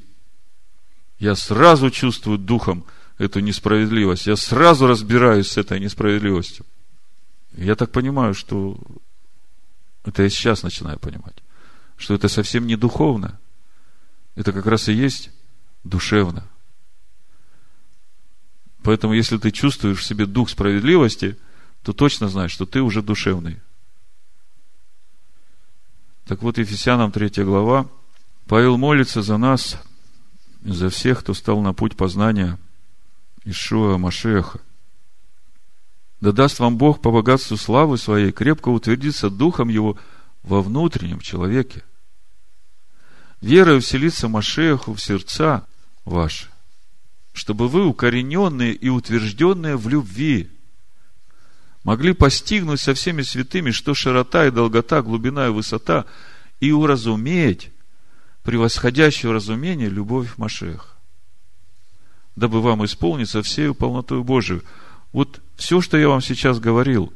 я 1.18 1.34
сразу 1.34 1.90
чувствую 1.90 2.38
духом 2.38 2.84
эту 3.18 3.40
несправедливость, 3.40 4.26
я 4.26 4.36
сразу 4.36 4.86
разбираюсь 4.86 5.48
с 5.48 5.56
этой 5.58 5.80
несправедливостью. 5.80 6.64
Я 7.56 7.74
так 7.74 7.90
понимаю, 7.90 8.34
что 8.34 8.78
это 10.04 10.22
я 10.22 10.30
сейчас 10.30 10.62
начинаю 10.62 10.98
понимать, 10.98 11.36
что 11.96 12.14
это 12.14 12.28
совсем 12.28 12.66
не 12.66 12.76
духовно. 12.76 13.38
Это 14.38 14.52
как 14.52 14.66
раз 14.66 14.88
и 14.88 14.92
есть 14.92 15.30
душевно. 15.82 16.46
Поэтому, 18.84 19.12
если 19.12 19.36
ты 19.36 19.50
чувствуешь 19.50 19.98
в 19.98 20.04
себе 20.04 20.26
дух 20.26 20.48
справедливости, 20.48 21.36
то 21.82 21.92
точно 21.92 22.28
знаешь, 22.28 22.52
что 22.52 22.64
ты 22.64 22.80
уже 22.80 23.02
душевный. 23.02 23.58
Так 26.24 26.44
вот, 26.44 26.56
Ефесянам 26.56 27.10
3 27.10 27.42
глава, 27.42 27.88
Павел 28.46 28.76
молится 28.76 29.22
за 29.22 29.38
нас 29.38 29.76
за 30.62 30.88
всех, 30.88 31.18
кто 31.18 31.34
стал 31.34 31.60
на 31.60 31.72
путь 31.72 31.96
познания 31.96 32.60
Ишуа 33.44 33.98
Машеха. 33.98 34.60
Да 36.20 36.30
даст 36.30 36.60
вам 36.60 36.78
Бог 36.78 37.02
по 37.02 37.10
богатству 37.10 37.56
славы 37.56 37.98
своей 37.98 38.30
крепко 38.30 38.68
утвердиться 38.68 39.30
духом 39.30 39.68
его 39.68 39.98
во 40.44 40.62
внутреннем 40.62 41.18
человеке. 41.18 41.82
Верой 43.40 43.80
вселиться 43.80 44.28
Машеху 44.28 44.94
в 44.94 45.00
сердца 45.00 45.66
ваши, 46.04 46.48
чтобы 47.32 47.68
вы, 47.68 47.86
укорененные 47.86 48.74
и 48.74 48.88
утвержденные 48.88 49.76
в 49.76 49.88
любви, 49.88 50.50
могли 51.84 52.12
постигнуть 52.14 52.80
со 52.80 52.94
всеми 52.94 53.22
святыми, 53.22 53.70
что 53.70 53.94
широта 53.94 54.46
и 54.46 54.50
долгота, 54.50 55.02
глубина 55.02 55.46
и 55.46 55.50
высота, 55.50 56.04
и 56.58 56.72
уразуметь 56.72 57.70
превосходящее 58.42 59.30
разумение 59.30 59.88
любовь 59.88 60.36
Машех, 60.36 60.96
дабы 62.34 62.60
вам 62.60 62.84
исполниться 62.84 63.42
всею 63.42 63.74
полнотою 63.74 64.24
Божию. 64.24 64.64
Вот 65.12 65.40
все, 65.56 65.80
что 65.80 65.96
я 65.96 66.08
вам 66.08 66.22
сейчас 66.22 66.58
говорил, 66.58 67.12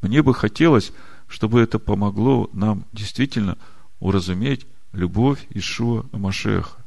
мне 0.00 0.22
бы 0.22 0.34
хотелось, 0.34 0.92
чтобы 1.28 1.60
это 1.60 1.78
помогло 1.78 2.48
нам 2.54 2.86
действительно 2.92 3.58
уразуметь 4.00 4.66
любовь 4.96 5.46
Ишуа 5.50 6.04
Машеха. 6.12 6.84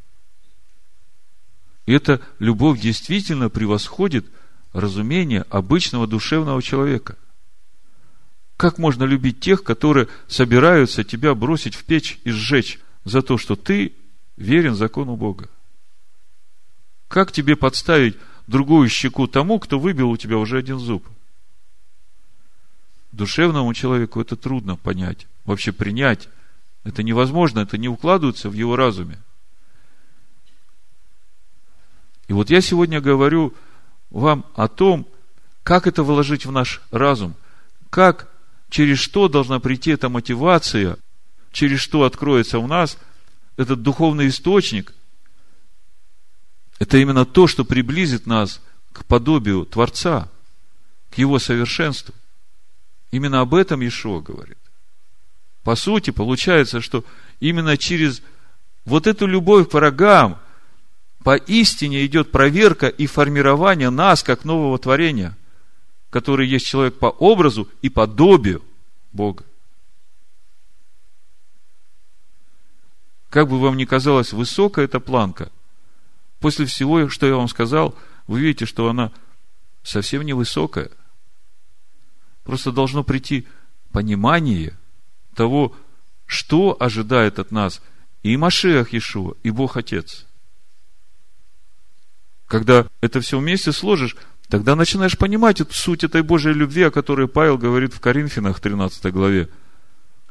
И 1.85 1.93
эта 1.93 2.21
любовь 2.39 2.81
действительно 2.81 3.49
превосходит– 3.49 4.25
разумение 4.73 5.45
обычного 5.49 6.07
душевного 6.07 6.61
человека. 6.61 7.17
Как 8.57 8.77
можно 8.77 9.03
любить 9.03 9.39
тех, 9.39 9.63
которые 9.63 10.07
собираются 10.27 11.03
тебя 11.03 11.33
бросить 11.33 11.75
в 11.75 11.85
печь 11.85 12.19
и 12.23 12.31
сжечь 12.31 12.79
за 13.05 13.21
то, 13.21 13.37
что 13.37 13.55
ты 13.55 13.93
верен 14.35 14.75
закону 14.75 15.15
Бога? 15.15 15.49
Как 17.07 17.31
тебе 17.31 17.55
подставить 17.55 18.17
другую 18.47 18.89
щеку 18.89 19.27
тому, 19.27 19.59
кто 19.59 19.79
выбил 19.79 20.09
у 20.09 20.17
тебя 20.17 20.37
уже 20.37 20.57
один 20.57 20.77
зуб? 20.77 21.07
Душевному 23.11 23.73
человеку 23.73 24.21
это 24.21 24.35
трудно 24.35 24.75
понять, 24.75 25.25
вообще 25.45 25.71
принять. 25.71 26.29
Это 26.89 27.03
невозможно, 27.03 27.59
это 27.59 27.77
не 27.77 27.87
укладывается 27.87 28.49
в 28.49 28.53
его 28.53 28.75
разуме. 28.75 29.19
И 32.27 32.33
вот 32.33 32.49
я 32.49 32.61
сегодня 32.61 32.99
говорю 32.99 33.53
вам 34.09 34.43
о 34.55 34.67
том, 34.67 35.07
как 35.61 35.85
это 35.85 36.01
вложить 36.01 36.47
в 36.47 36.51
наш 36.51 36.81
разум, 36.89 37.35
как, 37.91 38.27
через 38.71 38.97
что 38.97 39.27
должна 39.27 39.59
прийти 39.59 39.91
эта 39.91 40.09
мотивация, 40.09 40.97
через 41.51 41.79
что 41.79 42.05
откроется 42.05 42.57
у 42.57 42.65
нас 42.65 42.97
этот 43.55 43.83
духовный 43.83 44.27
источник. 44.27 44.95
Это 46.79 46.97
именно 46.97 47.23
то, 47.23 47.45
что 47.45 47.65
приблизит 47.65 48.25
нас 48.25 48.61
к 48.93 49.05
подобию 49.05 49.67
Творца, 49.67 50.27
к 51.11 51.19
Его 51.19 51.37
совершенству. 51.37 52.15
Именно 53.11 53.41
об 53.41 53.53
этом 53.53 53.87
Ишуа 53.87 54.21
говорит. 54.21 54.57
По 55.69 55.75
сути, 55.75 56.09
получается, 56.09 56.81
что 56.81 57.05
именно 57.39 57.77
через 57.77 58.23
вот 58.85 59.05
эту 59.05 59.27
любовь 59.27 59.69
к 59.69 59.73
врагам– 59.75 60.41
поистине 61.23 62.07
идет 62.07 62.31
проверка 62.31 62.87
и 62.87 63.05
формирование 63.05 63.91
нас 63.91 64.23
как 64.23 64.45
нового 64.45 64.79
творения, 64.79 65.37
который 66.09 66.47
есть 66.47 66.65
человек 66.65 66.97
по 66.97 67.05
образу 67.05 67.69
и 67.83 67.89
подобию 67.89 68.63
Бога. 69.13 69.45
Как 73.29 73.47
бы 73.47 73.59
вам 73.59 73.77
ни 73.77 73.85
казалась 73.85 74.33
высокая 74.33 74.85
эта 74.85 74.99
планка, 74.99 75.51
после 76.39 76.65
всего, 76.65 77.09
что 77.09 77.27
я 77.27 77.35
вам 77.35 77.47
сказал, 77.47 77.93
вы 78.25 78.39
видите, 78.39 78.65
что 78.65 78.89
она 78.89 79.11
совсем 79.83 80.23
не 80.23 80.33
высокая. 80.33 80.89
Просто 82.43 82.71
должно 82.71 83.03
прийти 83.03 83.47
понимание 83.91 84.75
того, 85.39 85.75
что 86.25 86.75
ожидает 86.79 87.39
от 87.39 87.51
нас 87.51 87.81
и 88.23 88.37
Машех 88.37 88.93
Иешуа, 88.93 89.35
и 89.43 89.49
Бог 89.49 89.77
Отец– 89.77 90.25
когда 92.49 92.87
это 92.99 93.21
все 93.21 93.37
вместе 93.37 93.71
сложишь, 93.71 94.17
тогда 94.49 94.75
начинаешь 94.75 95.17
понимать 95.17 95.61
эту 95.61 95.73
суть 95.75 96.03
этой 96.03 96.23
Божьей 96.23 96.53
любви, 96.53 96.81
о 96.81 96.91
которой 96.91 97.27
Павел 97.27 97.59
говорит 97.59 97.93
в 97.93 97.99
Коринфянах 97.99 98.59
13 98.59 99.13
главе. 99.13 99.49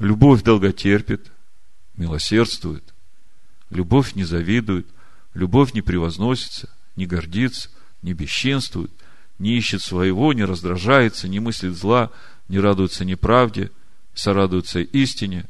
Любовь 0.00 0.42
долготерпит, 0.42 1.30
милосердствует, 1.96 2.82
любовь 3.70 4.16
не 4.16 4.24
завидует, 4.24 4.88
любовь 5.32 5.74
не 5.74 5.80
превозносится, 5.80 6.68
не 6.96 7.06
гордится, 7.06 7.70
не 8.02 8.14
бесчинствует, 8.14 8.90
не 9.38 9.56
ищет 9.56 9.80
своего, 9.80 10.32
не 10.32 10.44
раздражается, 10.44 11.28
не 11.28 11.38
мыслит 11.38 11.76
зла, 11.76 12.10
не 12.48 12.58
радуется 12.58 13.04
неправде, 13.04 13.70
сорадуется 14.18 14.80
истине, 14.80 15.46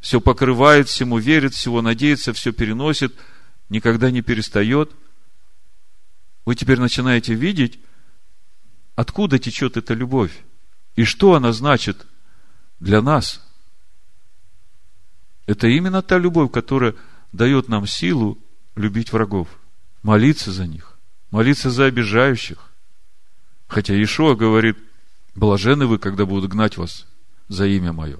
все 0.00 0.20
покрывает, 0.20 0.88
всему 0.88 1.18
верит, 1.18 1.54
всего 1.54 1.82
надеется, 1.82 2.32
все 2.32 2.52
переносит, 2.52 3.14
никогда 3.68 4.10
не 4.10 4.22
перестает– 4.22 4.90
вы 6.44 6.54
теперь 6.54 6.80
начинаете 6.80 7.34
видеть, 7.34 7.78
откуда 8.94 9.38
течет 9.38 9.76
эта 9.76 9.94
любовь 9.94 10.32
и 10.96 11.04
что 11.04 11.34
она 11.34 11.52
значит 11.52 12.06
для 12.80 13.02
нас. 13.02 13.46
Это 15.46 15.68
именно 15.68 16.02
та 16.02 16.18
любовь, 16.18 16.50
которая 16.50 16.94
дает 17.32 17.68
нам 17.68 17.86
силу 17.86 18.38
любить 18.74 19.12
врагов, 19.12 19.48
молиться 20.02 20.52
за 20.52 20.66
них, 20.66 20.98
молиться 21.30 21.70
за 21.70 21.86
обижающих. 21.86 22.70
Хотя 23.68 23.94
Иешуа 23.94 24.34
говорит, 24.34 24.78
блажены 25.34 25.86
вы, 25.86 25.98
когда 25.98 26.26
будут 26.26 26.50
гнать 26.50 26.76
вас 26.76 27.06
за 27.50 27.66
имя 27.66 27.92
мое. 27.92 28.18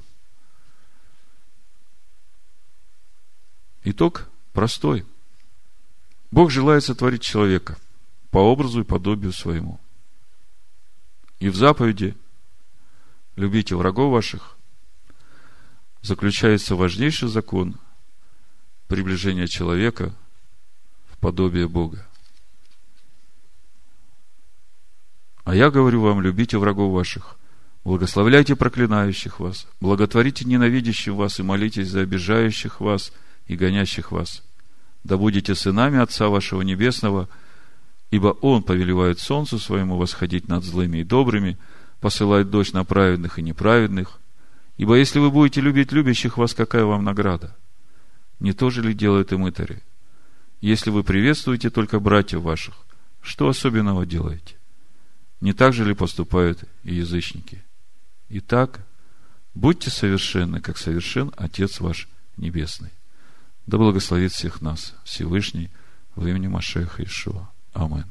Итог 3.85 4.29
простой. 4.53 5.07
Бог 6.31 6.51
желает 6.51 6.85
сотворить 6.85 7.23
человека– 7.23 7.79
по 8.31 8.39
образу 8.39 8.81
и 8.81 8.85
подобию 8.85 9.33
своему. 9.33 9.81
И 11.39 11.49
в 11.49 11.57
заповеди 11.57 12.17
любите 13.37 13.75
врагов 13.75 14.13
ваших 14.13 14.57
заключается 16.03 16.77
важнейший 16.77 17.29
закон 17.29 17.79
приближения 18.89 19.47
человека 19.47 20.15
в 21.11 21.19
подобие 21.19 21.69
Бога. 21.69 22.07
А 25.45 25.55
я 25.55 25.71
говорю 25.71 26.03
вам, 26.03 26.21
любите 26.21 26.59
врагов 26.59 26.93
ваших, 26.93 27.37
благословляйте 27.85 28.57
проклинающих 28.57 29.41
вас, 29.41 29.67
благотворите 29.81 30.45
ненавидящих 30.45 31.15
вас 31.15 31.41
и 31.41 31.43
молитесь 31.43 31.89
за 31.89 32.01
обижающих 32.01 32.81
вас 32.81 33.13
и 33.47 33.57
гонящих 33.57 34.13
вас. 34.13 34.43
Да 35.05 35.17
будете 35.17 35.55
сынами 35.55 35.99
Отца 35.99 36.29
вашего 36.29 36.63
Небесного– 36.63 37.29
Ибо 38.11 38.29
Он 38.41 38.63
повелевает 38.63 39.21
солнцу 39.21 39.59
своему 39.59 39.97
восходить 39.97 40.49
над 40.49 40.65
злыми 40.65 40.99
и 40.99 41.05
добрыми, 41.05 41.59
посылает 42.01 42.51
дождь 42.51 42.73
на 42.73 42.85
праведных 42.85 43.39
и 43.39 43.43
неправедных. 43.43 44.19
Ибо 44.77 44.97
если 44.97 45.19
вы 45.19 45.31
будете 45.31 45.61
любить 45.61 45.93
любящих 45.93 46.37
вас, 46.37 46.55
какая 46.55 46.85
вам 46.85 47.05
награда? 47.05 47.57
Не 48.41 48.53
то 48.53 48.71
же 48.71 48.83
ли 48.83 48.95
делают 48.95 49.33
и 49.33 49.37
мытари? 49.37 49.83
Если 50.61 50.91
вы 50.91 51.05
приветствуете 51.05 51.71
только 51.71 52.01
братьев 52.01 52.41
ваших, 52.41 52.75
что 53.23 53.49
особенного 53.49 54.07
делаете? 54.07 54.57
Не 55.41 55.53
так 55.53 55.73
же 55.73 55.85
ли 55.85 55.95
поступают 55.95 56.65
и 56.83 56.95
язычники? 56.95 57.63
Итак, 58.33 58.87
будьте 59.55 59.91
совершенны, 59.91 60.61
как 60.61 60.79
совершен 60.79 61.33
Отец 61.37 61.81
ваш 61.81 62.09
Небесный. 62.37 62.93
Да 63.67 63.77
благословит 63.77 64.33
всех 64.33 64.63
нас 64.63 64.95
Всевышний 65.05 65.69
во 66.15 66.29
имени 66.29 66.47
Машеха 66.47 67.03
Ишуа. 67.03 67.51
Amen. 67.75 68.07